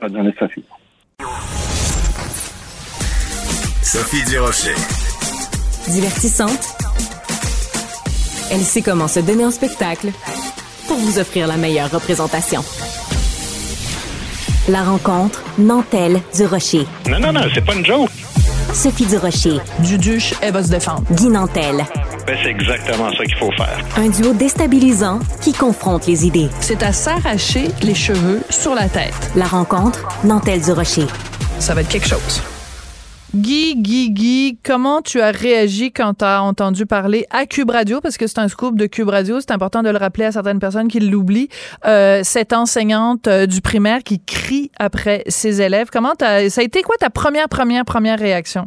Bonne 0.00 0.14
journée, 0.14 0.34
Sophie. 0.38 0.64
Sophie 3.82 4.24
Durocher. 4.24 4.74
Divertissante. 5.88 6.76
Elle 8.50 8.60
sait 8.60 8.82
comment 8.82 9.08
se 9.08 9.20
donner 9.20 9.44
en 9.44 9.50
spectacle 9.50 10.08
pour 10.86 10.96
vous 10.96 11.18
offrir 11.18 11.46
la 11.46 11.56
meilleure 11.56 11.90
représentation. 11.90 12.62
La 14.68 14.82
rencontre 14.82 15.42
Nantel 15.58 16.20
du 16.34 16.44
Rocher. 16.44 16.86
Non, 17.08 17.18
non, 17.18 17.32
non, 17.32 17.40
c'est 17.54 17.64
pas 17.64 17.74
une 17.74 17.86
joke. 17.86 18.10
Sophie 18.72 19.06
du 19.06 19.16
Rocher. 19.16 19.58
Duduche, 19.80 20.34
elle 20.40 20.52
va 20.52 20.62
se 20.62 20.70
défendre. 20.70 21.02
Guy 21.12 21.28
Nantel. 21.28 21.84
Ben, 22.26 22.36
c'est 22.42 22.50
exactement 22.50 23.10
ça 23.16 23.24
qu'il 23.24 23.36
faut 23.36 23.52
faire. 23.52 23.78
Un 23.96 24.08
duo 24.08 24.32
déstabilisant 24.32 25.20
qui 25.40 25.52
confronte 25.52 26.06
les 26.06 26.26
idées. 26.26 26.48
C'est 26.60 26.82
à 26.82 26.92
s'arracher 26.92 27.68
les 27.82 27.94
cheveux 27.94 28.42
sur 28.50 28.74
la 28.74 28.88
tête. 28.88 29.30
La 29.34 29.46
rencontre 29.46 30.06
Nantel 30.24 30.60
du 30.60 30.72
Rocher. 30.72 31.06
Ça 31.58 31.74
va 31.74 31.80
être 31.80 31.88
quelque 31.88 32.08
chose. 32.08 32.42
Guy, 33.34 33.76
Guy, 33.76 34.10
Guy, 34.10 34.58
comment 34.64 35.02
tu 35.02 35.20
as 35.20 35.30
réagi 35.30 35.92
quand 35.92 36.14
tu 36.14 36.24
as 36.24 36.42
entendu 36.42 36.86
parler 36.86 37.26
à 37.28 37.44
Cube 37.44 37.68
Radio, 37.68 38.00
parce 38.00 38.16
que 38.16 38.26
c'est 38.26 38.38
un 38.38 38.48
scoop 38.48 38.74
de 38.74 38.86
Cube 38.86 39.10
Radio, 39.10 39.38
c'est 39.38 39.50
important 39.50 39.82
de 39.82 39.90
le 39.90 39.98
rappeler 39.98 40.24
à 40.24 40.32
certaines 40.32 40.58
personnes 40.58 40.88
qui 40.88 40.98
l'oublient, 40.98 41.50
euh, 41.84 42.22
cette 42.24 42.54
enseignante 42.54 43.28
euh, 43.28 43.44
du 43.44 43.60
primaire 43.60 44.02
qui 44.02 44.18
crie 44.18 44.70
après 44.78 45.24
ses 45.26 45.60
élèves. 45.60 45.88
Comment 45.92 46.14
ça 46.18 46.36
a 46.36 46.62
été 46.62 46.80
quoi 46.80 46.96
ta 46.98 47.10
première, 47.10 47.50
première, 47.50 47.84
première 47.84 48.18
réaction? 48.18 48.66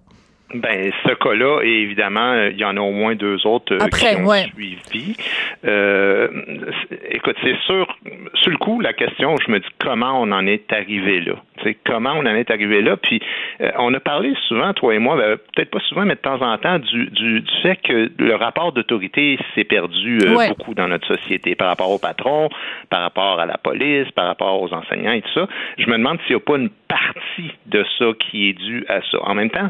Ben, 0.53 0.91
ce 1.05 1.13
cas-là, 1.13 1.61
et 1.63 1.81
évidemment, 1.83 2.33
euh, 2.33 2.49
il 2.51 2.57
y 2.57 2.65
en 2.65 2.75
a 2.77 2.81
au 2.81 2.91
moins 2.91 3.15
deux 3.15 3.45
autres 3.47 3.73
euh, 3.73 3.79
Après, 3.81 4.15
qui 4.15 4.21
ont 4.21 4.25
ouais. 4.25 4.43
suivi. 4.53 5.15
Euh, 5.65 6.27
écoute, 7.09 7.35
c'est 7.43 7.57
sûr, 7.65 7.87
sur 8.35 8.51
le 8.51 8.57
coup, 8.57 8.81
la 8.81 8.93
question, 8.93 9.35
je 9.45 9.51
me 9.51 9.59
dis 9.59 9.67
comment 9.79 10.21
on 10.21 10.31
en 10.31 10.45
est 10.47 10.71
arrivé 10.73 11.21
là. 11.21 11.33
sais, 11.63 11.77
comment 11.85 12.13
on 12.15 12.25
en 12.25 12.35
est 12.35 12.49
arrivé 12.51 12.81
là. 12.81 12.97
Puis, 12.97 13.21
euh, 13.61 13.71
on 13.79 13.93
a 13.93 13.99
parlé 13.99 14.33
souvent, 14.47 14.73
toi 14.73 14.93
et 14.95 14.99
moi, 14.99 15.15
ben, 15.15 15.37
peut-être 15.55 15.71
pas 15.71 15.79
souvent, 15.87 16.05
mais 16.05 16.15
de 16.15 16.19
temps 16.21 16.41
en 16.41 16.57
temps, 16.57 16.79
du, 16.79 17.05
du, 17.07 17.41
du 17.41 17.51
fait 17.61 17.77
que 17.77 18.11
le 18.17 18.35
rapport 18.35 18.71
d'autorité 18.71 19.37
s'est 19.55 19.63
perdu 19.63 20.19
euh, 20.25 20.35
Ouais. 20.35 20.49
beaucoup 20.49 20.73
dans 20.73 20.87
notre 20.87 21.07
société 21.07 21.55
par 21.55 21.67
rapport 21.67 21.91
au 21.91 21.99
patron, 21.99 22.49
par 22.89 23.01
rapport 23.01 23.39
à 23.39 23.45
la 23.45 23.57
police, 23.57 24.09
par 24.11 24.25
rapport 24.27 24.61
aux 24.61 24.73
enseignants 24.73 25.11
et 25.13 25.21
tout 25.21 25.33
ça. 25.33 25.47
Je 25.77 25.85
me 25.87 25.97
demande 25.97 26.19
s'il 26.25 26.35
n'y 26.35 26.41
a 26.41 26.45
pas 26.45 26.57
une 26.57 26.69
partie 26.87 27.51
de 27.67 27.85
ça 27.97 28.05
qui 28.19 28.49
est 28.49 28.53
due 28.53 28.85
à 28.87 29.01
ça. 29.11 29.17
En 29.23 29.35
même 29.35 29.49
temps, 29.49 29.69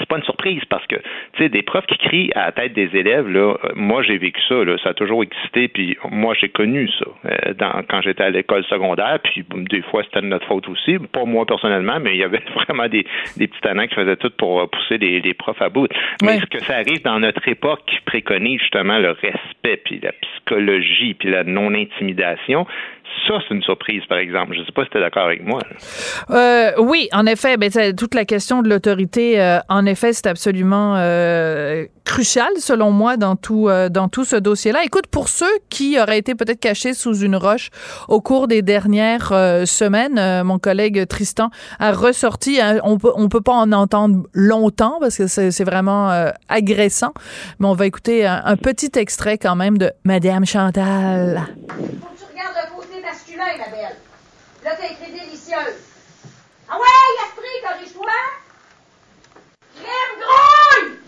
c'est 0.00 0.08
pas 0.08 0.16
une 0.16 0.24
surprise 0.24 0.62
parce 0.68 0.86
que 0.86 0.96
tu 0.96 1.42
sais 1.42 1.48
des 1.48 1.62
profs 1.62 1.86
qui 1.86 1.98
crient 1.98 2.30
à 2.34 2.46
la 2.46 2.52
tête 2.52 2.72
des 2.72 2.90
élèves 2.94 3.28
là 3.28 3.56
euh, 3.64 3.68
moi 3.74 4.02
j'ai 4.02 4.18
vécu 4.18 4.40
ça 4.48 4.64
là 4.64 4.76
ça 4.82 4.90
a 4.90 4.94
toujours 4.94 5.22
existé 5.22 5.68
puis 5.68 5.96
moi 6.10 6.34
j'ai 6.34 6.48
connu 6.48 6.88
ça 6.98 7.06
euh, 7.26 7.54
dans, 7.54 7.82
quand 7.88 8.00
j'étais 8.02 8.24
à 8.24 8.30
l'école 8.30 8.64
secondaire 8.64 9.18
puis 9.22 9.44
des 9.70 9.82
fois 9.82 10.02
c'était 10.04 10.22
de 10.22 10.26
notre 10.26 10.46
faute 10.46 10.68
aussi 10.68 10.98
pas 11.12 11.24
moi 11.24 11.46
personnellement 11.46 12.00
mais 12.00 12.14
il 12.14 12.18
y 12.18 12.24
avait 12.24 12.42
vraiment 12.54 12.88
des, 12.88 13.06
des 13.36 13.46
petits 13.46 13.60
tannants 13.60 13.86
qui 13.86 13.94
faisaient 13.94 14.16
tout 14.16 14.30
pour 14.36 14.60
euh, 14.60 14.66
pousser 14.66 14.98
les, 14.98 15.20
les 15.20 15.34
profs 15.34 15.60
à 15.62 15.68
bout. 15.68 15.88
Mais 16.22 16.36
est-ce 16.36 16.46
que 16.46 16.60
ça 16.60 16.76
arrive 16.76 17.02
dans 17.02 17.20
notre 17.20 17.46
époque 17.48 17.82
qui 17.86 17.96
préconise 18.04 18.60
justement 18.60 18.98
le 18.98 19.10
respect 19.10 19.82
puis 19.84 20.00
la 20.02 20.12
psychologie 20.12 21.14
puis 21.14 21.30
la 21.30 21.44
non 21.44 21.74
intimidation 21.74 22.66
ça 23.26 23.34
c'est 23.46 23.54
une 23.54 23.62
surprise 23.62 24.02
par 24.08 24.18
exemple 24.18 24.54
je 24.54 24.64
sais 24.64 24.72
pas 24.72 24.84
si 24.84 24.90
tu 24.90 24.98
es 24.98 25.00
d'accord 25.00 25.26
avec 25.26 25.44
moi. 25.44 25.60
Euh, 26.30 26.72
oui, 26.78 27.08
en 27.12 27.26
effet, 27.26 27.56
ben, 27.56 27.70
toute 27.94 28.14
la 28.14 28.24
question 28.24 28.62
de 28.62 28.68
l'autorité, 28.68 29.40
euh, 29.40 29.58
en 29.68 29.86
effet, 29.86 30.12
c'est 30.12 30.26
absolument 30.26 30.94
euh, 30.96 31.86
crucial, 32.04 32.48
selon 32.58 32.90
moi, 32.90 33.16
dans 33.16 33.36
tout, 33.36 33.68
dans 33.90 34.08
tout 34.08 34.24
ce 34.24 34.36
dossier-là. 34.36 34.80
Écoute, 34.84 35.06
pour 35.06 35.28
ceux 35.28 35.50
qui 35.68 35.98
auraient 36.00 36.18
été 36.18 36.34
peut-être 36.34 36.60
cachés 36.60 36.94
sous 36.94 37.20
une 37.20 37.36
roche 37.36 37.70
au 38.08 38.20
cours 38.20 38.48
des 38.48 38.62
dernières 38.62 39.32
semaines, 39.66 40.42
mon 40.42 40.58
collègue 40.58 41.06
Tristan 41.06 41.50
a 41.78 41.92
ressorti, 41.92 42.60
hein, 42.60 42.78
on 42.84 42.98
on 43.14 43.28
peut 43.28 43.40
pas 43.40 43.52
en 43.52 43.72
entendre 43.72 44.26
longtemps 44.34 44.96
parce 45.00 45.16
que 45.16 45.26
c'est 45.26 45.64
vraiment 45.64 46.10
agressant, 46.48 47.12
mais 47.58 47.66
on 47.66 47.74
va 47.74 47.86
écouter 47.86 48.26
un 48.26 48.56
petit 48.56 48.90
extrait 48.96 49.38
quand 49.38 49.56
même 49.56 49.78
de 49.78 49.90
Madame 50.04 50.44
Chantal. 50.44 51.42
Faut 51.68 51.84
que 51.84 52.18
tu 52.18 52.24
regardes 52.24 52.56
le 52.56 52.80
masculin, 53.40 53.58
ma 53.58 53.70
belle. 53.70 53.96
Là, 54.64 54.70
t'as 54.78 54.86
écrit 54.92 55.12
délicieuse. 55.12 55.86
Ah 56.68 56.76
ouais, 56.76 57.24
Astrid, 57.24 57.62
corrige-toi. 57.64 58.06
Crème 59.74 60.20
grouille! 60.20 60.98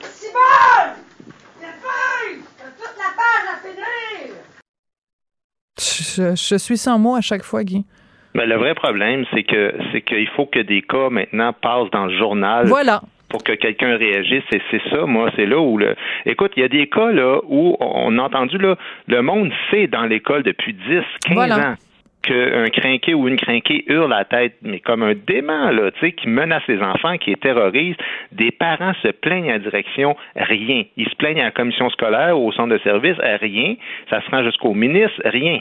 C'est 0.00 0.32
bon! 0.32 0.92
La 1.60 1.68
feuille! 1.68 2.40
T'as 2.58 2.70
toute 2.70 2.96
la 2.96 3.12
page 3.16 3.46
à 3.52 3.56
finir! 3.60 4.34
Je, 5.78 6.34
je 6.34 6.56
suis 6.56 6.78
sans 6.78 6.98
mots 6.98 7.14
à 7.16 7.20
chaque 7.20 7.42
fois, 7.42 7.62
Guy. 7.62 7.84
Ben, 8.34 8.48
le 8.48 8.56
vrai 8.56 8.74
problème, 8.74 9.24
c'est 9.32 9.44
que 9.44 9.74
c'est 9.92 10.02
qu'il 10.02 10.28
faut 10.36 10.46
que 10.46 10.60
des 10.60 10.82
cas 10.82 11.08
maintenant 11.10 11.52
passent 11.52 11.90
dans 11.92 12.06
le 12.06 12.18
journal 12.18 12.66
Voilà. 12.66 13.02
Pour 13.28 13.44
que 13.44 13.52
quelqu'un 13.52 13.96
réagisse. 13.96 14.44
Et 14.52 14.60
c'est 14.70 14.82
ça, 14.90 15.06
moi, 15.06 15.30
c'est 15.36 15.46
là 15.46 15.58
où 15.58 15.78
le. 15.78 15.94
Écoute, 16.24 16.52
il 16.56 16.60
y 16.60 16.64
a 16.64 16.68
des 16.68 16.86
cas 16.88 17.10
là 17.10 17.40
où 17.48 17.76
on 17.80 18.18
a 18.18 18.22
entendu 18.22 18.58
là, 18.58 18.76
le 19.08 19.22
monde 19.22 19.52
sait 19.70 19.86
dans 19.86 20.04
l'école 20.04 20.42
depuis 20.42 20.74
10, 20.74 20.80
15 21.26 21.34
Voilà. 21.34 21.56
ans 21.56 21.74
qu'un 22.22 22.68
crinqué 22.70 23.14
ou 23.14 23.28
une 23.28 23.36
crinquée 23.36 23.84
hurle 23.86 24.12
à 24.12 24.18
la 24.18 24.24
tête, 24.24 24.56
mais 24.62 24.80
comme 24.80 25.02
un 25.02 25.14
dément, 25.14 25.70
là, 25.70 25.90
tu 25.92 26.00
sais, 26.00 26.12
qui 26.12 26.28
menace 26.28 26.62
les 26.66 26.80
enfants, 26.82 27.16
qui 27.18 27.30
les 27.30 27.36
terrorise. 27.36 27.94
Des 28.32 28.50
parents 28.50 28.94
se 29.02 29.08
plaignent 29.08 29.50
à 29.50 29.54
la 29.54 29.58
direction, 29.60 30.16
rien. 30.34 30.84
Ils 30.96 31.08
se 31.08 31.14
plaignent 31.14 31.40
à 31.40 31.44
la 31.44 31.50
commission 31.52 31.88
scolaire 31.90 32.38
ou 32.38 32.48
au 32.48 32.52
centre 32.52 32.72
de 32.72 32.78
service, 32.78 33.16
rien. 33.40 33.76
Ça 34.10 34.20
se 34.22 34.30
rend 34.30 34.42
jusqu'au 34.42 34.74
ministre, 34.74 35.20
rien. 35.24 35.60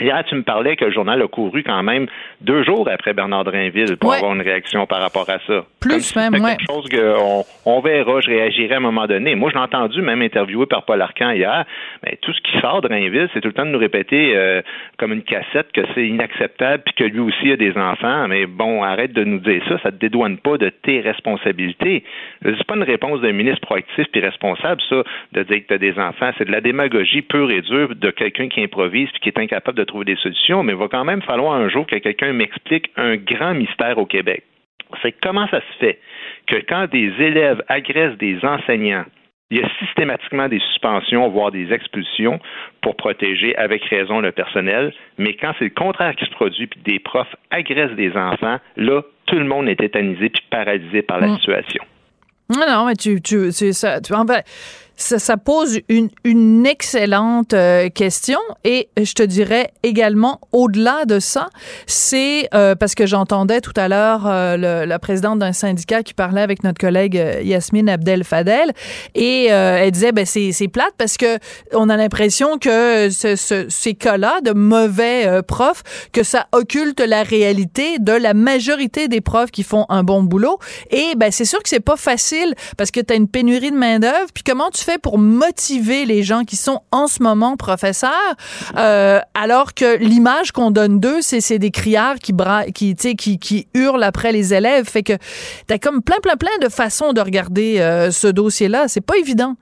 Hier, 0.00 0.24
tu 0.28 0.34
me 0.34 0.42
parlais 0.42 0.74
que 0.76 0.84
le 0.86 0.90
journal 0.90 1.22
a 1.22 1.28
couru 1.28 1.62
quand 1.62 1.82
même 1.84 2.06
deux 2.40 2.64
jours 2.64 2.88
après 2.90 3.12
Bernard 3.12 3.44
Drinville 3.44 3.96
pour 3.96 4.10
Ouais. 4.10 4.16
avoir 4.16 4.34
une 4.34 4.42
réaction 4.42 4.86
par 4.86 5.00
rapport 5.00 5.28
à 5.30 5.38
ça. 5.46 5.64
Plus 5.80 6.12
Comme 6.12 6.30
même, 6.32 6.42
ouais. 6.42 6.56
quelque 6.56 6.66
chose 6.68 6.88
qu'on 6.88 7.44
on 7.64 7.80
verra, 7.80 8.20
je 8.20 8.28
réagirai 8.28 8.74
à 8.74 8.76
un 8.78 8.80
moment 8.80 9.06
donné. 9.06 9.34
Moi, 9.36 9.50
je 9.50 9.54
l'ai 9.56 9.62
entendu 9.62 10.02
même 10.02 10.20
interviewé 10.22 10.66
par 10.66 10.84
Paul 10.84 11.00
Arcan 11.00 11.30
hier. 11.30 11.64
Mais 12.04 12.18
tout 12.22 12.32
ce 12.32 12.40
qui 12.40 12.58
sort 12.60 12.80
de 12.80 12.88
Drainville, 12.88 13.28
c'est 13.32 13.40
tout 13.40 13.48
le 13.48 13.54
temps 13.54 13.66
de 13.66 13.70
nous 13.70 13.78
répéter 13.78 14.32
euh, 14.36 14.62
comme 14.98 15.12
une 15.12 15.22
cassette 15.22 15.70
que 15.72 15.82
c'est 15.94 16.06
inacceptable 16.06 16.82
puis 16.84 16.94
que 16.94 17.04
lui 17.04 17.20
aussi 17.20 17.52
a 17.52 17.56
des 17.56 17.76
enfants. 17.76 18.26
Mais 18.28 18.46
bon, 18.46 18.82
arrête 18.82 19.12
de 19.12 19.22
nous 19.22 19.38
dire 19.38 19.62
ça. 19.68 19.78
Ça 19.82 19.92
te 19.92 19.96
dédouane 19.96 20.38
pas 20.38 20.58
de 20.58 20.70
tes 20.70 21.00
responsabilités. 21.02 22.02
C'est 22.42 22.64
pas 22.66 22.74
une 22.76 22.82
réponse 22.82 23.20
d'un 23.20 23.32
ministre 23.32 23.60
proactif 23.60 24.06
puis 24.10 24.20
responsable, 24.20 24.80
ça, 24.88 25.02
de 25.32 25.42
dire 25.44 25.58
que 25.62 25.68
tu 25.68 25.74
as 25.74 25.78
des 25.78 25.98
enfants. 25.98 26.30
C'est 26.38 26.46
de 26.46 26.52
la 26.52 26.60
démagogie 26.60 27.22
pure 27.22 27.50
et 27.50 27.60
dure 27.62 27.94
de 27.94 28.10
quelqu'un 28.10 28.48
qui 28.48 28.62
improvise 28.62 29.08
puis 29.10 29.20
qui 29.20 29.28
est 29.28 29.38
incapable 29.38 29.78
de 29.78 29.83
trouver 29.84 30.04
des 30.06 30.16
solutions. 30.16 30.62
Mais 30.62 30.72
il 30.72 30.78
va 30.78 30.88
quand 30.88 31.04
même 31.04 31.22
falloir 31.22 31.54
un 31.54 31.68
jour 31.68 31.86
que 31.86 31.96
quelqu'un 31.96 32.32
m'explique 32.32 32.90
un 32.96 33.16
grand 33.16 33.54
mystère 33.54 33.98
au 33.98 34.06
Québec 34.06 34.44
c'est 35.02 35.12
comment 35.22 35.48
ça 35.48 35.60
se 35.60 35.78
fait 35.80 35.98
que 36.46 36.56
quand 36.68 36.88
des 36.90 37.12
élèves 37.18 37.62
agressent 37.68 38.16
des 38.18 38.38
enseignants, 38.44 39.04
il 39.50 39.58
y 39.58 39.62
a 39.62 39.68
systématiquement 39.80 40.48
des 40.48 40.60
suspensions, 40.60 41.28
voire 41.30 41.50
des 41.50 41.72
expulsions 41.72 42.38
pour 42.80 42.94
protéger 42.96 43.56
avec 43.56 43.84
raison 43.86 44.20
le 44.20 44.30
personnel, 44.30 44.92
mais 45.18 45.34
quand 45.34 45.52
c'est 45.58 45.64
le 45.64 45.70
contraire 45.70 46.14
qui 46.14 46.24
se 46.26 46.30
produit, 46.30 46.66
puis 46.68 46.80
des 46.84 46.98
profs 46.98 47.34
agressent 47.50 47.96
des 47.96 48.12
enfants, 48.16 48.58
là, 48.76 49.02
tout 49.26 49.36
le 49.36 49.44
monde 49.44 49.68
est 49.68 49.76
tétanisé 49.76 50.28
puis 50.28 50.42
paralysé 50.50 51.02
par 51.02 51.18
la 51.20 51.28
Mm. 51.28 51.36
situation. 51.38 51.84
Non, 52.50 52.66
non, 52.68 52.86
mais 52.86 52.94
tu, 52.94 53.20
tu, 53.22 53.50
ça, 53.52 54.00
tu, 54.00 54.12
en 54.12 54.26
fait, 54.26 54.44
ça, 54.96 55.18
ça 55.18 55.36
pose 55.36 55.80
une, 55.88 56.08
une 56.24 56.66
excellente 56.66 57.52
euh, 57.54 57.88
question 57.88 58.38
et 58.64 58.88
je 59.00 59.12
te 59.12 59.22
dirais 59.22 59.72
également 59.82 60.40
au-delà 60.52 61.04
de 61.04 61.18
ça, 61.18 61.48
c'est 61.86 62.48
euh, 62.54 62.74
parce 62.74 62.94
que 62.94 63.06
j'entendais 63.06 63.60
tout 63.60 63.72
à 63.76 63.88
l'heure 63.88 64.26
euh, 64.26 64.86
la 64.86 64.98
présidente 64.98 65.38
d'un 65.40 65.52
syndicat 65.52 66.02
qui 66.02 66.14
parlait 66.14 66.42
avec 66.42 66.62
notre 66.64 66.78
collègue 66.78 67.16
euh, 67.18 67.40
Yasmine 67.42 67.88
Abdel 67.88 68.24
Fadel 68.24 68.72
et 69.14 69.48
euh, 69.50 69.78
elle 69.80 69.90
disait 69.90 70.12
ben 70.12 70.24
c'est 70.26 70.52
c'est 70.52 70.68
plate 70.68 70.94
parce 70.98 71.16
que 71.16 71.38
on 71.72 71.88
a 71.88 71.96
l'impression 71.96 72.58
que 72.58 73.08
ce, 73.10 73.36
ce- 73.36 73.66
ces 73.68 73.94
cas-là 73.94 74.40
de 74.42 74.52
mauvais 74.52 75.42
profs 75.46 75.82
que 76.12 76.22
ça 76.22 76.46
occulte 76.52 77.00
la 77.00 77.22
réalité 77.22 77.98
de 77.98 78.12
la 78.12 78.34
majorité 78.34 79.08
des 79.08 79.20
profs 79.20 79.50
qui 79.50 79.62
font 79.62 79.86
un 79.88 80.02
bon 80.02 80.22
boulot 80.22 80.58
et 80.90 81.14
ben 81.16 81.30
c'est 81.30 81.44
sûr 81.44 81.62
que 81.62 81.68
c'est 81.68 81.80
pas 81.80 81.96
facile 81.96 82.54
parce 82.76 82.90
que 82.90 83.00
tu 83.00 83.12
as 83.12 83.16
une 83.16 83.28
pénurie 83.28 83.70
de 83.70 83.76
main-d'œuvre 83.76 84.28
puis 84.32 84.42
comment 84.44 84.70
pour 85.00 85.18
motiver 85.18 86.04
les 86.04 86.22
gens 86.22 86.44
qui 86.44 86.56
sont 86.56 86.80
en 86.92 87.06
ce 87.06 87.22
moment 87.22 87.56
professeurs 87.56 88.12
euh, 88.76 89.20
alors 89.34 89.74
que 89.74 89.96
l'image 89.98 90.52
qu'on 90.52 90.70
donne 90.70 91.00
d'eux 91.00 91.20
c'est 91.20 91.58
des 91.58 91.70
criards 91.70 92.18
qui 92.18 92.32
bra 92.32 92.64
qui 92.66 92.94
qui 92.94 93.38
qui 93.38 93.68
hurlent 93.74 94.02
après 94.02 94.32
les 94.32 94.54
élèves. 94.54 94.86
Fait 94.88 95.02
que 95.02 95.14
tu 95.66 95.74
as 95.74 95.78
comme 95.78 96.02
plein 96.02 96.18
plein 96.22 96.36
plein 96.36 96.56
de 96.60 96.68
façons 96.68 97.12
de 97.12 97.20
regarder 97.20 97.80
euh, 97.80 98.10
ce 98.10 98.26
dossier 98.28 98.68
là 98.68 98.88
c'est 98.88 99.00
pas 99.00 99.16
évident 99.16 99.56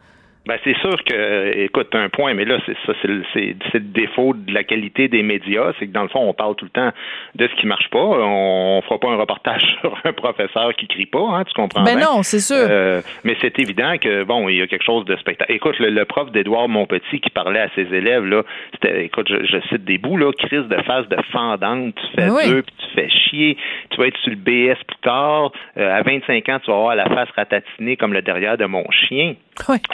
Ben 0.45 0.59
c'est 0.65 0.77
sûr 0.79 0.97
que, 1.05 1.57
écoute, 1.57 1.95
un 1.95 2.09
point, 2.09 2.35
mais 2.35 2.45
là, 2.45 2.59
c'est 2.67 2.77
ça, 2.85 2.93
c'est 3.01 3.07
le, 3.07 3.23
c'est, 3.33 3.55
le 3.75 3.81
défaut 3.81 4.35
de 4.35 4.53
la 4.53 4.65
qualité 4.65 5.07
des 5.07 5.23
médias, 5.23 5.73
c'est 5.79 5.87
que 5.87 5.93
dans 5.93 6.03
le 6.03 6.09
fond, 6.09 6.29
on 6.29 6.35
parle 6.35 6.57
tout 6.57 6.65
le 6.65 6.71
temps 6.71 6.91
de 7.37 7.47
ce 7.47 7.61
qui 7.61 7.67
marche 7.67 7.89
pas. 7.91 8.01
On, 8.01 8.83
fera 8.83 8.99
pas 8.99 9.11
un 9.11 9.17
reportage 9.17 9.63
sur 9.81 9.97
un 10.03 10.13
professeur 10.13 10.75
qui 10.75 10.89
crie 10.89 11.07
pas, 11.07 11.25
hein, 11.31 11.45
tu 11.45 11.53
comprends 11.55 11.85
Ben 11.85 11.97
non, 11.97 12.25
c'est 12.25 12.41
sûr. 12.41 12.57
Euh, 12.59 13.01
mais 13.23 13.37
c'est 13.41 13.57
évident 13.61 13.95
que 13.99 14.25
bon, 14.25 14.49
il 14.49 14.57
y 14.57 14.63
a 14.63 14.67
quelque 14.67 14.85
chose 14.85 15.05
de 15.05 15.15
spectaculaire. 15.17 15.57
Écoute, 15.57 15.79
le, 15.79 16.05
prof 16.05 16.33
d'Édouard 16.33 16.69
Montpetit 16.69 17.21
qui 17.21 17.31
parlait 17.31 17.61
à 17.61 17.69
ses 17.77 17.95
élèves 17.95 18.25
là, 18.25 18.43
c'était, 18.73 19.05
écoute, 19.05 19.29
je, 19.29 19.61
cite 19.69 19.85
des 19.85 19.99
bouts 19.99 20.17
là, 20.17 20.33
crise 20.33 20.67
de 20.67 20.83
face 20.83 21.07
de 21.09 21.19
fendante, 21.31 21.95
tu 21.95 22.21
fais 22.21 22.29
ben 22.29 22.51
deux, 22.51 22.63
puis 22.63 22.75
tu 22.79 22.95
fais 22.97 23.09
chier, 23.09 23.57
tu 23.91 23.99
vas 23.99 24.09
être 24.09 24.19
sur 24.19 24.31
le 24.31 24.37
BS 24.37 24.83
plus 24.89 24.99
tard. 25.03 25.53
Euh, 25.77 25.97
à 25.97 26.03
25 26.03 26.49
ans, 26.49 26.59
tu 26.59 26.71
vas 26.71 26.77
avoir 26.77 26.97
la 26.97 27.09
face 27.09 27.29
ratatinée 27.37 27.97
comme 27.97 28.13
le 28.13 28.23
derrière 28.23 28.59
de 28.59 28.65
mon 28.65 28.85
chien. 28.91 29.35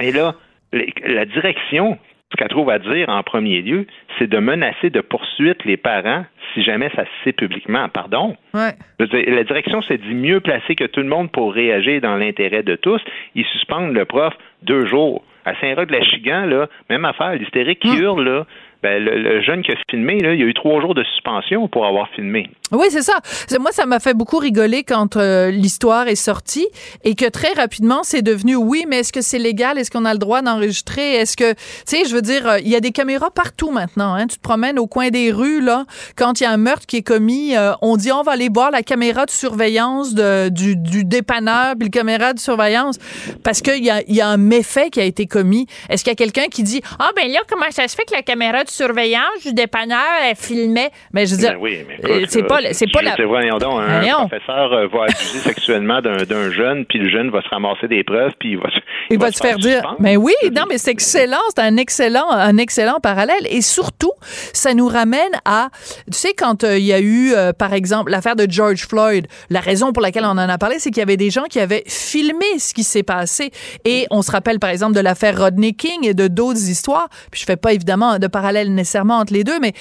Et 0.00 0.12
là, 0.12 0.34
la 0.72 1.24
direction, 1.24 1.98
ce 2.30 2.36
qu'elle 2.36 2.48
trouve 2.48 2.70
à 2.70 2.78
dire 2.78 3.08
en 3.08 3.22
premier 3.22 3.62
lieu, 3.62 3.86
c'est 4.18 4.28
de 4.28 4.38
menacer 4.38 4.90
de 4.90 5.00
poursuite 5.00 5.64
les 5.64 5.76
parents 5.76 6.24
si 6.54 6.62
jamais 6.62 6.90
ça 6.94 7.04
se 7.04 7.10
sait 7.24 7.32
publiquement. 7.32 7.88
Pardon? 7.88 8.36
la 8.98 9.44
direction 9.44 9.82
s'est 9.82 9.98
dit 9.98 10.14
mieux 10.14 10.40
placée 10.40 10.74
que 10.74 10.84
tout 10.84 11.00
le 11.00 11.08
monde 11.08 11.30
pour 11.30 11.52
réagir 11.52 12.00
dans 12.00 12.16
l'intérêt 12.16 12.62
de 12.62 12.76
tous. 12.76 13.00
Ils 13.34 13.44
suspendent 13.46 13.92
le 13.92 14.04
prof 14.04 14.34
deux 14.62 14.86
jours. 14.86 15.24
À 15.44 15.54
Saint-Roch-de-la-Chigan, 15.60 16.44
là, 16.44 16.68
même 16.90 17.04
affaire, 17.04 17.34
l'hystérique 17.34 17.80
qui 17.80 17.88
hum. 17.88 18.00
hurle, 18.00 18.24
là, 18.24 18.46
ben, 18.82 19.02
le, 19.02 19.40
jeune 19.40 19.62
qui 19.62 19.72
a 19.72 19.76
filmé, 19.90 20.20
là, 20.20 20.34
il 20.34 20.40
y 20.40 20.42
a 20.42 20.46
eu 20.46 20.54
trois 20.54 20.80
jours 20.80 20.94
de 20.94 21.02
suspension 21.02 21.68
pour 21.68 21.86
avoir 21.86 22.08
filmé. 22.10 22.48
Oui, 22.70 22.86
c'est 22.90 23.02
ça. 23.02 23.14
Moi, 23.58 23.72
ça 23.72 23.86
m'a 23.86 23.98
fait 23.98 24.14
beaucoup 24.14 24.38
rigoler 24.38 24.84
quand 24.84 25.16
euh, 25.16 25.50
l'histoire 25.50 26.06
est 26.08 26.16
sortie 26.16 26.68
et 27.04 27.14
que 27.14 27.26
très 27.28 27.52
rapidement, 27.54 28.02
c'est 28.02 28.22
devenu 28.22 28.56
oui, 28.56 28.84
mais 28.86 28.98
est-ce 28.98 29.12
que 29.12 29.22
c'est 29.22 29.38
légal? 29.38 29.78
Est-ce 29.78 29.90
qu'on 29.90 30.04
a 30.04 30.12
le 30.12 30.18
droit 30.18 30.42
d'enregistrer? 30.42 31.14
Est-ce 31.14 31.36
que, 31.36 31.52
tu 31.52 31.58
sais, 31.86 32.04
je 32.04 32.14
veux 32.14 32.22
dire, 32.22 32.46
euh, 32.46 32.58
il 32.60 32.68
y 32.68 32.76
a 32.76 32.80
des 32.80 32.92
caméras 32.92 33.30
partout 33.30 33.70
maintenant. 33.70 34.14
Hein? 34.14 34.26
Tu 34.26 34.36
te 34.36 34.42
promènes 34.42 34.78
au 34.78 34.86
coin 34.86 35.08
des 35.08 35.32
rues, 35.32 35.60
là, 35.60 35.86
quand 36.16 36.40
il 36.40 36.44
y 36.44 36.46
a 36.46 36.50
un 36.50 36.58
meurtre 36.58 36.86
qui 36.86 36.98
est 36.98 37.02
commis, 37.02 37.56
euh, 37.56 37.72
on 37.80 37.96
dit 37.96 38.12
on 38.12 38.22
va 38.22 38.32
aller 38.32 38.50
voir 38.52 38.70
la 38.70 38.82
caméra 38.82 39.24
de 39.24 39.30
surveillance 39.30 40.14
de, 40.14 40.50
du, 40.50 40.76
du 40.76 41.04
dépanneur, 41.04 41.74
puis 41.78 41.88
la 41.88 41.90
caméra 41.90 42.32
de 42.34 42.38
surveillance, 42.38 42.96
parce 43.42 43.62
qu'il 43.62 43.82
y 43.84 43.90
a, 43.90 44.02
y 44.06 44.20
a 44.20 44.28
un 44.28 44.36
méfait 44.36 44.90
qui 44.90 45.00
a 45.00 45.04
été 45.04 45.26
commis. 45.26 45.66
Est-ce 45.88 46.04
qu'il 46.04 46.10
y 46.10 46.12
a 46.12 46.16
quelqu'un 46.16 46.48
qui 46.50 46.62
dit, 46.62 46.82
ah, 46.98 47.10
ben 47.16 47.30
là, 47.30 47.40
comment 47.48 47.70
ça 47.70 47.88
se 47.88 47.94
fait 47.94 48.04
que 48.04 48.12
la 48.14 48.22
caméra 48.22 48.64
de 48.64 48.70
surveillance 48.70 49.42
du 49.42 49.52
dépanneur, 49.52 49.98
elle 50.22 50.36
filmait? 50.36 50.90
Mais 51.12 51.26
je 51.26 51.34
veux 51.34 51.40
dire, 51.40 51.58
ben 51.58 52.26
c'est 52.28 52.42
pas 52.42 52.57
c'est 52.72 52.90
pas 52.90 53.02
la. 53.02 53.14
Voyons 53.26 53.58
donc, 53.58 53.80
un 53.80 54.26
professeur 54.26 54.72
euh, 54.72 54.86
va 54.88 55.04
abuser 55.04 55.38
sexuellement 55.38 56.00
d'un 56.00 56.50
jeune, 56.50 56.84
puis 56.86 56.98
le 56.98 57.08
jeune 57.08 57.30
va 57.30 57.42
se 57.42 57.48
ramasser 57.48 57.88
des 57.88 58.04
preuves, 58.04 58.32
puis 58.38 58.52
il 58.52 58.58
va, 58.58 58.68
il, 59.10 59.18
va, 59.18 59.30
se 59.30 59.38
faire, 59.38 59.56
dire. 59.56 59.96
Mais 59.98 60.16
oui, 60.16 60.34
non, 60.54 60.62
mais 60.68 60.78
c'est 60.78 60.90
excellent, 60.90 61.40
c'est 61.54 61.62
un 61.62 61.76
excellent, 61.76 62.30
un 62.30 62.56
excellent 62.56 63.00
parallèle, 63.00 63.46
et 63.50 63.60
surtout, 63.60 64.12
ça 64.20 64.74
nous 64.74 64.88
ramène 64.88 65.32
à, 65.44 65.68
tu 66.10 66.18
sais, 66.18 66.34
quand 66.34 66.64
euh, 66.64 66.78
il 66.78 66.84
y 66.84 66.92
a 66.92 67.00
eu, 67.00 67.32
euh, 67.32 67.52
par 67.52 67.72
exemple, 67.72 68.10
l'affaire 68.10 68.36
de 68.36 68.46
George 68.48 68.86
Floyd, 68.86 69.26
la 69.50 69.60
raison 69.60 69.92
pour 69.92 70.02
laquelle 70.02 70.24
on 70.24 70.30
en 70.30 70.38
a 70.38 70.58
parlé, 70.58 70.78
c'est 70.78 70.90
qu'il 70.90 71.00
y 71.00 71.02
avait 71.02 71.16
des 71.16 71.30
gens 71.30 71.44
qui 71.44 71.60
avaient 71.60 71.84
filmé 71.86 72.58
ce 72.58 72.74
qui 72.74 72.84
s'est 72.84 73.02
passé, 73.02 73.50
et 73.84 74.06
on 74.10 74.22
se 74.22 74.30
rappelle, 74.30 74.58
par 74.58 74.70
exemple, 74.70 74.94
de 74.94 75.00
l'affaire 75.00 75.38
Rodney 75.38 75.72
King 75.72 76.06
et 76.06 76.14
de 76.14 76.28
d'autres 76.28 76.68
histoires. 76.68 77.08
Puis 77.30 77.40
je 77.40 77.46
fais 77.46 77.56
pas 77.56 77.72
évidemment 77.72 78.18
de 78.18 78.26
parallèle 78.26 78.74
nécessairement 78.74 79.18
entre 79.18 79.32
les 79.32 79.44
deux, 79.44 79.58
mais 79.60 79.72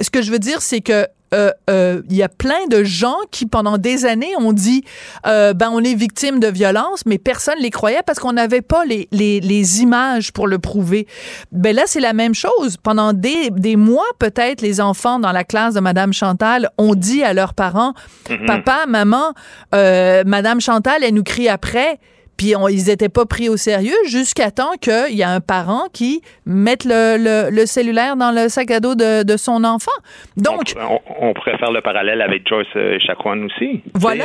ce 0.00 0.10
que 0.10 0.22
je 0.22 0.30
veux 0.30 0.38
dire, 0.38 0.62
c'est 0.62 0.80
que 0.80 1.06
euh, 1.32 1.50
euh, 1.68 2.02
il 2.10 2.16
y 2.16 2.24
a 2.24 2.28
plein 2.28 2.66
de 2.68 2.82
gens 2.82 3.16
qui 3.30 3.46
pendant 3.46 3.78
des 3.78 4.04
années 4.04 4.34
ont 4.36 4.52
dit 4.52 4.82
euh, 5.28 5.52
ben 5.52 5.70
on 5.72 5.78
est 5.78 5.94
victime 5.94 6.40
de 6.40 6.48
violence 6.48 7.06
mais 7.06 7.18
personne 7.18 7.58
les 7.60 7.70
croyait 7.70 8.00
parce 8.04 8.18
qu'on 8.18 8.32
n'avait 8.32 8.62
pas 8.62 8.84
les, 8.84 9.08
les, 9.12 9.38
les, 9.38 9.80
images 9.80 10.32
pour 10.32 10.48
le 10.48 10.58
prouver. 10.58 11.06
Ben 11.52 11.74
là 11.74 11.82
c'est 11.86 12.00
la 12.00 12.14
même 12.14 12.34
chose. 12.34 12.78
Pendant 12.78 13.12
des, 13.12 13.50
des 13.50 13.76
mois 13.76 14.08
peut-être 14.18 14.60
les 14.60 14.80
enfants 14.80 15.20
dans 15.20 15.30
la 15.30 15.44
classe 15.44 15.74
de 15.74 15.80
madame 15.80 16.12
Chantal 16.12 16.68
ont 16.78 16.96
dit 16.96 17.22
à 17.22 17.32
leurs 17.32 17.54
parents 17.54 17.94
mm-hmm. 18.28 18.46
papa 18.46 18.86
maman 18.88 19.32
madame 19.72 20.60
Chantal 20.60 21.04
elle 21.04 21.14
nous 21.14 21.22
crie 21.22 21.48
après 21.48 22.00
puis 22.40 22.54
ils 22.70 22.86
n'étaient 22.88 23.10
pas 23.10 23.26
pris 23.26 23.50
au 23.50 23.58
sérieux 23.58 24.00
jusqu'à 24.08 24.50
temps 24.50 24.72
qu'il 24.80 25.14
y 25.14 25.22
a 25.22 25.28
un 25.28 25.40
parent 25.40 25.88
qui 25.92 26.22
mette 26.46 26.86
le, 26.86 27.50
le, 27.50 27.66
cellulaire 27.66 28.16
dans 28.16 28.30
le 28.30 28.48
sac 28.48 28.70
à 28.70 28.80
dos 28.80 28.94
de, 28.94 29.24
de 29.24 29.36
son 29.36 29.62
enfant. 29.62 29.92
Donc, 30.38 30.72
on, 31.20 31.34
pourrait 31.34 31.58
faire 31.58 31.70
le 31.70 31.82
parallèle 31.82 32.22
avec 32.22 32.48
Joyce 32.48 32.72
Chacoan 33.00 33.44
aussi. 33.44 33.82
Voilà. 33.92 34.24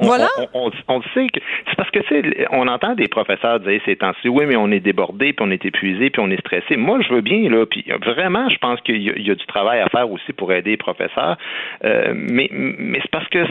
voilà. 0.00 0.28
On, 0.54 0.70
sait 1.14 1.26
que 1.34 1.40
c'est 1.68 1.74
parce 1.76 1.90
que 1.90 1.98
c'est 2.08 2.46
on 2.52 2.68
entend 2.68 2.94
des 2.94 3.08
professeurs 3.08 3.58
dire 3.58 3.80
ces 3.84 3.96
temps-ci, 3.96 4.28
oui, 4.28 4.44
mais 4.46 4.54
on 4.54 4.70
est 4.70 4.78
débordé, 4.78 5.32
puis 5.32 5.44
on 5.44 5.50
est 5.50 5.64
épuisé, 5.64 6.10
puis 6.10 6.22
on 6.22 6.30
est 6.30 6.38
stressé. 6.38 6.76
Moi, 6.76 7.00
je 7.00 7.12
veux 7.12 7.22
bien 7.22 7.50
là, 7.50 7.66
puis 7.66 7.84
vraiment, 8.06 8.48
je 8.50 8.58
pense 8.58 8.80
qu'il 8.82 9.02
y, 9.02 9.30
a 9.30 9.34
du 9.34 9.46
travail 9.46 9.80
à 9.80 9.88
faire 9.88 10.08
aussi 10.08 10.32
pour 10.32 10.52
aider 10.52 10.70
les 10.70 10.76
professeurs. 10.76 11.36
Euh, 11.84 12.12
mais 12.14 12.48
mais 12.52 13.00
c'est 13.02 13.10
parce 13.10 13.28
que 13.30 13.44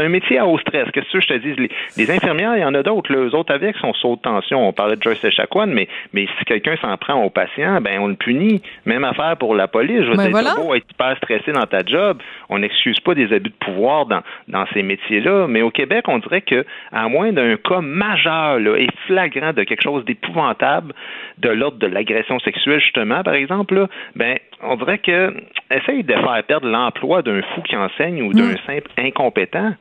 c'est 0.00 0.06
un 0.06 0.08
métier 0.08 0.38
à 0.38 0.46
haut 0.46 0.58
stress. 0.58 0.88
Qu'est-ce 0.92 1.12
que 1.12 1.20
je 1.20 1.28
te 1.28 1.34
dis 1.34 1.54
les, 1.56 1.70
les 1.96 2.10
infirmières, 2.10 2.56
il 2.56 2.60
y 2.60 2.64
en 2.64 2.74
a 2.74 2.82
d'autres 2.82 3.14
autres. 3.14 3.14
Les 3.14 3.34
autres 3.34 3.54
avec 3.54 3.76
son 3.76 3.92
saut 3.94 4.16
de 4.16 4.20
tension. 4.20 4.66
On 4.66 4.72
parlait 4.72 4.96
de 4.96 5.02
Joyce 5.02 5.22
Echaquan, 5.24 5.66
mais, 5.66 5.88
mais 6.12 6.26
si 6.38 6.44
quelqu'un 6.44 6.76
s'en 6.80 6.96
prend 6.96 7.22
au 7.22 7.30
patient, 7.30 7.80
ben 7.80 7.98
on 8.00 8.08
le 8.08 8.14
punit. 8.14 8.62
Même 8.86 9.04
affaire 9.04 9.36
pour 9.36 9.54
la 9.54 9.68
police. 9.68 10.02
Je 10.02 10.10
veux 10.10 10.16
ben 10.16 10.28
dire, 10.28 10.54
beau 10.56 10.74
être 10.74 10.86
hyper 10.90 11.16
stressé 11.16 11.52
dans 11.52 11.66
ta 11.66 11.84
job. 11.84 12.18
On 12.48 12.58
n'excuse 12.58 12.98
pas 13.00 13.14
des 13.14 13.32
abus 13.32 13.50
de 13.50 13.64
pouvoir 13.64 14.06
dans, 14.06 14.22
dans 14.48 14.66
ces 14.72 14.82
métiers-là. 14.82 15.46
Mais 15.48 15.62
au 15.62 15.70
Québec, 15.70 16.04
on 16.08 16.18
dirait 16.18 16.42
que, 16.42 16.64
à 16.92 17.08
moins 17.08 17.32
d'un 17.32 17.56
cas 17.56 17.80
majeur 17.80 18.58
là, 18.58 18.76
et 18.76 18.88
flagrant 19.06 19.52
de 19.52 19.62
quelque 19.64 19.82
chose 19.82 20.04
d'épouvantable, 20.04 20.92
de 21.38 21.50
l'ordre 21.50 21.78
de 21.78 21.86
l'agression 21.86 22.38
sexuelle, 22.40 22.80
justement, 22.80 23.22
par 23.22 23.34
exemple, 23.34 23.74
là, 23.74 23.88
ben 24.16 24.38
on 24.62 24.76
dirait 24.76 24.98
que 24.98 25.34
essaye 25.70 26.04
de 26.04 26.12
faire 26.12 26.42
perdre 26.46 26.68
l'emploi 26.68 27.22
d'un 27.22 27.40
fou 27.54 27.62
qui 27.62 27.76
enseigne 27.76 28.22
ou 28.22 28.32
d'un 28.32 28.52
mm. 28.52 28.56
simple 28.66 28.90
incompétent. 28.98 29.74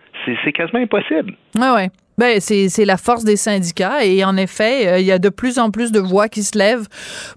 C'est 0.43 0.51
quasiment 0.51 0.81
impossible. 0.81 1.33
Ah 1.59 1.75
ouais. 1.75 1.89
Ben, 2.19 2.41
c'est 2.41 2.83
la 2.83 2.97
force 2.97 3.23
des 3.23 3.37
syndicats 3.37 4.03
et 4.03 4.25
en 4.25 4.35
effet, 4.35 4.87
euh, 4.89 4.99
il 4.99 5.05
y 5.05 5.11
a 5.13 5.19
de 5.19 5.29
plus 5.29 5.57
en 5.57 5.71
plus 5.71 5.93
de 5.93 6.01
voix 6.01 6.27
qui 6.27 6.43
se 6.43 6.57
lèvent 6.57 6.85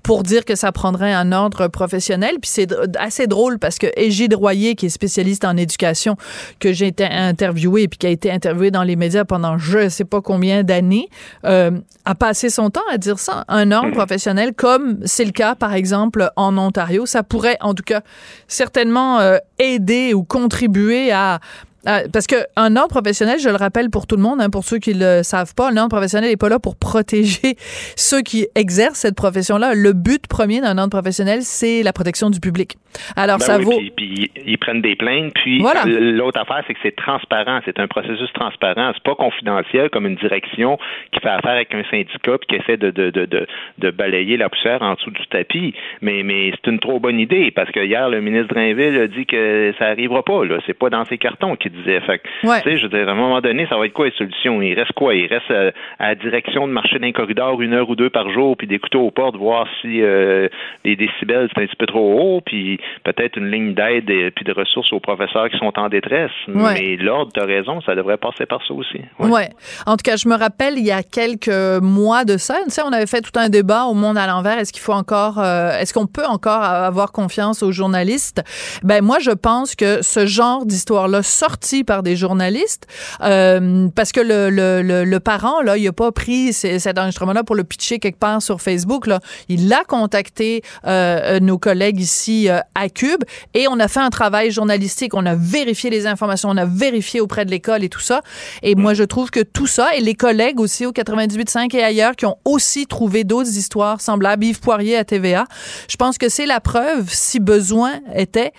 pour 0.03 0.25
dire 0.25 0.45
que 0.45 0.57
ça 0.57 0.73
prendrait 0.73 1.13
un 1.13 1.31
ordre 1.31 1.69
professionnel. 1.69 2.39
Puis 2.43 2.51
c'est 2.53 2.75
assez 2.99 3.29
drôle 3.29 3.61
parce 3.61 3.79
que 3.79 3.87
Égide 3.95 4.35
Royer, 4.35 4.75
qui 4.75 4.87
est 4.87 4.89
spécialiste 4.89 5.45
en 5.45 5.57
éducation, 5.57 6.17
que 6.59 6.73
j'ai 6.73 6.89
été 6.89 7.05
interviewé 7.05 7.83
et 7.83 7.89
puis 7.89 7.97
qui 7.97 8.09
a 8.09 8.11
été 8.11 8.33
interviewé 8.33 8.73
dans 8.73 8.83
les 8.83 8.97
médias 8.97 9.25
pendant 9.25 9.57
je 9.57 9.89
sais 9.89 10.05
pas 10.05 10.21
combien 10.21 10.65
d'années, 10.65 11.09
euh, 11.45 11.71
a 12.05 12.17
passé 12.17 12.51
son 12.51 12.71
temps 12.71 12.81
à 12.91 12.99
dire 12.99 13.21
ça. 13.21 13.45
Un 13.47 13.71
ordre 13.71 13.91
mmh. 13.91 13.93
professionnel, 13.93 14.53
comme 14.53 14.99
c'est 15.05 15.25
le 15.25 15.31
cas 15.31 15.55
par 15.55 15.75
exemple 15.75 16.29
en 16.35 16.59
Ontario, 16.59 17.07
ça 17.07 17.23
pourrait 17.23 17.57
en 17.61 17.75
tout 17.75 17.85
cas 17.85 18.01
certainement 18.49 19.21
euh, 19.21 19.37
aider 19.61 20.13
ou 20.13 20.25
contribuer 20.25 21.13
à 21.13 21.39
ah, 21.85 22.03
parce 22.13 22.29
qu'un 22.29 22.77
ordre 22.77 22.89
professionnel, 22.89 23.41
je 23.41 23.49
le 23.49 23.57
rappelle 23.57 23.91
pour 23.91 24.07
tout 24.07 24.15
le 24.17 24.23
monde, 24.23 24.41
hein, 24.41 24.51
pour 24.51 24.63
ceux 24.63 24.79
qui 24.79 24.95
le 24.95 25.23
savent 25.25 25.55
pas, 25.55 25.71
un 25.71 25.77
ordre 25.77 25.89
professionnel 25.89 26.31
n'est 26.31 26.37
pas 26.37 26.49
là 26.49 26.61
pour 26.61 26.77
protéger 26.77 27.57
ceux 27.97 28.23
qui 28.23 28.47
exercent 28.55 29.01
cette 29.01 29.17
profession-là. 29.17 29.75
Le 29.75 29.93
but 29.93 30.29
premier 30.29 30.61
d'un 30.61 30.79
ordre 30.79 30.91
professionnel, 30.91 31.41
c'est 31.43 31.83
la 31.83 31.93
protection 31.93 32.31
du 32.31 32.39
public. 32.39 32.77
Alors 33.17 33.39
ben 33.39 33.45
ça 33.45 33.59
vaut. 33.59 33.81
Puis, 33.97 34.31
ils 34.47 34.59
prennent 34.59 34.83
des 34.83 34.95
plaintes. 34.95 35.33
Puis 35.35 35.61
l'autre 35.87 36.41
affaire, 36.41 36.63
c'est 36.67 36.75
que 36.75 36.81
c'est 36.83 36.95
transparent. 36.95 37.61
C'est 37.65 37.81
un 37.81 37.89
processus 37.89 38.33
transparent. 38.33 38.93
C'est 38.95 39.03
pas 39.03 39.15
confidentiel 39.15 39.91
comme 39.91 40.07
une 40.07 40.17
direction 40.17 40.79
qui 41.13 41.21
fait 41.21 41.31
affaire 41.31 41.53
avec 41.53 41.75
un 41.75 41.83
syndicat 41.91 42.39
puis 42.39 42.47
qui 42.49 42.57
essaie 42.57 42.77
de, 42.77 42.91
de, 42.91 43.11
de, 43.11 43.25
de, 43.25 43.47
de 43.79 43.91
balayer 43.91 44.37
la 44.37 44.49
poussière 44.49 44.83
en 44.83 44.95
dessous 44.95 45.11
du 45.11 45.27
tapis. 45.29 45.75
Mais, 46.01 46.23
mais 46.23 46.53
c'est 46.53 46.71
une 46.71 46.79
trop 46.79 47.01
bonne 47.01 47.19
idée 47.19 47.51
parce 47.51 47.71
que 47.71 47.81
hier, 47.81 48.09
le 48.09 48.21
ministre 48.21 48.55
Drainville 48.55 48.99
a 48.99 49.09
dit 49.09 49.27
que 49.27 49.73
ça 49.79 49.87
arrivera 49.87 50.23
pas. 50.23 50.45
Là, 50.45 50.59
c'est 50.67 50.79
pas 50.79 50.91
dans 50.91 51.05
ses 51.07 51.19
cartons 51.19 51.57
qu'il 51.57 51.72
disait. 51.73 52.01
Fait 52.01 52.21
tu 52.41 52.49
sais, 52.49 52.77
je 52.77 52.83
veux 52.83 52.89
dire, 52.89 53.09
à 53.09 53.13
un 53.13 53.15
moment 53.15 53.41
donné, 53.41 53.67
ça 53.69 53.77
va 53.77 53.87
être 53.87 53.93
quoi 53.93 54.07
les 54.07 54.13
solutions? 54.13 54.61
Il 54.63 54.75
reste 54.75 54.93
quoi? 54.93 55.15
Il 55.15 55.27
reste 55.27 55.51
à 55.99 56.09
la 56.09 56.15
direction 56.15 56.67
de 56.69 56.73
marcher 56.73 56.99
dans 56.99 57.07
un 57.07 57.13
corridor 57.13 57.61
une 57.61 57.75
heure 57.75 57.89
ou 57.89 57.97
deux 57.97 58.11
par 58.11 58.31
jour, 58.31 58.57
puis 58.57 58.67
d'écouter 58.67 58.99
aux 58.99 59.11
portes, 59.11 59.37
voir 59.37 59.67
si 59.81 60.03
euh, 60.03 60.49
les 60.85 60.97
décibels 60.97 61.49
sont 61.55 61.61
un 61.61 61.67
petit 61.67 61.77
peu 61.77 61.87
trop 61.87 62.21
haut, 62.21 62.41
puis 62.45 62.79
peut-être 63.05 63.37
une 63.37 63.51
ligne 63.51 63.75
d'aide 63.75 64.09
et 64.11 64.31
puis 64.31 64.45
de 64.45 64.53
ressources 64.53 64.93
aux 64.93 65.01
professeurs 65.01 65.49
qui 65.49 65.59
sont 65.59 65.73
en 65.79 65.89
détresse. 65.89 66.31
Mais 66.49 66.97
l'ordre, 66.97 67.33
tu 67.35 67.41
as 67.41 67.45
raison, 67.45 67.81
ça 67.81 67.95
devrait 67.95 68.19
passer 68.19 68.47
par 68.47 68.61
ça 68.67 68.75
aussi. 68.75 69.01
Oui. 69.19 69.31
Ouais. 69.31 69.49
En 69.87 69.97
tout 69.97 70.03
cas, 70.05 70.17
je 70.17 70.29
me 70.29 70.37
rappelle, 70.37 70.75
il 70.77 70.85
y 70.85 70.93
a 70.93 71.03
quelques 71.03 71.81
mois 71.83 72.25
de 72.25 72.37
ça, 72.37 72.57
tu 72.65 72.71
sais, 72.71 72.83
on 72.83 72.93
avait 72.93 73.07
fait 73.07 73.23
tout 73.23 73.39
un 73.39 73.49
débat 73.49 73.85
au 73.85 73.95
monde 73.95 74.19
à 74.19 74.27
l'envers. 74.27 74.59
Est-ce 74.59 74.73
qu'il 74.73 74.83
faut 74.83 74.93
encore, 74.93 75.39
euh, 75.39 75.79
est-ce 75.79 75.95
qu'on 75.95 76.07
peut 76.07 76.27
encore 76.27 76.63
avoir 76.63 77.13
confiance 77.13 77.63
aux 77.63 77.73
journalistes? 77.73 78.43
Ben, 78.83 79.03
moi, 79.03 79.19
je 79.21 79.31
pense 79.31 79.75
que 79.75 80.03
ce 80.03 80.27
genre 80.27 80.67
d'histoire-là, 80.67 81.23
sortir 81.23 81.62
par 81.85 82.03
des 82.03 82.17
journalistes 82.17 82.87
euh, 83.23 83.89
parce 83.95 84.13
que 84.13 84.21
le, 84.21 84.51
le, 84.51 85.05
le, 85.05 85.21
parent 85.21 85.63
là, 85.63 85.77
il 85.77 85.87
a 85.87 85.93
pas 85.93 86.11
pris 86.11 86.53
cet 86.53 86.99
enregistrement-là 86.99 87.45
pour 87.45 87.55
le 87.55 87.65
pitcher 87.65 87.99
quelque 87.99 88.19
part 88.19 88.43
sur 88.43 88.61
Facebook. 88.61 89.07
Là, 89.07 89.21
il 89.49 89.73
a 89.73 89.85
contacté 89.85 90.63
euh, 90.87 91.39
nos 91.41 91.59
collègues 91.59 92.01
ici 92.01 92.49
euh, 92.49 92.59
à 92.75 92.89
Cube 92.89 93.23
et 93.55 93.69
on 93.69 93.79
a 93.79 93.89
fait 93.89 94.01
un 94.01 94.11
travail 94.11 94.51
journalistique. 94.51 95.15
On 95.15 95.25
a 95.25 95.35
vérifié 95.35 95.91
les 95.91 96.07
informations, 96.07 96.49
on 96.51 96.57
a 96.57 96.65
vérifié 96.65 97.21
auprès 97.21 97.45
de 97.45 97.51
l'école 97.51 97.85
et 97.85 97.89
tout 97.89 98.01
ça. 98.01 98.23
Et 98.63 98.75
moi, 98.75 98.95
je 98.95 99.05
trouve 99.05 99.31
que 99.31 99.41
tout 99.41 99.67
ça 99.67 99.95
et 99.95 100.01
les 100.01 100.15
collègues 100.15 100.59
aussi 100.59 100.85
au 100.85 100.93
98.5 100.93 101.75
et 101.77 101.83
ailleurs 101.83 102.17
qui 102.17 102.27
ont 102.27 102.37
aussi 102.45 102.87
trouvé 102.87 103.25
d'autres 103.25 103.57
histoires 103.57 104.01
semblables, 104.01 104.45
Yves 104.45 104.61
Poirier 104.61 104.97
à 104.97 105.05
TVA, 105.05 105.47
je 105.89 105.97
pense 105.97 106.19
que 106.19 106.29
c'est 106.29 106.47
la 106.47 106.61
preuve, 106.61 107.09
si 107.09 107.41
besoin 107.41 107.93
était, 108.15 108.53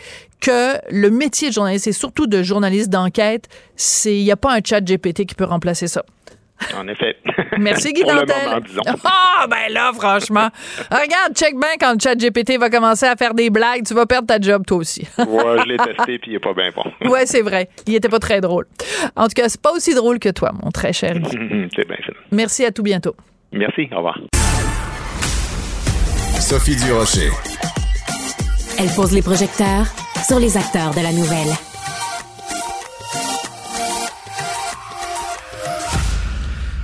que 0.43 0.77
le 0.91 1.09
métier 1.09 1.49
de 1.49 1.53
journaliste 1.53 1.87
et 1.87 1.93
surtout 1.93 2.27
de 2.27 2.43
journaliste 2.43 2.89
d'enquête, 2.89 3.47
c'est 3.77 4.15
il 4.15 4.23
n'y 4.23 4.31
a 4.31 4.35
pas 4.35 4.53
un 4.53 4.59
chat 4.63 4.81
GPT 4.81 5.25
qui 5.25 5.35
peut 5.35 5.45
remplacer 5.45 5.87
ça. 5.87 6.03
En 6.77 6.87
effet. 6.87 7.15
Merci 7.57 7.93
Guy 7.93 8.03
Dantel. 8.03 8.61
Ah, 9.05 9.47
ben 9.47 9.73
là, 9.73 9.91
franchement. 9.93 10.49
Regarde, 10.91 11.33
check 11.35 11.59
bien 11.59 11.71
quand 11.79 11.93
le 11.93 11.99
chat 11.99 12.15
GPT 12.15 12.57
va 12.59 12.69
commencer 12.69 13.05
à 13.05 13.15
faire 13.15 13.33
des 13.33 13.49
blagues, 13.49 13.85
tu 13.85 13.93
vas 13.93 14.05
perdre 14.05 14.27
ta 14.27 14.39
job 14.39 14.63
toi 14.65 14.77
aussi. 14.77 15.01
ouais, 15.17 15.25
je 15.63 15.67
l'ai 15.67 15.77
testé 15.77 16.19
puis 16.19 16.31
il 16.31 16.35
est 16.35 16.39
pas 16.39 16.53
bien 16.53 16.69
bon. 16.75 17.09
ouais, 17.09 17.25
c'est 17.25 17.41
vrai. 17.41 17.69
Il 17.87 17.95
était 17.95 18.09
pas 18.09 18.19
très 18.19 18.39
drôle. 18.39 18.67
En 19.15 19.23
tout 19.27 19.33
cas, 19.35 19.49
c'est 19.49 19.61
pas 19.61 19.71
aussi 19.71 19.95
drôle 19.95 20.19
que 20.19 20.29
toi, 20.29 20.51
mon 20.61 20.71
très 20.71 20.93
cher 20.93 21.17
Guy. 21.17 21.31
c'est 21.75 21.87
bien 21.87 21.97
fait. 21.97 22.13
Merci 22.31 22.65
à 22.65 22.71
tout 22.71 22.83
bientôt. 22.83 23.15
Merci, 23.51 23.89
au 23.91 23.97
revoir. 23.97 24.19
Sophie 26.39 26.75
Durocher. 26.75 27.29
Elle 28.79 28.89
pose 28.95 29.13
les 29.13 29.21
projecteurs 29.21 29.87
sur 30.23 30.39
les 30.39 30.57
acteurs 30.57 30.93
de 30.93 31.01
la 31.01 31.11
nouvelle. 31.11 31.72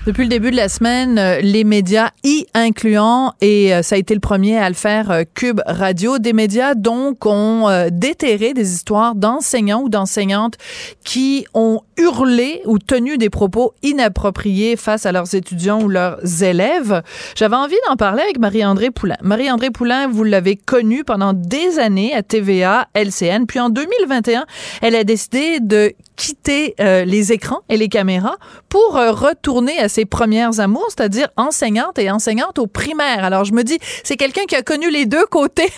Depuis 0.05 0.23
le 0.23 0.29
début 0.29 0.49
de 0.49 0.55
la 0.55 0.69
semaine, 0.69 1.19
euh, 1.19 1.41
les 1.41 1.65
médias, 1.65 2.11
y 2.23 2.45
incluant, 2.53 3.33
et 3.41 3.75
euh, 3.75 3.81
ça 3.83 3.95
a 3.95 3.97
été 3.97 4.13
le 4.13 4.21
premier 4.21 4.57
à 4.57 4.69
le 4.69 4.73
faire, 4.73 5.11
euh, 5.11 5.23
Cube 5.35 5.59
Radio, 5.65 6.19
des 6.19 6.31
médias 6.31 6.73
donc 6.73 7.25
ont 7.25 7.67
déterré 7.91 8.53
des 8.53 8.73
histoires 8.73 9.13
d'enseignants 9.13 9.81
ou 9.81 9.89
d'enseignantes 9.89 10.55
qui 11.03 11.45
ont 11.53 11.81
hurlé 11.97 12.61
ou 12.65 12.79
tenu 12.79 13.17
des 13.17 13.29
propos 13.29 13.73
inappropriés 13.83 14.77
face 14.77 15.05
à 15.05 15.11
leurs 15.11 15.35
étudiants 15.35 15.81
ou 15.81 15.89
leurs 15.89 16.43
élèves. 16.43 17.03
J'avais 17.35 17.57
envie 17.57 17.75
d'en 17.87 17.97
parler 17.97 18.23
avec 18.23 18.39
Marie-André 18.39 18.91
Poulain. 18.91 19.17
Marie-André 19.21 19.69
Poulain, 19.69 20.07
vous 20.07 20.23
l'avez 20.23 20.55
connue 20.55 21.03
pendant 21.03 21.33
des 21.33 21.77
années 21.77 22.13
à 22.13 22.23
TVA, 22.23 22.87
LCN, 22.95 23.45
puis 23.47 23.59
en 23.59 23.69
2021, 23.69 24.45
elle 24.81 24.95
a 24.95 25.03
décidé 25.03 25.59
de 25.59 25.93
quitter 26.19 26.75
les 26.77 27.31
écrans 27.31 27.61
et 27.69 27.77
les 27.77 27.87
caméras 27.87 28.35
pour 28.67 28.93
retourner 28.93 29.79
à 29.79 29.87
ses 29.87 30.05
premières 30.05 30.59
amours, 30.59 30.87
c'est-à-dire 30.89 31.29
enseignante 31.37 31.97
et 31.97 32.11
enseignante 32.11 32.59
au 32.59 32.67
primaire. 32.67 33.23
Alors 33.23 33.45
je 33.45 33.53
me 33.53 33.63
dis, 33.63 33.79
c'est 34.03 34.17
quelqu'un 34.17 34.43
qui 34.45 34.55
a 34.55 34.61
connu 34.61 34.91
les 34.91 35.05
deux 35.05 35.25
côtés, 35.25 35.69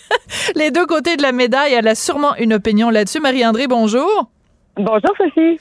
les 0.54 0.70
deux 0.70 0.86
côtés 0.86 1.16
de 1.16 1.22
la 1.22 1.32
médaille. 1.32 1.72
Elle 1.72 1.88
a 1.88 1.94
sûrement 1.94 2.36
une 2.36 2.54
opinion 2.54 2.90
là-dessus. 2.90 3.20
Marie-André, 3.20 3.66
bonjour. 3.66 4.30
Bonjour 4.76 5.10
Sophie. 5.18 5.58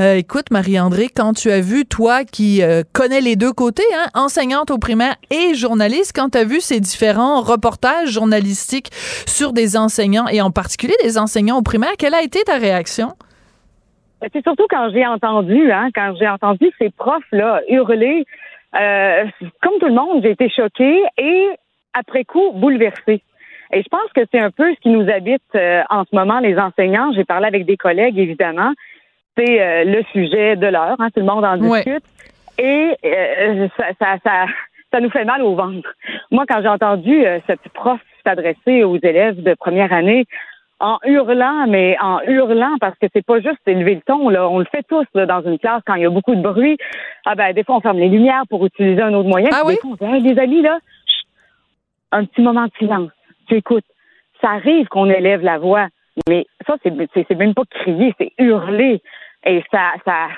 Euh, 0.00 0.16
écoute, 0.16 0.50
Marie-André, 0.50 1.08
quand 1.08 1.34
tu 1.34 1.52
as 1.52 1.60
vu, 1.60 1.86
toi 1.86 2.24
qui 2.24 2.62
euh, 2.62 2.82
connais 2.92 3.20
les 3.20 3.36
deux 3.36 3.52
côtés, 3.52 3.84
hein, 3.94 4.08
enseignante 4.14 4.72
au 4.72 4.78
primaire 4.78 5.14
et 5.30 5.54
journaliste, 5.54 6.12
quand 6.14 6.30
tu 6.30 6.38
as 6.38 6.44
vu 6.44 6.60
ces 6.60 6.80
différents 6.80 7.42
reportages 7.42 8.08
journalistiques 8.08 8.90
sur 9.26 9.52
des 9.52 9.76
enseignants 9.76 10.26
et 10.26 10.40
en 10.40 10.50
particulier 10.50 10.96
des 11.04 11.16
enseignants 11.16 11.58
au 11.58 11.62
primaire, 11.62 11.92
quelle 11.96 12.14
a 12.14 12.22
été 12.22 12.42
ta 12.42 12.56
réaction? 12.56 13.12
Ben, 14.24 14.30
c'est 14.32 14.42
surtout 14.42 14.66
quand 14.70 14.88
j'ai 14.90 15.06
entendu, 15.06 15.70
hein, 15.70 15.90
quand 15.94 16.14
j'ai 16.18 16.26
entendu 16.26 16.70
ces 16.78 16.88
profs-là 16.88 17.60
hurler, 17.68 18.24
euh, 18.74 19.24
comme 19.60 19.74
tout 19.78 19.86
le 19.86 19.92
monde, 19.92 20.22
j'ai 20.22 20.30
été 20.30 20.48
choquée 20.48 21.02
et 21.18 21.48
après 21.92 22.24
coup 22.24 22.52
bouleversée. 22.54 23.22
Et 23.72 23.82
je 23.82 23.88
pense 23.90 24.10
que 24.14 24.22
c'est 24.32 24.40
un 24.40 24.50
peu 24.50 24.74
ce 24.74 24.80
qui 24.80 24.88
nous 24.88 25.10
habite 25.10 25.42
euh, 25.54 25.82
en 25.90 26.04
ce 26.04 26.16
moment, 26.16 26.40
les 26.40 26.56
enseignants. 26.56 27.12
J'ai 27.12 27.24
parlé 27.24 27.48
avec 27.48 27.66
des 27.66 27.76
collègues, 27.76 28.18
évidemment. 28.18 28.72
C'est 29.36 29.60
euh, 29.60 29.84
le 29.84 30.02
sujet 30.12 30.56
de 30.56 30.68
l'heure, 30.68 30.96
hein, 30.98 31.08
tout 31.10 31.20
le 31.20 31.26
monde 31.26 31.44
en 31.44 31.58
discute. 31.58 32.04
Et 32.56 32.96
ça, 33.76 33.88
ça, 34.00 34.16
ça, 34.24 34.46
ça, 34.90 35.00
nous 35.00 35.10
fait 35.10 35.26
mal 35.26 35.42
au 35.42 35.54
ventre. 35.54 35.92
Moi, 36.30 36.44
quand 36.48 36.62
j'ai 36.62 36.68
entendu 36.68 37.24
cette 37.46 37.68
prof 37.74 38.00
s'adresser 38.24 38.84
aux 38.84 38.96
élèves 38.96 39.42
de 39.42 39.52
première 39.52 39.92
année 39.92 40.24
en 40.80 40.98
hurlant, 41.04 41.66
mais 41.68 41.96
en 42.00 42.20
hurlant 42.22 42.76
parce 42.80 42.98
que 42.98 43.06
c'est 43.12 43.24
pas 43.24 43.40
juste 43.40 43.60
élever 43.66 43.96
le 43.96 44.00
ton. 44.02 44.28
Là. 44.28 44.48
On 44.48 44.58
le 44.58 44.66
fait 44.66 44.84
tous 44.88 45.06
là, 45.14 45.26
dans 45.26 45.42
une 45.42 45.58
classe 45.58 45.82
quand 45.86 45.94
il 45.94 46.02
y 46.02 46.06
a 46.06 46.10
beaucoup 46.10 46.34
de 46.34 46.42
bruit. 46.42 46.76
Ah 47.24 47.34
ben 47.34 47.52
des 47.52 47.64
fois 47.64 47.76
on 47.76 47.80
ferme 47.80 47.98
les 47.98 48.08
lumières 48.08 48.42
pour 48.48 48.64
utiliser 48.66 49.00
un 49.00 49.14
autre 49.14 49.28
moyen. 49.28 49.50
Ah 49.52 49.62
oui? 49.64 49.74
Des 49.74 49.80
fois, 49.80 49.96
on 50.00 50.20
dit, 50.20 50.38
amis 50.38 50.62
là, 50.62 50.78
un 52.12 52.24
petit 52.24 52.42
moment 52.42 52.64
de 52.64 52.72
silence. 52.78 53.10
Tu 53.48 53.56
écoutes. 53.56 53.84
Ça 54.40 54.50
arrive 54.50 54.88
qu'on 54.88 55.08
élève 55.08 55.42
la 55.42 55.58
voix, 55.58 55.88
mais 56.28 56.46
ça 56.66 56.76
c'est 56.82 56.92
c'est 57.14 57.34
même 57.34 57.54
pas 57.54 57.62
crier, 57.70 58.14
c'est 58.18 58.32
hurler. 58.38 59.00
Et 59.46 59.62
ça 59.70 59.92
ça 60.04 60.28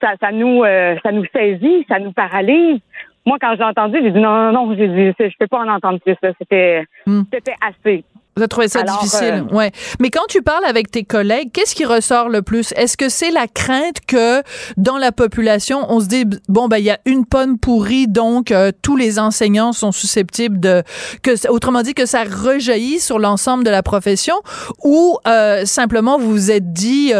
ça, 0.00 0.14
ça 0.20 0.32
nous 0.32 0.64
euh, 0.64 0.96
ça 1.02 1.12
nous 1.12 1.26
saisit, 1.32 1.84
ça 1.88 1.98
nous 1.98 2.12
paralyse. 2.12 2.80
Moi, 3.24 3.38
quand 3.40 3.54
j'ai 3.56 3.62
entendu, 3.62 3.98
j'ai 4.02 4.10
dit 4.10 4.18
non, 4.18 4.50
non, 4.50 4.66
non, 4.66 4.74
j'ai 4.74 4.88
dit, 4.88 5.14
je 5.16 5.38
peux 5.38 5.46
pas 5.46 5.60
en 5.60 5.68
entendre 5.68 6.00
plus. 6.00 6.16
C'était, 6.38 6.84
hmm. 7.06 7.22
c'était 7.32 7.54
assez. 7.60 8.04
Vous 8.34 8.40
avez 8.40 8.48
trouvé 8.48 8.68
ça 8.68 8.82
difficile, 8.82 9.44
euh, 9.50 9.54
ouais. 9.54 9.72
Mais 10.00 10.08
quand 10.08 10.24
tu 10.26 10.40
parles 10.40 10.64
avec 10.64 10.90
tes 10.90 11.04
collègues, 11.04 11.50
qu'est-ce 11.52 11.74
qui 11.74 11.84
ressort 11.84 12.30
le 12.30 12.40
plus? 12.40 12.72
Est-ce 12.76 12.96
que 12.96 13.10
c'est 13.10 13.30
la 13.30 13.46
crainte 13.46 13.98
que 14.06 14.42
dans 14.78 14.96
la 14.96 15.12
population, 15.12 15.84
on 15.90 16.00
se 16.00 16.06
dit 16.06 16.24
bon 16.48 16.66
ben 16.66 16.78
il 16.78 16.84
y 16.84 16.90
a 16.90 16.98
une 17.04 17.26
pomme 17.26 17.58
pourrie, 17.58 18.08
donc 18.08 18.50
euh, 18.50 18.72
tous 18.80 18.96
les 18.96 19.18
enseignants 19.18 19.74
sont 19.74 19.92
susceptibles 19.92 20.58
de 20.58 20.82
que 21.22 21.46
autrement 21.50 21.82
dit 21.82 21.92
que 21.92 22.06
ça 22.06 22.24
rejaillit 22.24 23.00
sur 23.00 23.18
l'ensemble 23.18 23.64
de 23.64 23.70
la 23.70 23.82
profession, 23.82 24.36
ou 24.82 25.18
euh, 25.26 25.66
simplement 25.66 26.18
vous 26.18 26.30
vous 26.30 26.50
êtes 26.50 26.72
dit 26.72 27.12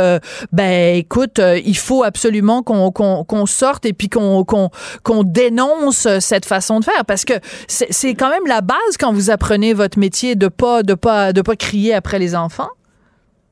ben 0.51 0.97
écoute, 0.97 1.43
il 1.63 1.77
faut 1.77 2.05
absolument 2.05 2.63
qu'on 2.63 2.91
qu'on 2.91 3.47
sorte 3.47 3.85
et 3.85 3.93
puis 3.93 4.09
qu'on 4.09 4.45
qu'on 4.45 4.71
qu'on 5.03 5.25
dénonce 5.25 6.09
cette 6.21 6.47
façon 6.47 6.81
de 6.81 6.87
faire? 6.87 7.05
Parce 7.05 7.27
que 7.27 7.35
c'est 7.69 8.15
quand 8.15 8.31
même 8.31 8.47
la 8.47 8.63
base 8.63 8.97
quand 8.99 9.13
vous 9.13 9.31
apprenez 9.31 9.75
votre 9.75 9.99
métier 9.99 10.37
de 10.37 10.49
pas 10.49 10.83
de 10.83 10.95
pas 11.03 11.33
de 11.33 11.43
pas 11.43 11.57
crier 11.57 11.95
après 11.95 12.19
les 12.19 12.35
enfants? 12.35 12.71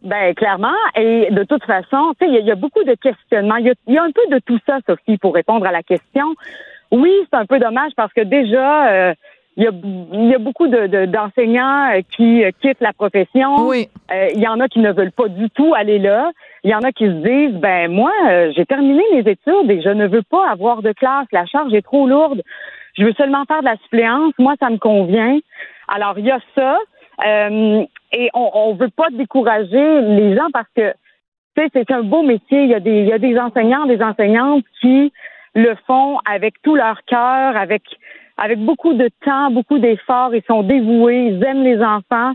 Ben 0.03 0.35
clairement, 0.35 0.69
et 0.97 1.29
de 1.31 1.45
toute 1.45 1.65
façon, 1.65 2.15
tu 2.19 2.27
sais, 2.27 2.33
il 2.33 2.47
y, 2.47 2.51
a 2.51 2.55
beaucoup 2.55 2.83
de 2.85 2.95
questionnements. 2.95 3.57
Il 3.57 3.67
y, 3.89 3.99
a 3.99 4.03
un 4.03 4.11
peu 4.11 4.35
de 4.35 4.39
tout 4.39 4.59
ça, 4.67 4.79
Sophie, 4.87 5.19
pour 5.19 5.35
répondre 5.35 5.67
à 5.67 5.73
la 5.73 5.83
question. 5.83 6.25
Oui, 6.91 7.13
c'est 7.31 7.37
un 7.37 7.45
peu 7.45 7.59
dommage 7.59 7.93
parce 7.97 8.13
que 8.15 8.23
déjà, 8.23 8.89
euh, 8.89 9.15
il 9.59 9.65
y, 9.65 10.35
a, 10.35 10.39
beaucoup 10.39 10.69
d'enseignants 10.69 11.91
euh, 11.91 12.01
qui 12.17 12.43
euh, 12.43 12.51
quittent 12.63 12.81
la 12.81 12.95
profession. 12.95 13.69
Oui. 13.69 13.91
Il 14.35 14.41
y 14.41 14.49
en 14.49 14.59
a 14.59 14.69
qui 14.69 14.79
ne 14.79 14.91
veulent 14.91 15.13
pas 15.13 15.29
du 15.29 15.51
tout 15.51 15.75
aller 15.75 15.99
là. 15.99 16.31
Il 16.65 16.71
y 16.71 16.75
en 16.75 16.81
a 16.81 16.93
qui 16.93 17.05
se 17.05 17.11
disent, 17.11 17.61
ben 17.61 17.93
moi, 17.93 18.13
j'ai 18.57 18.65
terminé 18.65 19.03
mes 19.13 19.31
études 19.31 19.71
et 19.71 19.83
je 19.83 19.91
ne 19.91 20.07
veux 20.07 20.23
pas 20.23 20.49
avoir 20.51 20.81
de 20.81 20.93
classe. 20.93 21.27
La 21.31 21.45
charge 21.45 21.75
est 21.75 21.83
trop 21.83 22.09
lourde. 22.09 22.43
Je 22.97 23.05
veux 23.05 23.13
seulement 23.13 23.45
faire 23.45 23.61
de 23.61 23.67
la 23.67 23.77
suppléance. 23.85 24.33
Moi, 24.39 24.55
ça 24.61 24.71
me 24.71 24.79
convient. 24.79 25.39
Alors, 25.89 26.19
il 26.19 26.25
y 26.25 26.31
a 26.31 26.39
ça. 26.55 26.79
Euh, 27.27 27.85
et 28.13 28.31
on 28.35 28.73
ne 28.73 28.79
veut 28.79 28.91
pas 28.91 29.09
décourager 29.11 30.01
les 30.03 30.37
gens 30.37 30.49
parce 30.53 30.69
que 30.75 30.95
c'est 31.57 31.91
un 31.91 32.03
beau 32.03 32.23
métier. 32.23 32.63
Il 32.63 32.71
y, 32.71 32.75
a 32.75 32.81
des, 32.81 33.01
il 33.01 33.07
y 33.07 33.13
a 33.13 33.19
des 33.19 33.39
enseignants, 33.39 33.87
des 33.87 34.03
enseignantes 34.03 34.65
qui 34.81 35.13
le 35.55 35.75
font 35.87 36.19
avec 36.25 36.55
tout 36.63 36.75
leur 36.75 37.05
cœur, 37.05 37.57
avec 37.57 37.83
avec 38.39 38.59
beaucoup 38.59 38.95
de 38.95 39.11
temps, 39.23 39.51
beaucoup 39.51 39.79
d'efforts. 39.79 40.35
Ils 40.35 40.43
sont 40.47 40.63
dévoués, 40.63 41.27
ils 41.27 41.45
aiment 41.45 41.63
les 41.63 41.83
enfants. 41.83 42.33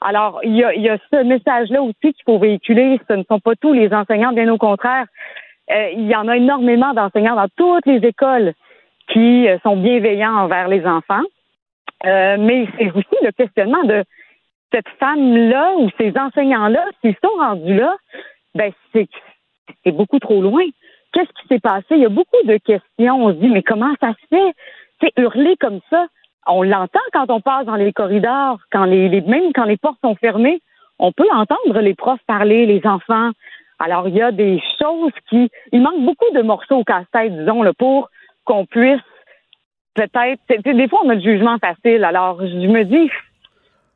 Alors, 0.00 0.40
il 0.44 0.54
y 0.54 0.62
a, 0.62 0.72
il 0.72 0.82
y 0.82 0.88
a 0.88 0.98
ce 1.12 1.24
message-là 1.24 1.82
aussi 1.82 1.96
qu'il 2.00 2.24
faut 2.24 2.38
véhiculer. 2.38 3.00
Ce 3.08 3.14
ne 3.14 3.24
sont 3.24 3.40
pas 3.40 3.56
tous 3.60 3.72
les 3.72 3.92
enseignants, 3.92 4.32
bien 4.32 4.48
au 4.52 4.58
contraire. 4.58 5.06
Euh, 5.72 5.90
il 5.94 6.06
y 6.06 6.14
en 6.14 6.28
a 6.28 6.36
énormément 6.36 6.94
d'enseignants 6.94 7.34
dans 7.34 7.48
toutes 7.56 7.86
les 7.86 8.06
écoles 8.06 8.52
qui 9.08 9.48
euh, 9.48 9.58
sont 9.64 9.76
bienveillants 9.76 10.36
envers 10.36 10.68
les 10.68 10.86
enfants. 10.86 11.24
Euh, 12.06 12.36
mais 12.38 12.68
c'est 12.78 12.90
aussi 12.92 13.16
le 13.22 13.32
questionnement 13.32 13.82
de 13.82 14.04
cette 14.72 14.88
femme-là 15.00 15.74
ou 15.78 15.88
ces 15.98 16.12
enseignants-là, 16.16 16.84
s'ils 17.00 17.16
sont 17.22 17.36
rendus 17.38 17.74
là, 17.74 17.96
ben 18.54 18.72
c'est 18.92 19.92
beaucoup 19.92 20.18
trop 20.18 20.40
loin. 20.42 20.62
Qu'est-ce 21.12 21.28
qui 21.40 21.48
s'est 21.48 21.60
passé? 21.60 21.86
Il 21.92 22.00
y 22.00 22.06
a 22.06 22.10
beaucoup 22.10 22.42
de 22.44 22.56
questions. 22.58 23.24
On 23.24 23.28
se 23.28 23.36
dit, 23.36 23.48
mais 23.48 23.62
comment 23.62 23.94
ça 24.00 24.12
se 24.12 24.26
fait? 24.36 24.54
C'est 25.00 25.12
hurler 25.16 25.56
comme 25.58 25.80
ça. 25.90 26.06
On 26.46 26.62
l'entend 26.62 27.00
quand 27.12 27.30
on 27.30 27.40
passe 27.40 27.66
dans 27.66 27.76
les 27.76 27.92
corridors, 27.92 28.58
quand 28.72 28.84
les, 28.84 29.08
les, 29.08 29.20
même 29.20 29.52
quand 29.54 29.64
les 29.64 29.76
portes 29.76 30.00
sont 30.02 30.16
fermées, 30.16 30.60
on 30.98 31.12
peut 31.12 31.28
entendre 31.32 31.80
les 31.80 31.94
profs 31.94 32.22
parler, 32.26 32.66
les 32.66 32.86
enfants. 32.86 33.30
Alors, 33.78 34.08
il 34.08 34.16
y 34.16 34.22
a 34.22 34.32
des 34.32 34.60
choses 34.80 35.12
qui. 35.28 35.50
Il 35.72 35.82
manque 35.82 36.00
beaucoup 36.00 36.30
de 36.34 36.42
morceaux 36.42 36.78
au 36.78 36.84
casse-tête, 36.84 37.36
disons, 37.36 37.62
là, 37.62 37.72
pour 37.72 38.10
qu'on 38.44 38.66
puisse 38.66 39.00
peut-être. 39.94 40.40
Des 40.48 40.88
fois, 40.88 41.00
on 41.04 41.10
a 41.10 41.14
le 41.14 41.20
jugement 41.20 41.58
facile. 41.58 42.04
Alors, 42.04 42.40
je 42.40 42.66
me 42.66 42.84
dis, 42.84 43.10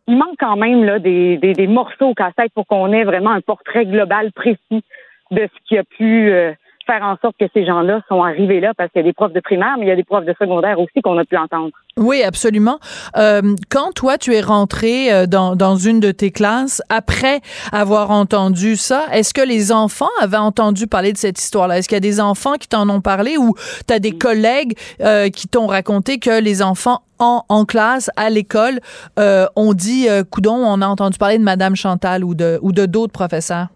il 0.09 0.16
manque 0.16 0.36
quand 0.38 0.57
même 0.57 0.84
là, 0.84 0.98
des, 0.98 1.36
des, 1.36 1.66
morceaux 1.66 2.09
au 2.09 2.14
casse-tête 2.14 2.53
pour 2.55 2.66
qu'on 2.66 2.92
ait 2.92 3.05
vraiment 3.05 3.30
un 3.30 3.40
portrait 3.40 3.86
global 3.86 4.32
précis 4.32 4.84
de 5.30 5.48
ce 5.48 5.68
qui 5.68 5.78
a 5.78 5.84
pu 5.84 6.30
euh, 6.30 6.53
faire 6.93 7.03
en 7.03 7.16
sorte 7.22 7.36
que 7.38 7.47
ces 7.55 7.64
gens-là 7.64 8.03
sont 8.09 8.22
arrivés 8.22 8.61
là 8.61 8.72
parce 8.76 8.90
qu'il 8.90 9.01
y 9.01 9.05
a 9.05 9.09
des 9.09 9.12
profs 9.12 9.32
de 9.32 9.40
primaire, 9.40 9.76
mais 9.78 9.86
il 9.86 9.88
y 9.88 9.93
a 9.93 9.97
des 9.97 10.05
profs 10.05 10.24
de 10.24 10.34
secondaire 10.38 10.78
aussi 10.78 11.01
qu'on 11.03 11.16
a 11.18 11.24
pu 11.24 11.36
entendre. 11.36 11.70
Oui, 11.97 12.22
absolument. 12.22 12.78
Euh, 13.16 13.55
quand 13.70 13.93
toi, 13.95 14.18
tu 14.18 14.34
es 14.34 14.40
rentré 14.40 15.12
euh, 15.12 15.26
dans, 15.26 15.57
dans 15.57 15.76
une 15.76 16.01
de 16.01 16.11
tes 16.11 16.30
classes, 16.30 16.82
après 16.88 17.40
avoir 17.72 18.11
entendu 18.11 18.76
ça, 18.76 19.07
est-ce 19.12 19.32
que 19.32 19.43
les 19.43 19.72
enfants 19.72 20.11
avaient 20.20 20.36
entendu 20.36 20.86
parler 20.86 21.12
de 21.12 21.18
cette 21.18 21.38
histoire-là? 21.38 21.78
Est-ce 21.78 21.88
qu'il 21.88 21.97
y 21.97 21.99
a 21.99 22.01
des 22.01 22.20
enfants 22.20 22.55
qui 22.55 22.68
t'en 22.68 22.88
ont 22.88 23.01
parlé 23.01 23.36
ou 23.38 23.55
tu 23.86 23.95
as 23.95 23.99
des 23.99 24.12
collègues 24.12 24.74
euh, 25.01 25.28
qui 25.28 25.49
t'ont 25.49 25.66
raconté 25.66 26.18
que 26.18 26.40
les 26.40 26.62
enfants 26.62 27.01
en, 27.18 27.45
en 27.49 27.64
classe, 27.64 28.11
à 28.16 28.30
l'école, 28.30 28.80
ont 29.16 29.74
dit, 29.74 30.09
coudon, 30.30 30.55
on 30.55 30.82
a 30.82 30.86
entendu 30.88 31.18
parler 31.18 31.38
de 31.38 31.45
Madame 31.45 31.76
Chantal 31.76 32.24
ou 32.24 32.34
de 32.34 32.59
ou 32.62 32.72
de 32.72 32.84
d'autres 32.84 33.12
professeurs? 33.12 33.68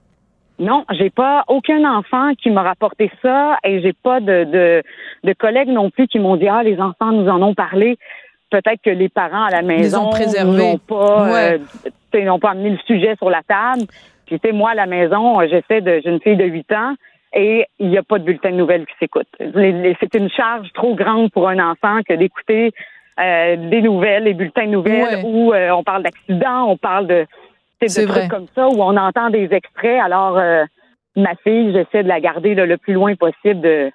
Non, 0.58 0.84
j'ai 0.90 1.10
pas 1.10 1.44
aucun 1.48 1.84
enfant 1.84 2.34
qui 2.34 2.50
m'a 2.50 2.62
rapporté 2.62 3.10
ça 3.22 3.58
et 3.62 3.80
j'ai 3.82 3.92
pas 3.92 4.20
de, 4.20 4.44
de, 4.44 4.82
de, 5.22 5.32
collègues 5.34 5.68
non 5.68 5.90
plus 5.90 6.08
qui 6.08 6.18
m'ont 6.18 6.36
dit 6.36 6.48
ah 6.48 6.62
les 6.62 6.80
enfants 6.80 7.12
nous 7.12 7.28
en 7.28 7.42
ont 7.42 7.54
parlé. 7.54 7.98
Peut-être 8.50 8.80
que 8.82 8.90
les 8.90 9.08
parents 9.08 9.44
à 9.44 9.50
la 9.50 9.62
maison 9.62 10.10
n'ont 10.44 10.78
pas 10.78 11.50
euh, 11.50 11.58
n'ont 12.14 12.38
pas 12.38 12.50
amené 12.50 12.70
le 12.70 12.78
sujet 12.86 13.16
sur 13.16 13.28
la 13.28 13.42
table. 13.42 13.82
Puis 14.26 14.40
tu 14.40 14.52
moi 14.52 14.70
à 14.70 14.74
la 14.74 14.86
maison, 14.86 15.40
j'essaie 15.46 15.82
de 15.82 16.00
j'ai 16.02 16.10
une 16.10 16.20
fille 16.20 16.36
de 16.36 16.44
8 16.44 16.72
ans 16.72 16.94
et 17.34 17.66
il 17.78 17.88
n'y 17.88 17.98
a 17.98 18.02
pas 18.02 18.18
de 18.18 18.24
bulletin 18.24 18.50
de 18.50 18.56
nouvelles 18.56 18.86
qui 18.86 18.94
s'écoute. 18.98 19.28
C'est 19.38 20.14
une 20.14 20.30
charge 20.30 20.72
trop 20.72 20.94
grande 20.94 21.30
pour 21.32 21.48
un 21.48 21.58
enfant 21.58 22.00
que 22.08 22.14
d'écouter 22.14 22.72
euh, 23.20 23.56
des 23.70 23.82
nouvelles, 23.82 24.24
les 24.24 24.34
bulletins 24.34 24.66
de 24.66 24.72
nouvelles 24.72 25.22
où 25.24 25.52
euh, 25.52 25.70
on 25.70 25.82
parle 25.82 26.02
d'accidents, 26.02 26.64
on 26.68 26.76
parle 26.76 27.06
de 27.06 27.26
c'est 27.80 28.06
de 28.06 28.10
trucs 28.10 28.28
comme 28.28 28.46
ça 28.54 28.68
où 28.68 28.82
on 28.82 28.96
entend 28.96 29.30
des 29.30 29.48
extraits. 29.52 30.00
Alors, 30.02 30.38
euh, 30.38 30.64
ma 31.16 31.34
fille, 31.36 31.72
j'essaie 31.72 32.02
de 32.02 32.08
la 32.08 32.20
garder 32.20 32.54
le 32.54 32.76
plus 32.76 32.94
loin 32.94 33.14
possible 33.14 33.60
de, 33.60 33.90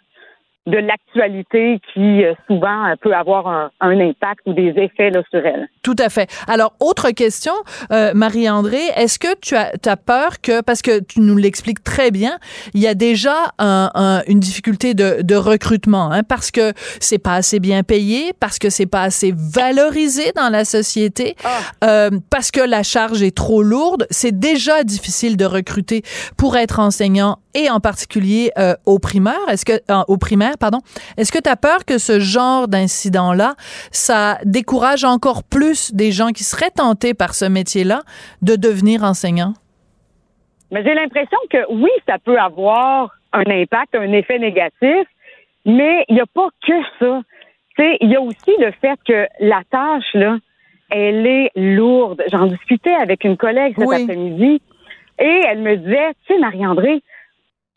de 0.68 0.78
l'actualité 0.78 1.80
qui 1.94 2.24
euh, 2.24 2.34
souvent 2.48 2.86
euh, 2.86 2.96
peut 3.02 3.14
avoir 3.14 3.48
un, 3.48 3.72
impact 3.82 4.42
ou 4.46 4.54
des 4.54 4.74
effets 4.78 5.10
là, 5.10 5.22
sur 5.32 5.46
elle. 5.46 5.68
Tout 5.82 5.96
à 5.98 6.10
fait. 6.10 6.30
Alors, 6.48 6.74
autre 6.80 7.12
question, 7.12 7.54
euh, 7.92 8.12
Marie-André, 8.14 8.80
est-ce 8.96 9.18
que 9.18 9.36
tu 9.42 9.56
as, 9.56 9.72
as, 9.86 9.98
peur 9.98 10.40
que, 10.42 10.62
parce 10.62 10.82
que 10.82 11.00
tu 11.00 11.20
nous 11.20 11.36
l'expliques 11.36 11.84
très 11.84 12.12
bien, 12.12 12.38
il 12.74 12.82
y 12.82 12.88
a 12.88 12.94
déjà 12.94 13.54
un, 13.58 14.22
une 14.28 14.40
difficulté 14.40 14.94
de, 14.94 15.22
de 15.22 15.36
recrutement, 15.36 16.12
hein, 16.12 16.24
parce 16.24 16.52
que 16.52 16.74
c'est 17.00 17.20
pas 17.20 17.36
assez 17.36 17.60
bien 17.60 17.84
payé, 17.84 18.34
parce 18.40 18.60
que 18.60 18.70
c'est 18.70 18.86
pas 18.86 19.02
assez 19.04 19.34
valorisé 19.36 20.32
dans 20.36 20.50
la 20.50 20.66
société, 20.66 21.36
ah. 21.44 21.50
euh, 21.84 22.10
parce 22.30 22.52
que 22.52 22.62
la 22.62 22.84
charge 22.84 23.24
est 23.24 23.36
trop 23.36 23.64
lourde. 23.64 24.06
C'est 24.10 24.38
déjà 24.38 24.84
difficile 24.84 25.38
de 25.38 25.46
recruter 25.46 26.04
pour 26.38 26.56
être 26.58 26.80
enseignant 26.80 27.38
et 27.54 27.70
en 27.70 27.80
particulier 27.80 28.52
euh, 28.58 28.76
au 28.86 29.00
primaire. 29.00 29.40
Est-ce 29.50 29.66
que 29.66 29.74
euh, 29.74 30.04
au 30.08 30.18
primaire, 30.18 30.51
pardon, 30.58 30.80
est-ce 31.18 31.32
que 31.32 31.40
tu 31.40 31.50
as 31.50 31.56
peur 31.56 31.86
que 31.86 31.98
ce 31.98 32.20
genre 32.20 32.68
d'incident-là, 32.68 33.56
ça 33.92 34.38
décourage 34.46 35.04
encore 35.04 35.44
plus 35.44 35.94
des 35.94 36.12
gens 36.12 36.30
qui 36.30 36.44
seraient 36.44 36.72
tentés 36.72 37.14
par 37.14 37.34
ce 37.34 37.46
métier-là 37.46 38.02
de 38.42 38.56
devenir 38.56 39.04
enseignants? 39.04 39.54
Mais 40.72 40.84
j'ai 40.84 40.94
l'impression 40.94 41.38
que 41.50 41.58
oui, 41.70 41.90
ça 42.08 42.18
peut 42.20 42.40
avoir 42.40 43.12
un 43.34 43.44
impact, 43.46 43.96
un 43.96 44.12
effet 44.14 44.40
négatif, 44.40 45.08
mais 45.66 46.06
il 46.08 46.16
n'y 46.16 46.22
a 46.22 46.26
pas 46.34 46.48
que 46.66 46.74
ça. 47.00 47.22
Il 48.02 48.12
y 48.12 48.16
a 48.16 48.22
aussi 48.22 48.52
le 48.60 48.72
fait 48.80 49.00
que 49.08 49.28
la 49.40 49.64
tâche, 49.72 50.14
là, 50.14 50.38
elle 50.92 51.26
est 51.26 51.52
lourde. 51.56 52.22
J'en 52.32 52.46
discutais 52.46 52.94
avec 52.94 53.24
une 53.24 53.38
collègue 53.38 53.76
cet 53.78 53.92
après-midi 53.92 54.62
et 55.20 55.42
elle 55.48 55.60
me 55.60 55.78
disait, 55.78 56.14
tu 56.26 56.34
sais, 56.34 56.40
Marie-André, 56.40 57.02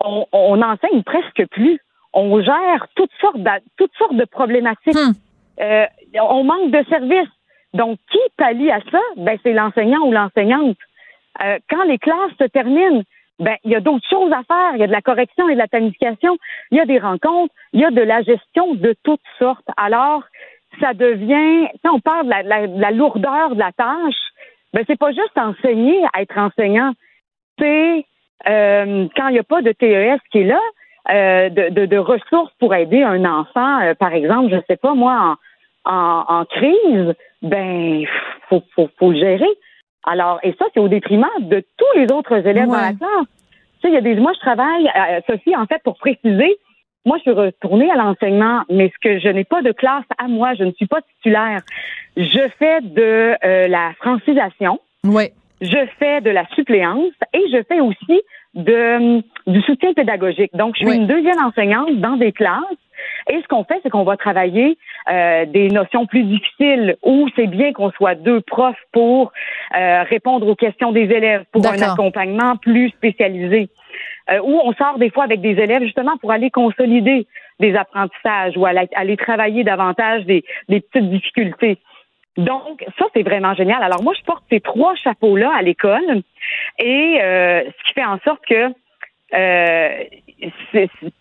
on, 0.01 0.27
on 0.33 0.61
enseigne 0.62 1.03
presque 1.05 1.47
plus. 1.51 1.81
On 2.15 2.41
gère 2.41 2.87
toutes 2.95 3.12
sortes 3.21 3.39
de, 3.39 3.51
toutes 3.77 3.95
sortes 3.99 4.17
de 4.17 4.25
problématiques. 4.25 4.95
Hmm. 4.95 5.12
Euh, 5.61 5.87
on 6.21 6.45
manque 6.45 6.71
de 6.71 6.85
services. 6.89 7.29
Donc, 7.75 7.99
qui 8.11 8.19
pallie 8.37 8.71
à 8.71 8.81
ça? 8.91 9.01
Ben, 9.17 9.37
c'est 9.43 9.53
l'enseignant 9.53 10.01
ou 10.07 10.12
l'enseignante. 10.12 10.77
Euh, 11.43 11.59
quand 11.69 11.83
les 11.85 11.99
classes 11.99 12.33
se 12.39 12.45
terminent, 12.45 13.03
ben, 13.41 13.57
il 13.65 13.73
y 13.73 13.75
a 13.75 13.81
d'autres 13.81 14.09
choses 14.09 14.33
à 14.33 14.43
faire. 14.45 14.75
Il 14.75 14.81
y 14.81 14.85
a 14.85 14.87
de 14.87 14.93
la 14.93 15.03
correction 15.03 15.49
et 15.49 15.55
de 15.55 15.59
la 15.59 15.67
planification. 15.67 16.37
Il 16.71 16.79
y 16.79 16.81
a 16.81 16.87
des 16.87 16.99
rencontres. 16.99 17.53
Il 17.73 17.81
y 17.81 17.85
a 17.85 17.91
de 17.91 18.01
la 18.01 18.23
gestion 18.23 18.75
de 18.75 18.95
toutes 19.03 19.21
sortes. 19.39 19.67
Alors, 19.77 20.23
ça 20.81 20.95
devient, 20.95 21.69
quand 21.85 21.95
on 21.95 22.01
parle 22.01 22.27
de 22.27 22.49
la, 22.49 22.67
la 22.67 22.91
lourdeur 22.93 23.55
de 23.55 23.61
la 23.61 23.73
tâche, 23.73 24.15
ben, 24.73 24.85
c'est 24.87 24.99
pas 24.99 25.12
juste 25.12 25.37
enseigner 25.37 26.01
à 26.12 26.23
être 26.23 26.39
enseignant. 26.39 26.93
C'est 27.59 28.05
euh, 28.49 29.07
quand 29.17 29.29
il 29.29 29.33
n'y 29.33 29.39
a 29.39 29.45
pas 29.45 29.62
de 29.62 29.73
TES 29.73 30.19
qui 30.31 30.41
est 30.41 30.45
là, 30.45 30.61
euh, 31.11 31.48
de, 31.50 31.86
de, 31.86 31.96
ressources 31.98 32.52
pour 32.59 32.74
aider 32.74 33.02
un 33.02 33.24
enfant, 33.24 33.80
euh, 33.82 33.94
par 33.94 34.12
exemple, 34.12 34.50
je 34.50 34.57
sais 34.66 34.76
pas 34.76 34.94
moi, 34.94 35.36
en, 35.84 36.24
en, 36.28 36.44
crise, 36.46 37.14
ben 37.42 38.05
faut, 38.48 38.62
faut, 38.74 38.88
faut 38.98 39.11
le 39.11 39.18
gérer. 39.18 39.50
Alors, 40.05 40.38
et 40.42 40.55
ça, 40.59 40.66
c'est 40.72 40.80
au 40.80 40.88
détriment 40.88 41.26
de 41.40 41.64
tous 41.76 41.98
les 41.98 42.11
autres 42.12 42.46
élèves 42.46 42.66
dans 42.66 42.72
la 42.72 42.92
classe. 42.92 43.26
Tu 43.80 43.82
sais, 43.82 43.88
il 43.88 43.94
y 43.94 43.96
a 43.96 44.00
des. 44.00 44.14
Moi, 44.16 44.32
je 44.34 44.40
travaille, 44.40 44.90
Sophie, 45.28 45.57
en 45.57 45.66
fait, 45.66 45.82
pour 45.82 45.98
préciser, 45.98 46.57
moi, 47.05 47.18
je 47.18 47.22
suis 47.22 47.32
retournée 47.32 47.90
à 47.90 47.96
l'enseignement, 47.96 48.62
mais 48.70 48.90
ce 48.94 48.98
que 49.02 49.18
je 49.18 49.28
n'ai 49.28 49.44
pas 49.44 49.62
de 49.62 49.72
classe 49.72 50.05
à 50.18 50.26
moi, 50.26 50.55
je 50.55 50.64
ne 50.64 50.72
suis 50.72 50.86
pas 50.86 51.00
titulaire. 51.02 51.61
Je 52.16 52.48
fais 52.59 52.80
de 52.80 53.36
la 53.68 53.92
francisation. 53.98 54.80
Oui 55.05 55.30
je 55.61 55.86
fais 55.98 56.20
de 56.20 56.30
la 56.30 56.46
suppléance 56.55 57.12
et 57.32 57.42
je 57.50 57.62
fais 57.68 57.80
aussi 57.80 58.20
de, 58.55 59.22
du 59.46 59.61
soutien 59.62 59.92
pédagogique. 59.92 60.55
Donc, 60.55 60.76
je 60.78 60.86
suis 60.86 60.96
une 60.96 61.07
deuxième 61.07 61.38
enseignante 61.44 61.96
dans 61.96 62.16
des 62.16 62.32
classes. 62.32 62.62
Et 63.30 63.40
ce 63.42 63.48
qu'on 63.48 63.64
fait, 63.64 63.80
c'est 63.82 63.90
qu'on 63.90 64.05
va 64.05 64.16
travailler 64.16 64.78
euh, 65.11 65.46
des 65.46 65.68
notions 65.68 66.07
plus 66.07 66.24
difficiles 66.24 66.96
où 67.02 67.28
c'est 67.36 67.46
bien 67.46 67.72
qu'on 67.72 67.90
soit 67.90 68.14
deux 68.14 68.40
profs 68.40 68.80
pour 68.92 69.32
euh, 69.76 70.02
répondre 70.05 70.46
aux 70.46 70.55
questions 70.55 70.92
des 70.92 71.02
élèves, 71.02 71.44
pour 71.52 71.66
un 71.66 71.80
accompagnement 71.80 72.57
plus 72.57 72.90
spécialisé. 72.90 73.68
Euh, 74.30 74.38
où 74.42 74.59
on 74.64 74.72
sort 74.72 74.98
des 74.98 75.11
fois 75.11 75.24
avec 75.24 75.42
des 75.42 75.50
élèves 75.50 75.82
justement 75.82 76.16
pour 76.16 76.32
aller 76.32 76.50
consolider 76.50 77.26
des 77.61 77.76
apprentissages 77.76 78.57
ou 78.57 78.64
aller, 78.64 78.88
aller 78.94 79.16
travailler 79.18 79.64
davantage 79.64 80.24
des, 80.24 80.44
des 80.68 80.80
petites 80.80 81.11
difficultés. 81.11 81.78
Donc, 82.37 82.85
ça, 82.99 83.07
c'est 83.14 83.22
vraiment 83.22 83.55
génial. 83.55 83.82
Alors, 83.82 84.03
moi, 84.03 84.12
je 84.18 84.24
porte 84.24 84.43
ces 84.51 84.61
trois 84.61 84.95
chapeaux-là 84.97 85.53
à 85.57 85.62
l'école 85.62 86.22
et 86.78 87.18
euh, 87.22 87.62
ce 87.62 87.89
qui 87.89 87.95
fait 87.95 88.05
en 88.05 88.18
sorte 88.24 88.45
que 88.47 88.72
euh, 89.35 90.05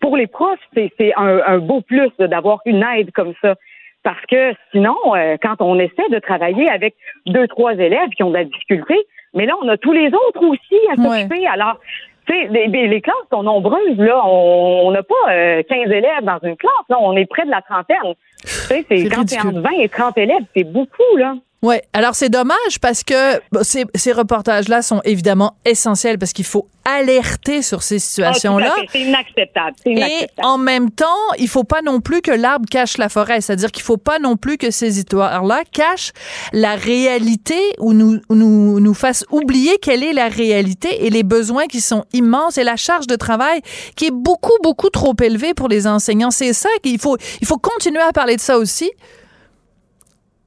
pour 0.00 0.16
les 0.16 0.26
profs, 0.26 0.58
c'est 0.74 1.12
un, 1.16 1.58
beau 1.58 1.80
plus 1.80 2.10
d'avoir 2.18 2.60
une 2.66 2.84
aide 2.96 3.12
comme 3.12 3.34
ça. 3.40 3.54
Parce 4.02 4.20
que 4.26 4.52
sinon, 4.70 4.96
euh, 5.14 5.36
quand 5.40 5.60
on 5.60 5.78
essaie 5.78 6.08
de 6.10 6.18
travailler 6.18 6.68
avec 6.68 6.94
deux, 7.26 7.48
trois 7.48 7.72
élèves 7.74 8.10
qui 8.10 8.22
ont 8.22 8.30
de 8.30 8.36
la 8.36 8.44
difficulté, 8.44 8.94
mais 9.34 9.46
là, 9.46 9.54
on 9.62 9.68
a 9.68 9.76
tous 9.76 9.92
les 9.92 10.08
autres 10.08 10.42
aussi 10.42 10.78
à 10.90 10.96
s'occuper. 10.96 11.46
Alors, 11.46 11.80
tu 12.26 12.32
sais, 12.32 12.48
les, 12.48 13.00
classes 13.00 13.16
sont 13.30 13.42
nombreuses, 13.42 13.98
là. 13.98 14.22
On 14.26 14.90
n'a 14.90 15.02
pas 15.02 15.62
15 15.68 15.90
élèves 15.90 16.22
dans 16.22 16.38
une 16.42 16.56
classe, 16.56 16.72
là. 16.88 16.96
On 17.00 17.16
est 17.16 17.26
près 17.26 17.44
de 17.44 17.50
la 17.50 17.62
trentaine. 17.62 18.14
Tu 18.42 18.48
sais, 18.48 18.84
c'est 18.88 19.08
quand 19.08 19.24
t'es 19.24 19.38
entre 19.38 19.60
20 19.60 19.70
et 19.80 19.88
30 19.88 20.18
élèves, 20.18 20.44
c'est 20.54 20.64
beaucoup, 20.64 21.16
là. 21.16 21.34
Ouais, 21.64 21.82
alors 21.94 22.14
c'est 22.14 22.28
dommage 22.28 22.78
parce 22.82 23.02
que 23.02 23.40
ces, 23.62 23.86
ces 23.94 24.12
reportages-là 24.12 24.82
sont 24.82 25.00
évidemment 25.04 25.56
essentiels 25.64 26.18
parce 26.18 26.34
qu'il 26.34 26.44
faut 26.44 26.68
alerter 26.84 27.62
sur 27.62 27.82
ces 27.82 27.98
situations-là. 27.98 28.74
Ah, 28.76 28.82
c'est 28.92 29.00
inacceptable. 29.00 29.74
Et 29.86 30.26
en 30.42 30.58
même 30.58 30.90
temps, 30.90 31.06
il 31.38 31.48
faut 31.48 31.64
pas 31.64 31.80
non 31.80 32.02
plus 32.02 32.20
que 32.20 32.30
l'arbre 32.30 32.68
cache 32.70 32.98
la 32.98 33.08
forêt, 33.08 33.40
c'est-à-dire 33.40 33.72
qu'il 33.72 33.82
faut 33.82 33.96
pas 33.96 34.18
non 34.18 34.36
plus 34.36 34.58
que 34.58 34.70
ces 34.70 34.98
histoires-là 34.98 35.62
cachent 35.72 36.12
la 36.52 36.74
réalité 36.74 37.58
ou 37.78 37.94
nous 37.94 38.20
nous 38.28 38.78
nous 38.78 38.94
fassent 38.94 39.24
oublier 39.30 39.78
quelle 39.80 40.02
est 40.02 40.12
la 40.12 40.28
réalité 40.28 41.06
et 41.06 41.08
les 41.08 41.22
besoins 41.22 41.66
qui 41.66 41.80
sont 41.80 42.04
immenses 42.12 42.58
et 42.58 42.64
la 42.64 42.76
charge 42.76 43.06
de 43.06 43.16
travail 43.16 43.62
qui 43.96 44.08
est 44.08 44.14
beaucoup 44.14 44.58
beaucoup 44.62 44.90
trop 44.90 45.14
élevée 45.22 45.54
pour 45.54 45.68
les 45.68 45.86
enseignants. 45.86 46.30
C'est 46.30 46.52
ça 46.52 46.68
qu'il 46.82 46.98
faut 46.98 47.16
il 47.40 47.46
faut 47.46 47.56
continuer 47.56 48.02
à 48.02 48.12
parler 48.12 48.36
de 48.36 48.42
ça 48.42 48.58
aussi. 48.58 48.90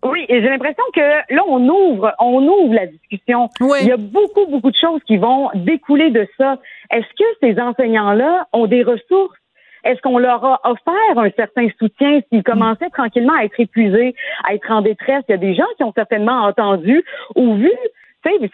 Oui, 0.03 0.25
et 0.29 0.41
j'ai 0.41 0.49
l'impression 0.49 0.83
que 0.93 1.33
là, 1.33 1.41
on 1.47 1.67
ouvre, 1.67 2.13
on 2.19 2.47
ouvre 2.47 2.73
la 2.73 2.85
discussion. 2.85 3.49
Il 3.59 3.87
y 3.87 3.91
a 3.91 3.97
beaucoup, 3.97 4.45
beaucoup 4.47 4.71
de 4.71 4.77
choses 4.79 5.01
qui 5.05 5.17
vont 5.17 5.49
découler 5.55 6.11
de 6.11 6.27
ça. 6.37 6.59
Est-ce 6.91 7.07
que 7.17 7.25
ces 7.41 7.59
enseignants-là 7.59 8.47
ont 8.53 8.67
des 8.67 8.83
ressources? 8.83 9.37
Est-ce 9.83 10.01
qu'on 10.01 10.17
leur 10.17 10.43
a 10.43 10.59
offert 10.65 11.17
un 11.17 11.29
certain 11.31 11.67
soutien 11.79 12.19
s'ils 12.29 12.43
commençaient 12.43 12.89
tranquillement 12.89 13.33
à 13.39 13.45
être 13.45 13.59
épuisés, 13.59 14.15
à 14.47 14.53
être 14.53 14.69
en 14.69 14.81
détresse? 14.81 15.23
Il 15.29 15.31
y 15.31 15.35
a 15.35 15.37
des 15.37 15.55
gens 15.55 15.67
qui 15.77 15.83
ont 15.83 15.93
certainement 15.95 16.43
entendu 16.43 17.03
ou 17.35 17.55
vu 17.55 17.71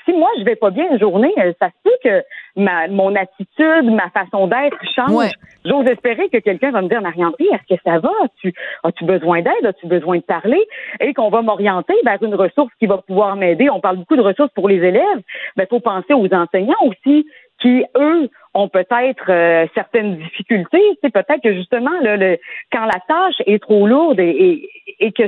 si 0.06 0.14
moi 0.14 0.30
je 0.40 0.44
vais 0.44 0.56
pas 0.56 0.70
bien 0.70 0.90
une 0.92 1.00
journée, 1.00 1.34
euh, 1.38 1.54
ça 1.60 1.70
se 1.70 1.74
peut 1.84 1.98
que 2.04 2.24
ma 2.56 2.88
mon 2.88 3.16
attitude, 3.16 3.86
ma 3.92 4.10
façon 4.10 4.48
d'être 4.48 4.78
change. 4.96 5.32
J'ose 5.66 5.88
espérer 5.88 6.30
que 6.30 6.38
quelqu'un 6.38 6.72
va 6.72 6.82
me 6.82 6.90
dire 6.90 7.02
Marie-André, 7.02 7.46
est-ce 7.52 7.76
que 7.76 7.82
ça 7.84 8.00
va? 8.00 8.12
As-tu 8.24 8.54
as-tu 8.84 9.06
besoin 9.06 9.42
d'aide? 9.42 9.66
As-tu 9.66 9.88
besoin 9.88 10.18
de 10.18 10.24
parler? 10.24 10.62
Et 11.00 11.14
qu'on 11.14 11.30
va 11.30 11.42
m'orienter 11.42 11.96
vers 12.04 12.22
une 12.22 12.36
ressource 12.36 12.72
qui 12.80 12.86
va 12.86 12.98
pouvoir 12.98 13.36
m'aider. 13.36 13.70
On 13.70 13.80
parle 13.80 13.98
beaucoup 13.98 14.16
de 14.16 14.22
ressources 14.22 14.52
pour 14.54 14.68
les 14.68 14.78
élèves, 14.78 15.22
mais 15.56 15.66
faut 15.68 15.80
penser 15.80 16.14
aux 16.14 16.32
enseignants 16.34 16.76
aussi 16.86 17.26
qui 17.62 17.86
eux 17.96 18.30
ont 18.54 18.68
peut-être 18.68 19.30
euh, 19.30 19.66
certaines 19.74 20.18
difficultés. 20.18 20.84
C'est 21.02 21.14
peut-être 21.14 21.42
que 21.42 21.54
justement 21.54 21.92
le, 22.02 22.38
quand 22.72 22.86
la 22.86 23.00
tâche 23.08 23.42
est 23.46 23.62
trop 23.62 23.88
lourde 23.88 24.20
et, 24.20 24.70
et 25.00 25.12
que 25.12 25.24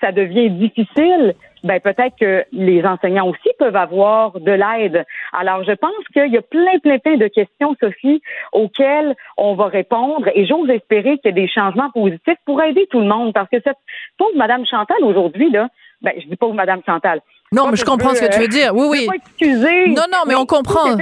ça 0.00 0.12
devient 0.12 0.50
difficile, 0.50 1.34
ben 1.62 1.78
peut-être 1.80 2.16
que 2.18 2.44
les 2.52 2.84
enseignants 2.84 3.28
aussi 3.28 3.50
peuvent 3.58 3.76
avoir 3.76 4.40
de 4.40 4.52
l'aide. 4.52 5.04
Alors, 5.32 5.62
je 5.64 5.72
pense 5.72 6.04
qu'il 6.12 6.32
y 6.32 6.38
a 6.38 6.42
plein, 6.42 6.78
plein, 6.82 6.98
plein 6.98 7.16
de 7.16 7.28
questions, 7.28 7.76
Sophie, 7.80 8.22
auxquelles 8.52 9.14
on 9.36 9.54
va 9.54 9.66
répondre 9.66 10.28
et 10.34 10.46
j'ose 10.46 10.70
espérer 10.70 11.18
qu'il 11.18 11.26
y 11.26 11.28
a 11.28 11.32
des 11.32 11.48
changements 11.48 11.90
positifs 11.90 12.38
pour 12.46 12.62
aider 12.62 12.86
tout 12.90 13.00
le 13.00 13.06
monde 13.06 13.32
parce 13.32 13.48
que 13.50 13.60
cette 13.62 13.78
pauvre 14.16 14.36
Madame 14.36 14.64
Chantal 14.66 15.02
aujourd'hui, 15.02 15.50
là, 15.50 15.68
ben, 16.02 16.12
je 16.16 16.26
dis 16.26 16.36
pauvre 16.36 16.54
Madame 16.54 16.80
Chantal. 16.86 17.20
Non, 17.52 17.68
mais 17.68 17.76
je 17.76 17.84
comprends 17.84 18.14
ce 18.14 18.20
que 18.24 18.32
tu 18.32 18.38
veux 18.38 18.48
dire. 18.48 18.72
Oui, 18.74 18.86
oui. 18.88 19.08
Excuser, 19.12 19.88
non, 19.88 20.04
non, 20.10 20.18
mais, 20.26 20.36
on 20.36 20.46
comprend. 20.46 20.96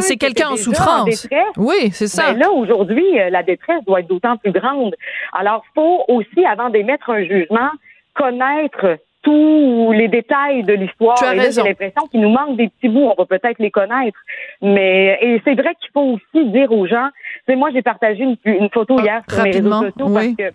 C'est 0.00 0.16
quelqu'un 0.16 0.48
en 0.50 0.56
souffrance. 0.56 1.28
oui, 1.56 1.90
c'est 1.92 2.08
ça. 2.08 2.32
Mais 2.32 2.40
là, 2.40 2.50
aujourd'hui, 2.50 3.20
euh, 3.20 3.30
la 3.30 3.44
détresse 3.44 3.82
doit 3.86 4.00
être 4.00 4.08
d'autant 4.08 4.36
plus 4.36 4.50
grande. 4.50 4.96
Alors, 5.32 5.62
faut 5.74 6.04
aussi, 6.08 6.44
avant 6.44 6.68
d'émettre 6.68 7.10
un 7.10 7.22
jugement, 7.22 7.70
connaître 8.14 8.98
tous 9.22 9.92
les 9.92 10.08
détails 10.08 10.62
de 10.62 10.74
l'histoire. 10.74 11.16
Tu 11.16 11.24
as 11.24 11.50
J'ai 11.50 11.62
l'impression 11.62 12.06
qu'il 12.10 12.20
nous 12.20 12.28
manque 12.28 12.56
des 12.56 12.68
petits 12.68 12.88
bouts. 12.88 13.10
On 13.10 13.14
va 13.14 13.24
peut-être 13.24 13.58
les 13.58 13.70
connaître. 13.70 14.18
Mais 14.62 15.18
et 15.20 15.40
c'est 15.44 15.54
vrai 15.54 15.74
qu'il 15.80 15.90
faut 15.92 16.18
aussi 16.18 16.46
dire 16.50 16.70
aux 16.70 16.86
gens. 16.86 17.08
C'est 17.46 17.56
moi, 17.56 17.70
j'ai 17.72 17.82
partagé 17.82 18.24
une, 18.44 18.68
photo 18.70 19.00
hier 19.00 19.22
sur 19.28 19.42
mes 19.42 19.50
réseaux 19.50 19.72
sociaux 19.72 20.12
parce 20.12 20.28
que 20.28 20.52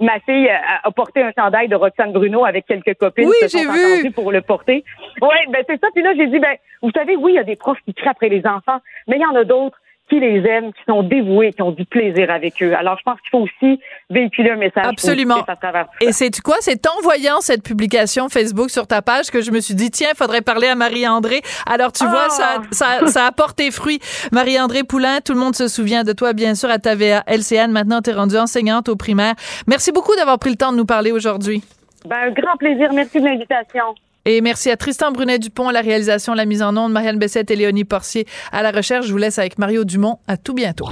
ma 0.00 0.18
fille 0.20 0.48
a, 0.48 0.90
porté 0.90 1.22
un 1.22 1.32
chandail 1.36 1.68
de 1.68 1.76
Roxane 1.76 2.12
Bruno 2.12 2.44
avec 2.44 2.66
quelques 2.66 2.94
copines 2.94 3.28
oui, 3.28 3.34
qui 3.42 3.48
se 3.48 4.02
vu. 4.02 4.10
pour 4.10 4.32
le 4.32 4.40
porter. 4.40 4.84
Oui, 5.20 5.36
ben 5.50 5.62
c'est 5.68 5.80
ça. 5.80 5.88
Puis 5.94 6.02
là, 6.02 6.12
j'ai 6.16 6.26
dit, 6.26 6.38
ben, 6.38 6.56
vous 6.82 6.90
savez, 6.92 7.16
oui, 7.16 7.32
il 7.32 7.36
y 7.36 7.38
a 7.38 7.44
des 7.44 7.56
profs 7.56 7.80
qui 7.84 7.94
crient 7.94 8.08
après 8.08 8.28
les 8.28 8.46
enfants, 8.46 8.78
mais 9.08 9.16
il 9.16 9.22
y 9.22 9.26
en 9.26 9.34
a 9.34 9.44
d'autres 9.44 9.78
qui 10.08 10.20
les 10.20 10.38
aiment, 10.46 10.72
qui 10.72 10.82
sont 10.88 11.02
dévoués, 11.02 11.52
qui 11.52 11.62
ont 11.62 11.72
du 11.72 11.84
plaisir 11.84 12.30
avec 12.30 12.62
eux. 12.62 12.74
Alors, 12.74 12.96
je 12.98 13.02
pense 13.02 13.20
qu'il 13.20 13.30
faut 13.30 13.40
aussi 13.40 13.80
véhiculer 14.08 14.50
un 14.50 14.56
message 14.56 14.84
Absolument. 14.86 15.42
à 15.46 15.56
travers 15.56 15.86
Et 16.00 16.12
c'est 16.12 16.30
quoi? 16.40 16.56
C'est 16.60 16.86
en 16.86 17.00
voyant 17.02 17.40
cette 17.40 17.62
publication 17.62 18.28
Facebook 18.28 18.70
sur 18.70 18.86
ta 18.86 19.02
page 19.02 19.30
que 19.30 19.40
je 19.42 19.50
me 19.50 19.60
suis 19.60 19.74
dit, 19.74 19.90
tiens, 19.90 20.10
il 20.12 20.16
faudrait 20.16 20.42
parler 20.42 20.68
à 20.68 20.74
Marie-André. 20.74 21.40
Alors, 21.66 21.92
tu 21.92 22.04
vois, 22.04 22.30
ça, 22.30 22.58
Ah! 22.58 22.62
ça, 22.70 23.06
ça 23.06 23.26
a 23.26 23.32
porté 23.32 23.70
fruit. 23.70 23.98
Marie-André 24.32 24.84
Poulain, 24.84 25.20
tout 25.24 25.32
le 25.32 25.40
monde 25.40 25.54
se 25.56 25.68
souvient 25.68 26.04
de 26.04 26.12
toi, 26.12 26.32
bien 26.32 26.54
sûr, 26.54 26.70
à 26.70 26.78
ta 26.78 26.94
VA 26.94 27.22
LCN. 27.26 27.70
Maintenant, 27.72 28.00
tu 28.00 28.10
es 28.10 28.12
rendue 28.12 28.36
enseignante 28.38 28.88
au 28.88 28.96
primaire. 28.96 29.34
Merci 29.66 29.90
beaucoup 29.92 30.14
d'avoir 30.16 30.38
pris 30.38 30.50
le 30.50 30.56
temps 30.56 30.72
de 30.72 30.76
nous 30.76 30.86
parler 30.86 31.10
aujourd'hui. 31.12 31.62
Ben, 32.06 32.28
un 32.28 32.30
grand 32.30 32.56
plaisir. 32.56 32.92
Merci 32.92 33.20
de 33.20 33.24
l'invitation. 33.24 33.94
Et 34.28 34.40
merci 34.40 34.70
à 34.70 34.76
Tristan 34.76 35.12
Brunet-Dupont 35.12 35.68
à 35.68 35.72
la 35.72 35.80
réalisation, 35.80 36.34
la 36.34 36.46
mise 36.46 36.60
en 36.60 36.76
onde, 36.76 36.92
Marianne 36.92 37.16
Bessette 37.16 37.48
et 37.52 37.56
Léonie 37.56 37.84
Porcier 37.84 38.26
à 38.50 38.60
la 38.62 38.72
recherche. 38.72 39.06
Je 39.06 39.12
vous 39.12 39.18
laisse 39.18 39.38
avec 39.38 39.56
Mario 39.56 39.84
Dumont. 39.84 40.18
À 40.26 40.36
tout 40.36 40.52
bientôt. 40.52 40.88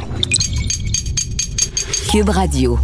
Cube 2.13 2.29
Radio. 2.29 2.79